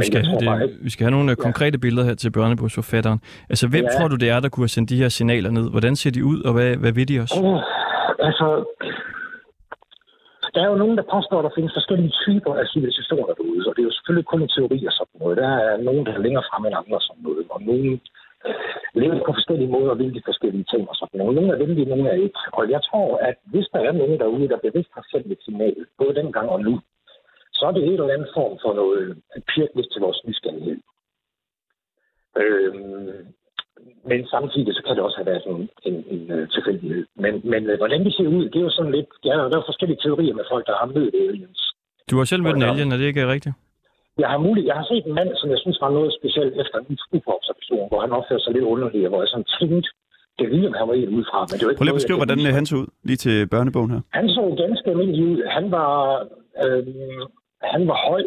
Vi 0.00 0.04
skal, 0.10 0.20
have 0.26 0.60
det, 0.62 0.84
vi 0.86 0.90
skal 0.90 1.04
have 1.06 1.16
nogle 1.16 1.30
ja. 1.30 1.42
konkrete 1.46 1.78
billeder 1.84 2.04
her 2.08 2.14
til 2.14 2.30
børnebogsforfatteren. 2.38 3.20
Altså, 3.52 3.64
hvem 3.72 3.84
Ja. 3.84 3.92
tror 3.94 4.08
du, 4.08 4.16
det 4.22 4.28
er, 4.34 4.40
der 4.40 4.48
kunne 4.48 4.64
have 4.66 4.76
sendt 4.76 4.90
de 4.90 5.00
her 5.02 5.08
signaler 5.08 5.50
ned? 5.50 5.66
Hvordan 5.74 5.94
ser 5.96 6.10
de 6.16 6.24
ud, 6.24 6.38
og 6.48 6.52
hvad, 6.56 6.70
hvad 6.82 6.92
ved 6.98 7.06
de 7.10 7.20
også? 7.24 7.36
Oh, 7.44 7.60
altså, 8.28 8.46
der 10.54 10.60
er 10.64 10.68
jo 10.72 10.76
nogen, 10.82 10.96
der 11.00 11.06
påstår, 11.14 11.38
at 11.38 11.46
der 11.48 11.54
findes 11.58 11.72
forskellige 11.78 12.12
typer 12.24 12.52
af 12.60 12.66
civilisationer 12.72 13.34
derude, 13.38 13.64
og 13.68 13.72
det 13.74 13.80
er 13.82 13.88
jo 13.90 13.96
selvfølgelig 13.96 14.26
kun 14.32 14.42
en 14.42 14.52
teori 14.56 14.78
og 14.88 14.92
sådan 14.98 15.16
noget. 15.20 15.36
Der 15.42 15.50
er 15.66 15.76
nogen, 15.88 16.02
der 16.06 16.12
er 16.14 16.24
længere 16.26 16.44
frem 16.50 16.62
end 16.66 16.76
andre 16.82 16.98
sådan 17.08 17.22
noget, 17.26 17.44
og 17.54 17.60
nogen 17.70 17.92
lever 18.94 19.18
på 19.26 19.32
forskellige 19.38 19.72
måder 19.74 19.90
og 19.90 19.98
vil 19.98 20.14
de 20.14 20.28
forskellige 20.30 20.66
ting 20.72 20.82
og 20.90 20.96
sådan 20.96 21.18
noget. 21.18 21.34
Nogle 21.34 21.52
er 21.52 21.62
venlige, 21.62 21.90
nogle 21.90 22.08
er 22.08 22.18
ikke. 22.26 22.40
Og 22.58 22.70
jeg 22.70 22.80
tror, 22.88 23.08
at 23.28 23.36
hvis 23.52 23.68
der 23.72 23.80
er 23.88 23.92
nogen 23.92 24.18
derude, 24.20 24.48
der 24.48 24.64
bevidst 24.66 24.92
har 24.98 25.04
sendt 25.10 25.32
et 25.32 25.44
signal, 25.44 25.76
både 25.98 26.14
dengang 26.14 26.48
og 26.48 26.60
nu, 26.60 26.74
så 27.52 27.62
er 27.66 27.72
det 27.72 27.84
en 27.84 27.92
eller 27.92 28.14
anden 28.14 28.34
form 28.38 28.54
for 28.62 28.72
noget 28.80 29.22
pirkligt 29.52 29.92
til 29.92 30.00
vores 30.00 30.20
nysgerrighed. 30.26 30.78
Øhm, 32.42 33.26
men 34.08 34.26
samtidig 34.26 34.74
så 34.74 34.82
kan 34.86 34.96
det 34.96 35.04
også 35.04 35.16
have 35.16 35.30
været 35.32 35.46
en, 35.46 35.68
en, 35.88 35.96
en 36.14 36.22
uh, 36.36 36.48
tilfældighed. 36.48 37.06
Men, 37.24 37.32
men 37.52 37.62
uh, 37.70 37.76
hvordan 37.76 38.04
det 38.04 38.14
ser 38.14 38.28
ud, 38.36 38.44
det 38.50 38.58
er 38.58 38.66
jo 38.68 38.70
sådan 38.70 38.92
lidt... 38.92 39.10
Ja, 39.24 39.30
der 39.30 39.58
er 39.58 39.70
forskellige 39.70 40.00
teorier 40.02 40.34
med 40.34 40.44
folk, 40.52 40.66
der 40.66 40.76
har 40.80 40.86
mødt 40.86 41.14
aliens. 41.14 41.60
Du 42.10 42.16
har 42.16 42.24
selv 42.24 42.42
mødt 42.42 42.56
en 42.56 42.62
alien, 42.62 42.92
er 42.92 42.96
det 42.96 43.04
ikke 43.04 43.32
rigtigt? 43.34 43.54
Jeg 44.22 44.28
har, 44.32 44.38
muligt, 44.46 44.66
jeg 44.66 44.76
har 44.80 44.86
set 44.90 45.04
en 45.06 45.14
mand, 45.20 45.30
som 45.40 45.50
jeg 45.50 45.58
synes 45.64 45.78
var 45.84 45.90
noget 45.98 46.10
specielt 46.18 46.54
efter 46.62 46.76
en 46.78 46.98
UFO-observation, 47.14 47.88
hvor 47.90 48.00
han 48.04 48.12
opførte 48.18 48.44
sig 48.44 48.52
lidt 48.52 48.64
underligt, 48.72 49.04
og 49.06 49.10
hvor 49.10 49.20
jeg 49.24 49.30
sådan 49.32 49.50
tænkte, 49.60 49.90
det 50.38 50.66
om 50.68 50.74
han 50.80 50.88
var 50.88 50.94
en 50.94 51.14
udefra, 51.16 51.38
men 51.40 51.54
det 51.58 51.64
var 51.64 51.70
ikke 51.70 51.80
Prøv 51.80 51.86
lige 51.88 51.96
at 51.96 52.00
beskrive, 52.02 52.20
hvordan 52.22 52.40
øh, 52.46 52.54
han 52.58 52.66
så 52.70 52.76
ud, 52.80 52.86
lige 53.08 53.20
til 53.24 53.36
børnebogen 53.54 53.90
her. 53.94 54.00
Han 54.18 54.26
så 54.36 54.42
ganske 54.64 54.86
almindelig 54.92 55.24
ud. 55.32 55.38
Han 55.56 55.64
var, 55.76 55.92
øh, 56.64 56.82
han 57.74 57.82
var 57.90 57.98
høj. 58.08 58.22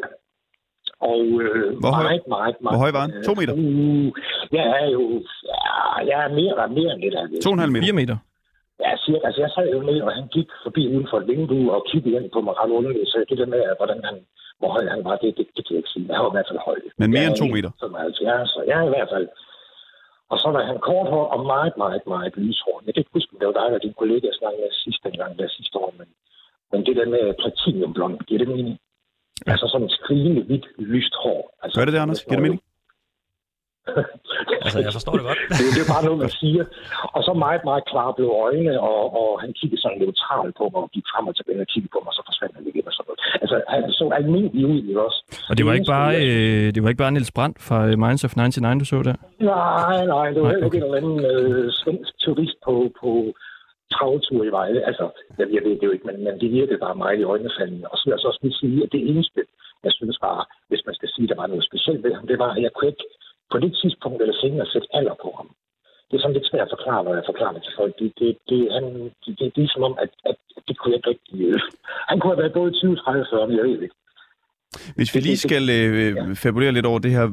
Og 1.11 1.21
øh, 1.43 1.79
Hvor 1.83 1.91
høj? 1.97 2.03
meget, 2.03 2.23
meget, 2.35 2.55
meget... 2.63 2.73
Hvor 2.73 2.83
høj 2.85 2.91
var 2.97 3.03
han? 3.05 3.11
To 3.27 3.33
meter? 3.39 3.53
Uh, 3.53 4.07
jeg 4.57 4.65
er 4.81 4.87
jo... 4.95 5.03
Ja, 5.53 5.73
jeg 6.11 6.17
er 6.25 6.29
mere, 6.39 6.53
mere 6.79 6.91
end 6.93 7.01
det 7.05 7.11
der. 7.15 7.23
2,5 7.49 7.65
meter. 7.73 7.85
4 7.87 7.99
meter. 8.01 8.17
Ja, 8.83 8.91
cirka. 9.05 9.25
Altså, 9.27 9.39
jeg 9.45 9.51
sad 9.55 9.65
jo 9.75 9.79
ned, 9.89 9.99
og 10.07 10.11
han 10.17 10.25
gik 10.35 10.49
forbi 10.65 10.81
uden 10.93 11.07
for 11.09 11.17
et 11.21 11.27
vindue 11.31 11.67
og 11.75 11.81
kiggede 11.91 12.15
ind 12.19 12.27
på 12.35 12.39
mig 12.45 12.53
ret 12.61 12.71
underligt. 12.77 13.09
Så 13.11 13.17
det 13.29 13.37
der 13.41 13.49
med, 13.55 13.61
hvordan 13.79 13.99
han, 14.07 14.15
hvor 14.59 14.69
høj 14.75 14.85
han 14.95 15.01
var, 15.07 15.15
det, 15.23 15.29
det, 15.37 15.45
det 15.55 15.61
kan 15.65 15.73
jeg 15.73 15.81
ikke 15.83 15.93
sige. 15.93 16.05
Han 16.17 16.23
var 16.25 16.31
i 16.33 16.37
hvert 16.37 16.49
fald 16.51 16.61
høj. 16.69 16.79
Men 17.01 17.09
mere 17.11 17.21
Jeg 17.21 17.29
end 17.29 17.39
to 17.41 17.47
er 17.49 17.55
meter? 17.55 17.71
75, 17.79 18.49
så 18.55 18.59
jeg 18.69 18.77
er 18.81 18.85
i 18.89 18.93
hvert 18.95 19.09
fald... 19.13 19.27
Og 20.31 20.37
så 20.41 20.47
var 20.55 20.63
han 20.71 20.79
kort 20.89 21.07
hår 21.13 21.25
og 21.35 21.41
meget, 21.53 21.73
meget, 21.83 22.01
meget 22.13 22.33
lyshår. 22.37 22.77
Jeg 22.85 22.93
kan 22.93 23.01
ikke 23.01 23.17
huske, 23.17 23.29
om 23.33 23.39
det 23.39 23.47
var 23.49 23.57
dig, 23.61 23.67
der 23.71 23.85
din 23.85 23.99
kollega 24.01 24.27
snakkede 24.39 24.61
med 24.63 24.71
sidste 24.85 25.07
gang, 25.19 25.31
der 25.39 25.47
sidste 25.57 25.75
år, 25.83 25.91
men, 25.99 26.07
men 26.71 26.79
det 26.85 26.95
der 26.99 27.07
med 27.15 27.23
platinumblond, 27.41 28.15
giver 28.27 28.39
det 28.43 28.49
mening? 28.55 28.77
Altså 29.51 29.65
sådan 29.73 29.89
skrigende, 29.89 30.41
hvidt, 30.47 30.65
lyst 30.95 31.13
hår. 31.23 31.41
Altså, 31.63 31.75
Gør 31.79 31.85
det 31.85 31.93
det, 31.93 31.99
Anders? 31.99 32.23
Giver 32.23 32.39
det 32.39 32.45
mening? 32.47 32.61
Altså, 34.65 34.79
jeg 34.85 34.93
forstår 34.97 35.13
det 35.19 35.25
godt. 35.29 35.39
det, 35.59 35.65
det 35.75 35.81
er 35.85 35.91
bare 35.95 36.03
noget, 36.07 36.19
man 36.25 36.33
siger. 36.41 36.63
Og 37.15 37.21
så 37.27 37.31
meget, 37.45 37.61
meget 37.69 37.83
klare 37.91 38.13
blå 38.17 38.29
øjne, 38.45 38.73
og, 38.89 39.01
og 39.19 39.29
han 39.43 39.49
kiggede 39.59 39.81
sådan 39.81 39.99
neutral 40.03 40.49
på 40.59 40.63
mig, 40.73 40.81
og 40.85 40.89
gik 40.95 41.05
frem 41.11 41.25
og 41.29 41.35
tilbage 41.35 41.61
og 41.65 41.69
kiggede 41.73 41.91
på 41.95 41.99
mig, 42.03 42.09
og 42.11 42.17
så 42.17 42.23
forsvandt 42.29 42.53
han 42.57 42.63
igen 42.71 42.85
og 42.89 42.93
sådan 42.95 43.07
noget. 43.09 43.21
Altså, 43.43 43.55
han 43.73 43.81
så 43.99 44.05
almindelig 44.19 44.63
ud, 44.73 44.79
ikke 44.89 45.01
også? 45.07 45.19
Og 45.49 45.53
det 45.57 45.63
var 45.65 45.73
ikke 45.77 45.91
bare, 45.97 46.11
øh, 46.25 46.65
det 46.73 46.79
var 46.83 46.89
ikke 46.91 47.03
bare 47.03 47.13
Niels 47.15 47.33
Brandt 47.37 47.57
fra 47.67 47.79
øh, 47.89 47.95
Minds 48.03 48.23
of 48.27 48.33
99, 48.35 48.79
du 48.81 48.85
så 48.91 48.97
der? 49.09 49.15
Nej, 49.53 49.99
nej, 50.15 50.25
det 50.33 50.39
var 50.41 50.49
heller 50.53 50.67
ikke 50.69 50.79
en 50.79 50.87
eller 50.87 51.01
anden 51.01 51.19
øh, 51.31 51.65
svensk 51.81 52.11
turist 52.25 52.57
på, 52.67 52.73
på 53.01 53.11
travtur 53.95 54.41
i 54.49 54.51
Vejle. 54.57 54.79
Altså, 54.89 55.05
jeg, 55.39 55.47
jeg 55.55 55.61
ved 55.65 55.73
det 55.79 55.87
jo 55.89 55.93
ikke, 55.95 56.07
men, 56.09 56.17
men 56.25 56.33
det 56.41 56.49
virkede 56.59 56.83
bare 56.85 57.01
meget 57.03 57.19
i 57.19 57.29
øjnefaldene. 57.33 57.87
Og 57.91 57.95
så 57.97 58.03
vil 58.05 58.13
jeg 58.15 58.21
så 58.21 58.27
også 58.31 58.43
lige 58.43 58.59
sige, 58.61 58.79
at 58.85 58.91
det 58.95 59.01
eneste, 59.11 59.41
jeg 59.85 59.93
synes 59.99 60.17
var, 60.27 60.39
hvis 60.69 60.83
man 60.87 60.95
skal 60.95 61.09
sige, 61.13 61.25
at 61.25 61.29
der 61.31 61.41
var 61.41 61.47
noget 61.51 61.65
specielt 61.69 62.03
ved 62.05 62.13
ham, 62.17 62.27
det 62.31 62.39
var, 62.43 62.51
at 62.55 62.61
jeg 62.65 62.73
kunne 62.73 62.89
ikke 62.93 63.07
på 63.51 63.57
det 63.63 63.71
tidspunkt 63.81 64.17
eller 64.21 64.35
senere 64.41 64.65
sætte 64.73 64.87
alder 64.97 65.15
på 65.23 65.29
ham. 65.39 65.47
Det 66.07 66.15
er 66.17 66.21
sådan 66.21 66.37
lidt 66.37 66.49
svært 66.51 66.67
at 66.67 66.73
forklare, 66.75 67.03
når 67.03 67.13
jeg 67.19 67.23
forklarer 67.31 67.53
det 67.55 67.63
til 67.63 67.73
folk. 67.79 67.93
Det, 67.99 68.09
det, 68.19 68.29
det, 68.49 68.59
han, 68.75 68.83
det, 69.23 69.31
det, 69.39 69.45
det 69.55 69.63
er 69.63 69.71
som 69.75 69.83
om, 69.89 69.95
at, 70.03 70.11
at 70.29 70.35
det 70.67 70.73
kunne 70.77 70.91
jeg 70.91 70.97
ikke 70.99 71.09
rigtig... 71.13 71.35
Øh. 71.47 71.59
Han 72.09 72.19
kunne 72.19 72.31
have 72.33 72.41
været 72.43 72.53
både 72.59 72.71
20, 72.71 72.95
30, 72.95 73.25
40, 73.31 73.47
men 73.47 73.57
jeg 73.57 73.65
ved 73.65 73.81
ikke. 73.85 73.95
Hvis 74.97 75.15
vi 75.15 75.19
lige 75.19 75.37
skal 75.47 75.63
øh, 75.69 76.35
fabulere 76.35 76.71
lidt 76.71 76.85
over 76.85 76.99
det 76.99 77.11
her 77.11 77.27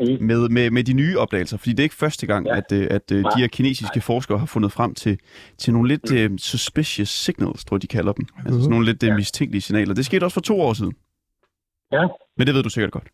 Mm. 0.00 0.18
med, 0.20 0.48
med, 0.48 0.70
med 0.70 0.84
de 0.84 0.92
nye 0.92 1.18
opdagelser, 1.18 1.56
fordi 1.58 1.70
det 1.70 1.78
er 1.78 1.82
ikke 1.82 1.94
første 1.94 2.26
gang, 2.26 2.46
Ja. 2.46 2.56
at, 2.56 2.72
øh, 2.72 2.86
at 2.90 3.12
øh, 3.12 3.18
de 3.18 3.22
Nej. 3.22 3.32
her 3.38 3.46
kinesiske 3.46 4.00
forskere 4.00 4.38
har 4.38 4.46
fundet 4.46 4.72
frem 4.72 4.94
til, 4.94 5.18
til 5.58 5.72
nogle 5.72 5.88
lidt 5.88 6.12
øh, 6.12 6.38
suspicious 6.38 7.08
signals, 7.08 7.64
tror 7.64 7.76
jeg, 7.76 7.82
de 7.82 7.86
kalder 7.86 8.12
dem. 8.12 8.26
Altså 8.46 8.60
sådan 8.60 8.70
nogle 8.70 8.86
lidt 8.86 9.02
Ja. 9.02 9.14
mistænkelige 9.16 9.62
signaler. 9.62 9.94
Det 9.94 10.06
skete 10.06 10.24
også 10.24 10.34
for 10.34 10.40
to 10.40 10.60
år 10.60 10.72
siden. 10.72 10.92
Ja. 11.92 12.06
Men 12.36 12.46
det 12.46 12.54
ved 12.54 12.62
du 12.62 12.68
sikkert 12.70 12.92
godt. 12.92 13.08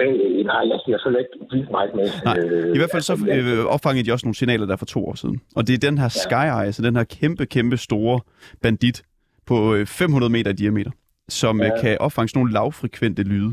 Øh, 0.00 0.44
nej, 0.52 0.62
jeg 0.72 0.78
siger 0.84 0.96
selvfølgelig 0.98 1.24
ikke 1.26 1.46
vildt 1.54 1.70
meget 1.70 1.90
med. 1.98 2.06
Nej, 2.28 2.38
øh, 2.38 2.74
I 2.76 2.78
hvert 2.80 2.90
fald 2.94 3.02
så 3.10 3.14
jeg- 3.26 3.38
øh, 3.44 3.64
opfangede 3.74 4.04
de 4.06 4.12
også 4.12 4.26
nogle 4.26 4.34
signaler 4.40 4.66
der 4.66 4.76
for 4.76 4.86
to 4.94 5.00
år 5.08 5.14
siden. 5.22 5.36
Og 5.56 5.62
det 5.66 5.74
er 5.74 5.78
den 5.88 5.96
her 6.02 6.10
Ja. 6.16 6.22
Sky 6.26 6.44
Eye, 6.56 6.66
altså 6.68 6.82
den 6.82 6.96
her 6.96 7.04
kæmpe, 7.04 7.46
kæmpe 7.46 7.76
store 7.76 8.20
bandit 8.62 8.98
på 9.46 9.74
øh, 9.74 9.86
500 9.86 10.32
meter 10.32 10.50
i 10.50 10.54
diameter, 10.62 10.90
som 11.28 11.60
ja. 11.60 11.66
Ja. 11.66 11.80
kan 11.82 11.92
opfange 12.06 12.28
sådan 12.28 12.38
nogle 12.40 12.52
lavfrekvente 12.52 13.22
lyde. 13.22 13.50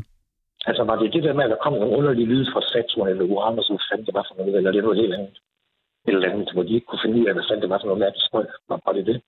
Altså, 0.66 0.82
var 0.84 0.96
det 1.00 1.12
det 1.12 1.22
der 1.22 1.34
med, 1.38 1.44
at 1.44 1.50
der 1.50 1.56
kom 1.64 1.72
nogle 1.72 1.96
underlige 1.98 2.26
lyde 2.32 2.46
fra 2.52 2.60
Saturn 2.72 3.08
eller 3.08 3.24
Uranus, 3.24 3.66
hvad 3.68 3.78
fanden 3.90 4.06
det 4.06 4.14
var 4.14 4.24
for 4.28 4.34
noget, 4.38 4.56
eller 4.56 4.70
det 4.72 4.82
noget 4.84 4.98
helt 5.02 5.14
andet? 5.14 5.30
Et 6.08 6.14
eller 6.14 6.30
andet, 6.32 6.48
hvor 6.54 6.62
de 6.62 6.72
ikke 6.74 6.86
kunne 6.86 7.02
finde 7.04 7.16
ud 7.20 7.26
af, 7.28 7.32
hvad 7.34 7.44
fanden 7.48 7.62
det 7.62 7.70
var 7.70 7.78
for 7.82 7.86
noget 7.90 8.00
mærkeligt 8.04 8.26
strøg. 8.28 8.46
Var, 8.68 8.80
var 8.86 8.92
det 8.92 9.06
det? 9.06 9.18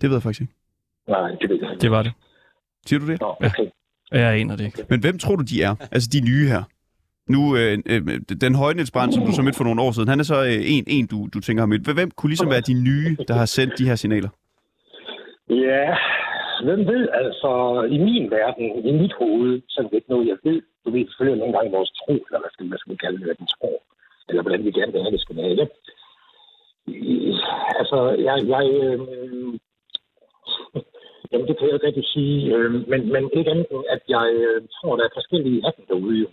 Det 0.00 0.06
ved 0.10 0.16
jeg 0.16 0.22
faktisk 0.22 0.40
ikke. 0.44 0.54
Nej, 1.08 1.28
det 1.40 1.46
ved 1.50 1.56
jeg 1.62 1.70
ikke. 1.70 1.80
Det 1.84 1.90
var 1.90 2.02
det. 2.06 2.12
Siger 2.86 3.00
du 3.00 3.06
det? 3.12 3.20
Nå, 3.20 3.30
okay. 3.48 3.66
Jeg 4.14 4.40
aner 4.40 4.56
det 4.56 4.64
ikke. 4.64 4.84
Men 4.90 5.00
hvem 5.00 5.18
tror 5.18 5.36
du, 5.36 5.44
de 5.52 5.62
er? 5.62 5.74
Altså 5.94 6.08
de 6.12 6.20
nye 6.30 6.46
her. 6.52 6.62
Nu, 7.34 7.40
øh, 7.56 7.78
øh, 7.92 8.00
den 8.44 8.54
høje 8.54 8.74
Niels 8.74 8.94
Brandt, 8.94 9.14
som 9.14 9.26
du 9.26 9.32
så 9.32 9.42
mødte 9.42 9.56
for 9.60 9.68
nogle 9.68 9.82
år 9.82 9.92
siden, 9.92 10.08
han 10.08 10.20
er 10.20 10.28
så 10.32 10.38
øh, 10.50 10.60
en, 10.74 10.84
en 10.96 11.06
du, 11.12 11.18
du 11.34 11.38
tænker 11.40 11.60
har 11.62 11.72
mødt. 11.72 11.94
Hvem 12.00 12.10
kunne 12.10 12.30
ligesom 12.30 12.50
være 12.54 12.68
de 12.70 12.76
nye, 12.88 13.16
der 13.28 13.34
har 13.34 13.48
sendt 13.56 13.78
de 13.78 13.88
her 13.88 13.96
signaler? 14.02 14.30
Ja, 15.50 15.84
hvem 16.66 16.80
ved, 16.92 17.02
altså 17.22 17.50
i 17.96 17.98
min 18.08 18.30
verden, 18.30 18.66
i 18.90 18.92
mit 19.02 19.14
hoved, 19.20 19.62
så 19.68 19.80
er 19.80 19.84
det 19.84 19.96
ikke 19.96 20.10
noget, 20.14 20.26
jeg 20.32 20.38
ved. 20.48 20.60
Du 20.84 20.90
ved 20.90 21.06
selvfølgelig 21.06 21.40
nogle 21.40 21.54
gange 21.56 21.76
vores 21.76 21.92
tro, 22.00 22.14
eller 22.26 22.40
hvad 22.40 22.50
skal, 22.52 22.66
hvad 22.68 22.78
skal 22.78 22.92
vi 22.92 23.02
kalde 23.04 23.18
det, 23.18 23.26
hvad 23.26 23.38
den 23.40 23.48
tror, 23.56 23.78
eller 24.28 24.42
hvordan 24.42 24.64
vi 24.64 24.70
gerne 24.78 24.92
vil 24.92 25.02
have, 25.02 25.14
det 25.16 25.24
skal 25.24 25.36
være. 25.36 25.68
Altså, 27.80 27.98
jeg, 28.26 28.36
jeg 28.54 28.64
øh, 28.80 28.98
jamen 31.34 31.48
det 31.48 31.56
kan 31.56 31.66
jeg 31.66 31.74
ikke 31.74 31.86
rigtig 31.86 32.06
sige, 32.14 32.36
øh, 32.54 32.70
men, 32.90 33.00
men 33.14 33.22
ikke 33.38 33.50
andet 33.50 33.66
end, 33.70 33.84
at 33.94 34.02
jeg 34.14 34.26
øh, 34.44 34.62
tror, 34.76 34.96
der 34.96 35.04
er 35.04 35.18
forskellige 35.18 35.60
af 35.66 35.72
dem 35.76 35.84
derude. 35.90 36.18
jo. 36.24 36.28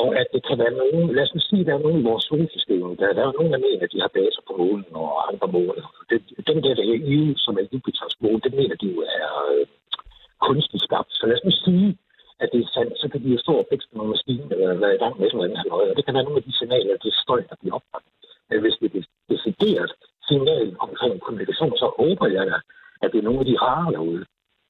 Og 0.00 0.08
at 0.20 0.26
det 0.34 0.42
kan 0.48 0.58
være 0.62 0.78
nogen, 0.80 1.14
lad 1.16 1.24
os 1.26 1.34
nu 1.34 1.40
sige, 1.40 1.64
der 1.64 1.74
er 1.74 1.84
nogen 1.84 2.00
i 2.00 2.08
vores 2.10 2.24
solsystem, 2.24 2.96
der, 3.00 3.16
der 3.16 3.22
er 3.22 3.36
nogen, 3.38 3.52
der 3.52 3.64
mener, 3.66 3.84
at 3.84 3.92
de 3.94 4.00
har 4.04 4.12
baser 4.18 4.42
på 4.48 4.52
månen 4.60 4.92
og 5.02 5.08
andre 5.30 5.48
måler. 5.56 5.86
Det, 6.10 6.18
den 6.48 6.58
der, 6.64 6.74
der 6.78 6.84
er 6.84 7.00
EU, 7.12 7.26
som 7.44 7.54
er 7.60 7.64
Jupiters 7.72 8.16
måne, 8.22 8.40
det 8.46 8.54
mener 8.58 8.76
de 8.82 8.88
jo 8.94 9.00
er 9.22 9.30
øh, 9.52 9.66
kunstigt 10.46 10.84
skabt. 10.86 11.12
Så 11.18 11.22
lad 11.26 11.36
os 11.38 11.44
nu 11.48 11.54
sige, 11.64 11.88
at 12.42 12.48
det 12.52 12.60
er 12.60 12.72
sandt, 12.74 12.94
så 13.02 13.06
kan 13.08 13.20
de 13.24 13.28
jo 13.34 13.38
stå 13.38 13.52
og 13.62 13.66
fikse 13.70 13.88
nogle 13.92 14.10
maskiner, 14.14 14.56
eller 14.56 14.82
være 14.84 14.94
i 14.94 15.02
gang 15.02 15.14
med 15.16 15.26
et 15.26 15.32
eller 15.32 15.44
andet 15.44 15.62
halløj. 15.62 15.84
Og 15.90 15.96
det 15.96 16.04
kan 16.04 16.14
være 16.14 16.26
nogle 16.26 16.40
af 16.40 16.46
de 16.48 16.58
signaler, 16.58 17.02
det 17.02 17.10
er 17.10 17.22
støj, 17.24 17.40
der 17.50 17.56
bliver 17.60 17.74
opfanget. 17.78 18.12
Men 18.50 18.60
hvis 18.62 18.76
det 18.80 18.88
er 19.00 19.06
decideret 19.32 19.92
signal 20.28 20.68
omkring 20.86 21.14
kommunikation, 21.24 21.74
så 21.82 21.86
håber 21.98 22.26
jeg 22.36 22.44
da, 22.50 22.56
at 23.02 23.08
det 23.12 23.18
er 23.18 23.22
nogle 23.28 23.40
af 23.40 23.46
de 23.46 23.56
rare 23.66 23.92
derude. 23.92 24.24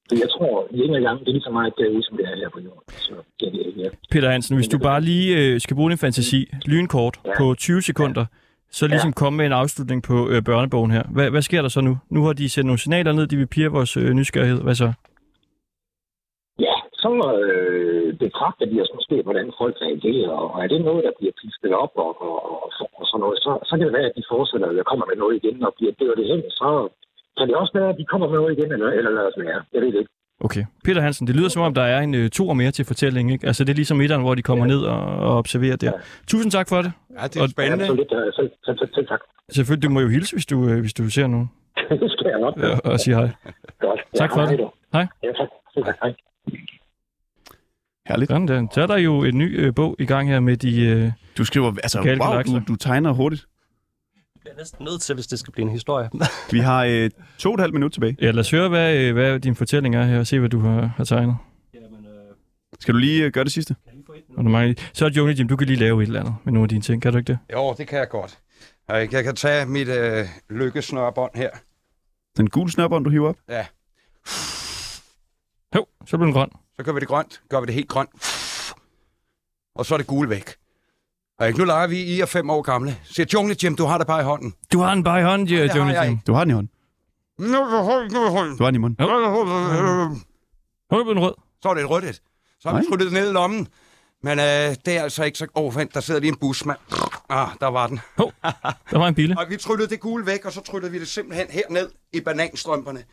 Så 0.09 0.15
jeg 0.23 0.29
tror, 0.35 0.67
i 0.71 0.79
en 0.81 1.03
gang, 1.07 1.19
det 1.19 1.27
er 1.27 1.31
lige 1.31 1.41
så 1.49 1.49
meget 1.51 1.73
derude, 1.77 2.03
som 2.03 2.17
det 2.17 2.25
er 2.25 2.35
her 2.35 2.49
på 2.49 2.59
jorden. 2.59 2.83
Så 3.07 3.13
det 3.39 3.53
det 3.53 3.61
ikke. 3.67 3.81
Ja. 3.81 3.89
Peter 4.11 4.29
Hansen, 4.29 4.55
hvis 4.55 4.67
du 4.67 4.77
bare 4.89 5.01
lige 5.01 5.27
øh, 5.39 5.59
skal 5.59 5.75
bruge 5.75 5.89
din 5.89 5.97
fantasi, 5.97 6.39
lynkort 6.65 7.15
Ja. 7.25 7.31
på 7.37 7.55
20 7.57 7.81
sekunder. 7.81 8.25
så 8.71 8.87
ligesom 8.87 9.13
komme 9.13 9.37
med 9.37 9.45
en 9.45 9.51
afslutning 9.61 10.03
på 10.03 10.17
øh, 10.31 10.41
børnebogen 10.49 10.91
her. 10.91 11.03
Hvad, 11.15 11.29
hvad 11.29 11.41
sker 11.41 11.61
der 11.61 11.69
så 11.69 11.81
nu? 11.81 11.93
Nu 12.09 12.19
har 12.25 12.33
de 12.33 12.49
sendt 12.49 12.65
nogle 12.65 12.79
signaler 12.79 13.11
ned, 13.13 13.27
de 13.27 13.37
vil 13.37 13.47
pige 13.47 13.67
vores 13.77 13.97
øh, 13.97 14.09
nysgerrighed. 14.19 14.61
Hvad 14.65 14.75
så? 14.75 14.89
Ja, 16.67 16.75
så 17.03 17.09
øh, 17.43 18.07
betragter 18.23 18.65
de 18.71 18.81
os 18.83 18.91
måske, 18.97 19.15
hvordan 19.27 19.47
folk 19.61 19.75
reagerer, 19.85 20.31
og 20.53 20.63
er 20.63 20.67
det 20.67 20.81
noget, 20.81 21.03
der 21.07 21.13
bliver 21.19 21.33
pisket 21.41 21.73
op 21.83 21.93
og, 22.05 22.11
og, 22.27 22.35
og, 22.51 22.59
og 22.99 23.05
sådan 23.09 23.21
noget, 23.23 23.37
så, 23.45 23.51
så 23.69 23.73
kan 23.77 23.85
det 23.87 23.93
være, 23.97 24.09
at 24.11 24.17
de 24.19 24.23
fortsætter, 24.33 24.67
eller 24.67 24.83
kommer 24.91 25.05
med 25.11 25.17
noget 25.23 25.35
igen, 25.41 25.57
og 25.67 25.73
bliver 25.77 25.93
dør 25.99 26.13
det 26.19 26.25
hen, 26.31 26.41
så 26.59 26.69
kan 27.39 27.47
det 27.47 27.55
også 27.55 27.73
være, 27.79 27.89
at 27.89 27.97
de 27.99 28.05
kommer 28.11 28.27
med 28.29 28.37
noget 28.39 28.57
igen, 28.57 28.71
eller, 28.75 28.87
eller 28.97 29.11
lader 29.11 29.27
os 29.27 29.33
være. 29.45 29.59
Jeg 29.73 29.81
ved 29.81 29.91
det 29.93 29.99
ikke. 29.99 30.11
Okay. 30.41 30.63
Peter 30.85 31.01
Hansen, 31.01 31.27
det 31.27 31.35
lyder 31.35 31.49
som 31.49 31.61
om, 31.61 31.73
der 31.73 31.81
er 31.81 31.99
en 32.01 32.13
øh, 32.15 32.29
to 32.29 32.49
og 32.49 32.57
mere 32.57 32.71
til 32.71 32.85
fortælling, 32.85 33.31
ikke? 33.31 33.47
Altså, 33.47 33.63
det 33.63 33.71
er 33.71 33.75
ligesom 33.75 34.01
etteren, 34.01 34.21
hvor 34.21 34.35
de 34.35 34.41
kommer 34.41 34.65
ned 34.65 34.81
og, 34.81 34.99
og 35.27 35.37
observerer 35.37 35.75
der. 35.75 35.91
Tusind 36.27 36.51
tak 36.51 36.69
for 36.69 36.81
det. 36.81 36.91
Ja, 37.19 37.23
det 37.27 37.37
er 37.37 37.41
Og- 37.43 37.49
spændende. 37.49 37.85
Så 37.87 37.93
lidt, 37.93 38.11
øh, 38.13 38.33
selv, 38.35 38.49
selv, 38.65 38.77
selv, 38.77 38.89
selv 38.95 39.07
tak. 39.07 39.19
Selvfølgelig, 39.49 39.89
du 39.89 39.93
må 39.93 39.99
jo 39.99 40.07
hilse, 40.07 40.35
hvis 40.35 40.45
du, 40.45 40.69
øh, 40.69 40.79
hvis 40.79 40.93
du 40.93 41.09
ser 41.09 41.27
nogen. 41.27 41.51
det 42.01 42.11
skal 42.11 42.27
jeg 42.33 42.39
nok. 42.39 42.57
Ja, 42.57 42.77
og 42.91 42.99
sige 42.99 43.15
hej. 43.15 43.29
Godt. 43.85 43.99
Tak 44.15 44.29
for 44.33 44.39
hej 44.41 44.49
det. 44.49 44.59
du. 44.59 44.69
Hej. 44.93 45.05
Ja, 45.23 45.27
tak. 45.39 45.47
Selv 45.73 45.85
tak. 45.85 45.95
Hej. 46.03 46.13
Herligt. 48.07 48.29
Sådan 48.31 48.47
der. 48.47 48.67
Så 48.73 48.81
er 48.81 48.87
der 48.87 48.97
jo 48.97 49.23
en 49.23 49.37
ny 49.37 49.59
øh, 49.65 49.75
bog 49.75 49.95
i 49.99 50.05
gang 50.05 50.29
her 50.29 50.39
med 50.39 50.57
de... 50.57 50.85
Øh, 50.85 51.11
Du 51.37 51.45
skriver, 51.45 51.67
altså, 51.83 51.99
wow, 51.99 52.41
du, 52.41 52.61
du 52.67 52.75
tegner 52.75 53.11
hurtigt. 53.11 53.45
Jeg 54.49 54.55
er 54.55 54.57
næsten 54.57 54.85
nødt 54.85 55.01
til, 55.01 55.15
hvis 55.15 55.27
det 55.27 55.39
skal 55.39 55.53
blive 55.53 55.63
en 55.65 55.71
historie. 55.71 56.09
Vi 56.51 56.59
har 56.59 56.83
øh, 56.85 57.09
to 57.37 57.49
og 57.49 57.53
et 57.53 57.59
halvt 57.59 57.73
minut 57.73 57.91
tilbage. 57.91 58.17
ja, 58.21 58.31
lad 58.31 58.39
os 58.39 58.51
høre, 58.51 58.69
hvad, 58.69 58.97
øh, 58.97 59.13
hvad 59.13 59.39
din 59.39 59.55
fortælling 59.55 59.95
er 59.95 60.03
her, 60.03 60.19
og 60.19 60.27
se, 60.27 60.39
hvad 60.39 60.49
du 60.49 60.59
har, 60.59 60.93
har 60.97 61.03
tegnet. 61.03 61.37
Jamen, 61.73 62.05
øh, 62.05 62.35
Skal 62.79 62.93
du 62.93 62.99
lige 62.99 63.25
øh, 63.25 63.31
gøre 63.31 63.43
det 63.43 63.51
sidste? 63.51 63.75
Og 64.37 64.43
du 64.43 64.49
mangler, 64.49 64.83
så 64.93 65.05
er 65.05 65.09
Joni 65.09 65.33
Jim, 65.33 65.47
du 65.47 65.55
kan 65.55 65.67
lige 65.67 65.79
lave 65.79 66.03
et 66.03 66.07
eller 66.07 66.19
andet 66.19 66.35
med 66.43 66.53
nogle 66.53 66.65
af 66.65 66.69
dine 66.69 66.81
ting. 66.81 67.01
Kan 67.01 67.11
du 67.11 67.17
ikke 67.17 67.27
det? 67.27 67.39
Jo, 67.53 67.75
det 67.77 67.87
kan 67.87 67.99
jeg 67.99 68.09
godt. 68.09 68.39
Jeg 68.89 69.13
jeg 69.13 69.23
kan 69.23 69.35
tage 69.35 69.65
mit 69.65 69.87
øh, 69.87 70.25
lykkesnørbånd 70.49 71.31
her. 71.35 71.49
Den 72.37 72.49
gule 72.49 72.71
snørbånd, 72.71 73.03
du 73.05 73.09
hiver 73.09 73.29
op? 73.29 73.35
Ja. 73.49 73.65
Jo, 75.75 75.85
så 76.05 76.17
bliver 76.17 76.25
den 76.25 76.33
grøn. 76.33 76.49
Så 76.77 76.83
gør 76.83 76.91
vi 76.91 76.99
det 76.99 77.07
grønt. 77.07 77.41
Gør 77.49 77.59
vi 77.59 77.65
det 77.65 77.73
helt 77.73 77.87
grønt. 77.87 78.09
Og 79.75 79.85
så 79.85 79.93
er 79.95 79.97
det 79.97 80.07
gule 80.07 80.29
væk. 80.29 80.49
Og 81.39 81.47
ikke, 81.47 81.59
nu 81.59 81.65
leger 81.65 81.87
vi, 81.87 81.97
I 82.03 82.19
er 82.21 82.25
fem 82.25 82.49
år 82.49 82.61
gamle. 82.61 82.97
Se, 83.03 83.25
Jungle 83.33 83.55
Jim, 83.63 83.75
du 83.75 83.85
har 83.85 83.97
det 83.97 84.07
bare 84.07 84.21
i 84.21 84.23
hånden. 84.23 84.53
Du 84.73 84.79
har 84.79 84.93
den 84.93 85.03
bare 85.03 85.19
i 85.19 85.23
hånden, 85.23 85.47
ja, 85.47 85.63
det 85.63 85.71
har 85.71 85.77
Joni 85.77 85.91
jeg 85.93 86.03
Jim. 86.03 86.11
ikke. 86.11 86.23
Du 86.27 86.33
har 86.33 86.43
den 86.43 86.51
i 86.51 86.53
hånden. 86.53 86.71
Nu 87.39 87.57
er 87.57 87.83
hånden, 87.83 88.13
nu 88.13 88.19
er 88.19 88.29
hånden. 88.29 88.57
Du 88.57 88.63
har 88.63 88.71
den 88.71 88.75
i 88.75 88.77
munden. 88.77 89.05
Hold 90.91 91.05
på 91.05 91.13
den 91.13 91.19
rød. 91.19 91.33
Så 91.61 91.69
er 91.69 91.73
det 91.73 91.81
et 91.83 91.89
rødt 91.89 92.03
et. 92.05 92.21
Så 92.59 92.69
har 92.69 92.77
vi 92.79 92.85
Nej. 92.89 92.97
det 92.97 93.13
ned 93.13 93.29
i 93.29 93.33
lommen. 93.33 93.67
Men 94.23 94.39
øh, 94.39 94.45
det 94.85 94.87
er 94.87 95.01
altså 95.03 95.23
ikke 95.23 95.37
så... 95.37 95.47
Åh, 95.55 95.63
oh, 95.63 95.75
vent, 95.75 95.93
der 95.93 95.99
sidder 95.99 96.19
lige 96.19 96.31
en 96.31 96.37
bus, 96.37 96.65
mand. 96.65 96.77
Ah, 97.29 97.47
der 97.59 97.67
var 97.67 97.87
den. 97.87 97.99
Der 98.91 98.97
var 98.97 99.07
en 99.07 99.15
bille. 99.15 99.39
Og 99.39 99.45
vi 99.49 99.57
tryllede 99.57 99.89
det 99.89 99.99
gule 99.99 100.25
væk, 100.25 100.45
og 100.45 100.51
så 100.53 100.61
tryllede 100.61 100.91
vi 100.91 100.99
det 100.99 101.07
simpelthen 101.07 101.47
herned 101.49 101.89
i 102.13 102.21
bananstrømperne. 102.21 103.03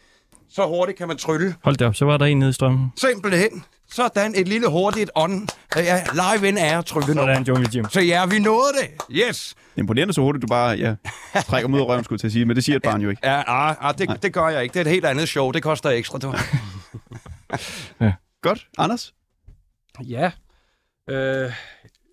Så 0.49 0.67
hurtigt 0.67 0.99
kan 0.99 1.09
man 1.09 1.17
trylle. 1.17 1.55
Hold 1.65 1.77
da 1.77 1.87
op, 1.87 1.95
så 1.95 2.05
var 2.05 2.17
der 2.17 2.27
en 2.27 2.39
nede 2.39 2.51
i 2.51 2.53
strømmen. 2.53 2.93
Simpelthen. 2.97 3.65
Sådan 3.91 4.35
et 4.37 4.49
lille 4.49 4.69
hurtigt 4.69 5.11
ånd. 5.15 5.49
Ja, 5.77 6.05
live 6.13 6.49
in 6.49 6.59
er 6.59 6.83
trylle 6.83 7.07
Sådan, 7.07 7.43
Joni 7.43 7.67
Jim. 7.75 7.89
Så 7.91 8.01
ja, 8.01 8.27
vi 8.27 8.39
nåede 8.39 8.73
det. 8.81 9.17
Yes. 9.17 9.55
Imponerende 9.77 10.15
så 10.15 10.21
hurtigt, 10.21 10.43
du 10.43 10.47
bare 10.47 10.77
ja, 10.77 10.95
trækker 11.41 11.69
mod 11.69 11.81
røven, 11.81 12.05
skulle 12.05 12.17
jeg 12.17 12.21
til 12.21 12.27
at 12.27 12.33
sige. 12.33 12.45
Men 12.45 12.57
det 12.57 12.65
siger 12.65 12.77
et 12.77 12.83
barn 12.83 13.03
jo 13.03 13.11
ikke. 13.11 13.21
Ja, 13.25 13.43
ah, 13.47 13.77
ah, 13.81 13.99
det, 13.99 14.23
det 14.23 14.33
gør 14.33 14.49
jeg 14.49 14.63
ikke. 14.63 14.73
Det 14.73 14.81
er 14.81 14.85
et 14.85 14.91
helt 14.91 15.05
andet 15.05 15.29
show. 15.29 15.51
Det 15.51 15.63
koster 15.63 15.91
ekstra, 15.91 16.19
du. 16.19 16.35
Godt. 18.43 18.67
Anders? 18.79 19.15
Ja. 20.05 20.31
Øh, 21.11 21.53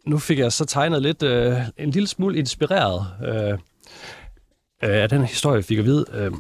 nu 0.08 0.20
fik 0.20 0.40
jeg 0.40 0.52
så 0.52 0.66
tegnet 0.66 1.02
lidt, 1.02 1.24
øh, 1.24 1.58
en 1.78 1.90
lille 1.90 2.08
smule 2.08 2.38
inspireret 2.38 3.08
øh, 3.24 3.52
øh, 4.84 5.04
af 5.04 5.10
den 5.10 5.24
historie, 5.24 5.56
jeg 5.56 5.66
fik 5.66 5.80
at 5.80 5.86
vide. 5.86 6.06
Øh, 6.14 6.32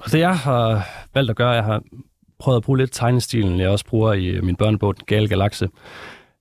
og 0.00 0.12
det 0.12 0.18
jeg 0.18 0.38
har 0.38 0.88
valgt 1.14 1.30
at 1.30 1.36
gøre, 1.36 1.50
jeg 1.50 1.64
har 1.64 1.82
prøvet 2.38 2.56
at 2.56 2.62
bruge 2.62 2.78
lidt 2.78 2.92
tegnestilen, 2.92 3.60
jeg 3.60 3.68
også 3.68 3.84
bruger 3.84 4.12
i 4.12 4.26
øh, 4.26 4.44
min 4.44 4.56
børnebog, 4.56 4.96
Den 4.96 5.04
Gale 5.06 5.28
Galakse. 5.28 5.68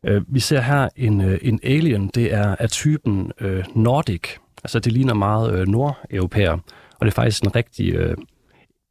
Øh, 0.06 0.22
vi 0.28 0.40
ser 0.40 0.62
her 0.62 0.90
en, 0.96 1.22
øh, 1.22 1.40
en 1.42 1.60
alien, 1.64 2.08
det 2.08 2.34
er 2.34 2.56
af 2.60 2.70
typen 2.70 3.32
øh, 3.42 3.64
Nordic. 3.76 4.22
Altså 4.64 4.80
det 4.80 4.92
ligner 4.94 5.14
meget 5.14 5.54
øh, 5.54 5.68
nordeuropæer, 5.68 6.52
og 7.00 7.06
det 7.06 7.08
er 7.08 7.16
faktisk 7.16 7.44
en 7.44 7.56
rigtig, 7.56 7.94
øh, 7.94 8.18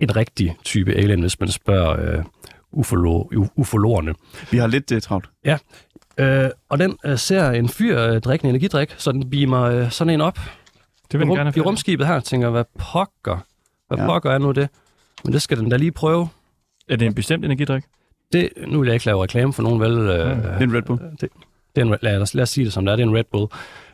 en 0.00 0.16
rigtig 0.16 0.56
type 0.64 0.92
alien, 0.94 1.20
hvis 1.20 1.40
man 1.40 1.48
spørger 1.48 2.18
øh, 2.18 2.24
ufolo, 2.72 3.28
ufologerne. 3.56 4.14
Vi 4.50 4.58
har 4.58 4.66
lidt 4.66 4.92
uh, 4.92 4.98
travlt. 5.00 5.28
Øh, 6.18 6.50
og 6.68 6.78
den 6.78 6.96
øh, 7.04 7.18
ser 7.18 7.50
en 7.50 7.68
fyr 7.68 8.00
øh, 8.00 8.20
drikke 8.20 8.44
en 8.44 8.48
energidrik, 8.48 8.94
så 8.98 9.12
den 9.12 9.30
beamer 9.30 9.62
øh, 9.62 9.90
sådan 9.90 10.14
en 10.14 10.20
op 10.20 10.38
Det 11.12 11.20
vil 11.20 11.26
den 11.26 11.36
gerne 11.36 11.52
i 11.56 11.60
rumskibet 11.60 12.06
her, 12.06 12.20
tænker, 12.20 12.50
hvad 12.50 12.64
pokker? 12.78 13.38
Hvad 13.88 13.98
Ja. 13.98 14.02
ja. 14.02 14.08
pokker 14.08 14.30
er 14.30 14.38
nu 14.38 14.52
det? 14.52 14.68
Men 15.24 15.32
det 15.32 15.42
skal 15.42 15.58
den 15.58 15.68
da 15.68 15.76
lige 15.76 15.92
prøve. 15.92 16.28
Er 16.88 16.96
det 16.96 17.06
en 17.06 17.14
bestemt 17.14 17.44
energidrik? 17.44 17.84
Det, 18.32 18.48
nu 18.66 18.78
vil 18.78 18.86
jeg 18.86 18.94
ikke 18.94 19.06
lave 19.06 19.22
reklame 19.22 19.52
for 19.52 19.62
nogen, 19.62 19.80
vel? 19.80 19.92
Øh, 19.92 20.06
Det 20.08 20.44
er 20.44 20.58
en 20.60 20.74
Red 20.74 20.82
Bull. 20.82 21.00
det, 21.20 21.28
det 21.76 21.82
er 21.82 21.84
en, 21.84 21.94
lad, 22.02 22.20
os, 22.20 22.34
lad 22.34 22.42
os 22.42 22.48
sige 22.50 22.64
det 22.64 22.72
som 22.72 22.84
det 22.84 22.92
er, 22.92 22.96
det 22.96 23.02
er 23.02 23.08
en 23.08 23.16
Red 23.16 23.24
Bull. 23.32 23.46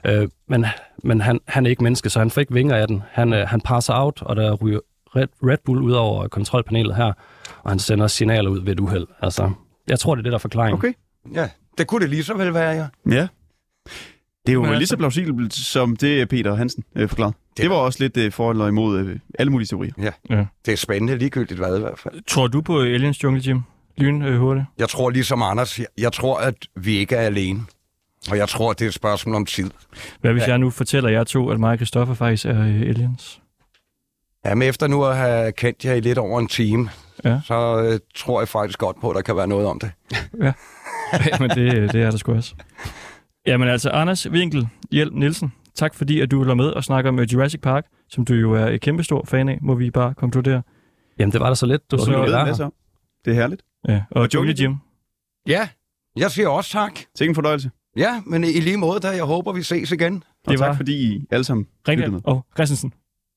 Øh, 0.07 0.29
men 0.49 0.67
men 1.05 1.21
han, 1.21 1.41
han 1.49 1.67
er 1.67 1.71
ikke 1.71 1.83
menneske, 1.83 2.11
så 2.11 2.19
han 2.19 2.31
får 2.31 2.41
ikke 2.41 2.55
vinger 2.55 2.77
af 2.77 2.89
den. 2.89 3.03
Han, 3.11 3.33
øh, 3.33 3.49
han 3.49 3.61
passer 3.61 3.93
out, 3.97 4.23
og 4.23 4.37
der 4.37 4.55
ryger 4.55 4.81
Red, 5.17 5.27
Red 5.47 5.59
Bull 5.65 5.83
ud 5.83 5.93
over 5.93 6.29
kontrolpanelet 6.29 6.97
her, 6.97 7.13
og 7.63 7.71
han 7.71 7.79
sender 7.79 8.07
signaler 8.07 8.51
ud 8.51 8.61
ved 8.65 8.73
et 8.73 8.81
uheld. 8.81 9.07
Altså, 9.23 9.51
jeg 9.89 9.99
tror, 9.99 10.15
det 10.15 10.21
er 10.21 10.23
det, 10.23 10.33
der 10.33 10.37
er 10.37 10.41
forklaringen. 10.41 10.79
Okay. 10.79 10.93
Ja, 11.35 11.49
det 11.79 11.87
kunne 11.87 12.01
det 12.01 12.11
lige 12.11 12.25
så 12.25 12.35
vel 12.35 12.55
være, 12.55 12.71
ja. 12.71 12.87
Ja. 13.17 13.29
Det 14.47 14.53
er 14.53 14.55
jo 14.55 14.61
Men 14.61 14.71
lige 14.71 14.77
altså- 14.79 14.93
så 14.93 14.97
plausibelt, 14.97 15.55
som 15.55 15.97
det 15.97 16.29
Peter 16.29 16.55
Hansen 16.55 16.85
øh, 16.97 17.09
forklarede. 17.09 17.35
Det, 17.57 17.63
det 17.63 17.71
var 17.71 17.77
også 17.77 17.99
lidt 18.03 18.17
øh, 18.17 18.33
for 18.33 18.51
eller 18.51 18.67
imod 18.69 18.99
øh, 18.99 19.19
alle 19.39 19.53
mulige 19.53 19.67
teorier. 19.67 20.13
Det 20.67 20.73
er 20.73 20.77
spændende 20.77 21.19
ligegyldigt 21.19 21.61
hvad 21.61 21.77
i 21.77 21.81
hvert 21.81 21.99
fald. 21.99 22.23
Tror 22.27 22.47
du 22.47 22.61
på 22.61 22.81
Aliens 22.81 23.25
Jungle 23.25 23.43
Jim? 23.47 23.61
Lyn 23.99 24.23
øh, 24.23 24.39
hurtigt. 24.41 24.67
Jeg 24.79 24.89
tror 24.89 25.11
ligesom 25.11 25.43
Anders, 25.43 25.79
jeg, 25.79 25.87
jeg 25.99 26.13
tror, 26.13 26.39
at 26.39 26.55
vi 26.77 26.97
ikke 26.97 27.17
er 27.17 27.21
alene. 27.21 27.61
Og 28.31 28.37
jeg 28.37 28.49
tror, 28.49 28.73
det 28.73 28.85
er 28.85 28.89
et 28.89 28.95
spørgsmål 28.95 29.35
om 29.35 29.47
tid. 29.47 29.71
Hvad 30.21 30.33
hvis 30.33 30.43
Ja. 30.43 30.49
jeg 30.51 30.59
nu 30.59 30.71
fortæller 30.71 31.11
jer 31.11 31.25
to, 31.25 31.51
at 31.51 31.61
mig 31.61 31.71
og 31.71 31.77
Christoffer 31.77 32.15
faktisk 32.15 32.47
er 32.47 32.61
øh, 32.61 32.81
aliens? 32.81 33.41
Jamen, 34.45 34.69
efter 34.69 34.87
nu 34.87 35.05
at 35.05 35.17
have 35.17 35.53
kendt 35.53 35.85
jer 35.85 35.95
i 35.95 36.01
lidt 36.01 36.19
over 36.19 36.41
en 36.41 36.47
time, 36.49 36.89
Ja. 37.25 37.41
så 37.45 37.83
øh, 37.93 37.99
tror 38.15 38.41
jeg 38.41 38.49
faktisk 38.49 38.79
godt 38.79 39.01
på, 39.01 39.11
at 39.11 39.17
der 39.17 39.23
kan 39.23 39.37
være 39.37 39.47
noget 39.49 39.67
om 39.67 39.81
det. 39.81 39.91
ja, 40.43 40.53
men 41.41 41.51
det, 41.51 41.75
øh, 41.79 41.93
det 41.93 42.03
er 42.03 42.11
der 42.11 42.17
sgu 42.19 42.35
også. 42.35 42.55
Jamen 43.47 43.69
altså, 43.69 43.91
Anders 43.91 44.31
Winkel 44.31 44.69
Hjelm 44.93 45.15
Nielsen, 45.17 45.53
tak 45.75 45.95
fordi 45.95 46.21
at 46.21 46.31
du 46.31 46.45
være 46.45 46.57
med 46.57 46.65
og 46.67 46.85
snakke 46.85 47.09
om 47.09 47.19
Jurassic 47.21 47.61
Park, 47.61 47.87
som 48.09 48.25
du 48.25 48.35
jo 48.35 48.53
er 48.53 48.67
et 48.67 48.81
kæmpestor 48.81 49.25
fan 49.25 49.49
af, 49.49 49.59
må 49.63 49.75
vi 49.75 49.91
bare 49.91 50.15
konkludere. 50.15 50.63
Jamen, 51.19 51.33
det 51.33 51.41
var 51.41 51.49
da 51.49 51.55
så 51.55 51.67
lidt. 51.67 51.91
Du 51.91 51.99
så 51.99 52.05
så- 52.05 52.13
Du 52.13 52.19
ved 52.21 52.61
om. 52.61 52.73
Det 53.25 53.31
er 53.31 53.35
herligt. 53.35 53.63
Ja. 53.89 54.03
Og, 54.11 54.23
Og 54.23 54.29
Jungle 54.35 54.55
Jim. 54.61 54.75
Ja, 55.47 55.69
jeg 56.17 56.31
siger 56.31 56.49
også 56.49 56.71
tak. 56.71 56.93
Tænk 57.17 57.29
en 57.29 57.35
fornøjelse. 57.35 57.71
Ja, 57.97 58.23
men 58.27 58.45
i 58.45 58.47
lige 58.61 58.77
måde, 58.77 59.01
da 59.01 59.09
jeg 59.09 59.25
håber, 59.25 59.53
vi 59.53 59.63
ses 59.63 59.93
igen. 59.93 60.15
Og 60.15 60.51
Det 60.53 60.59
tak 60.59 60.69
var- 60.69 60.77
fordi 60.77 61.13
I 61.15 61.27
alle 61.31 61.45
sammen 61.45 61.67
Ring 61.89 61.99
lyttede 61.99 62.13
med. 62.13 62.21
Og 62.25 62.47
Christensen. 62.55 62.93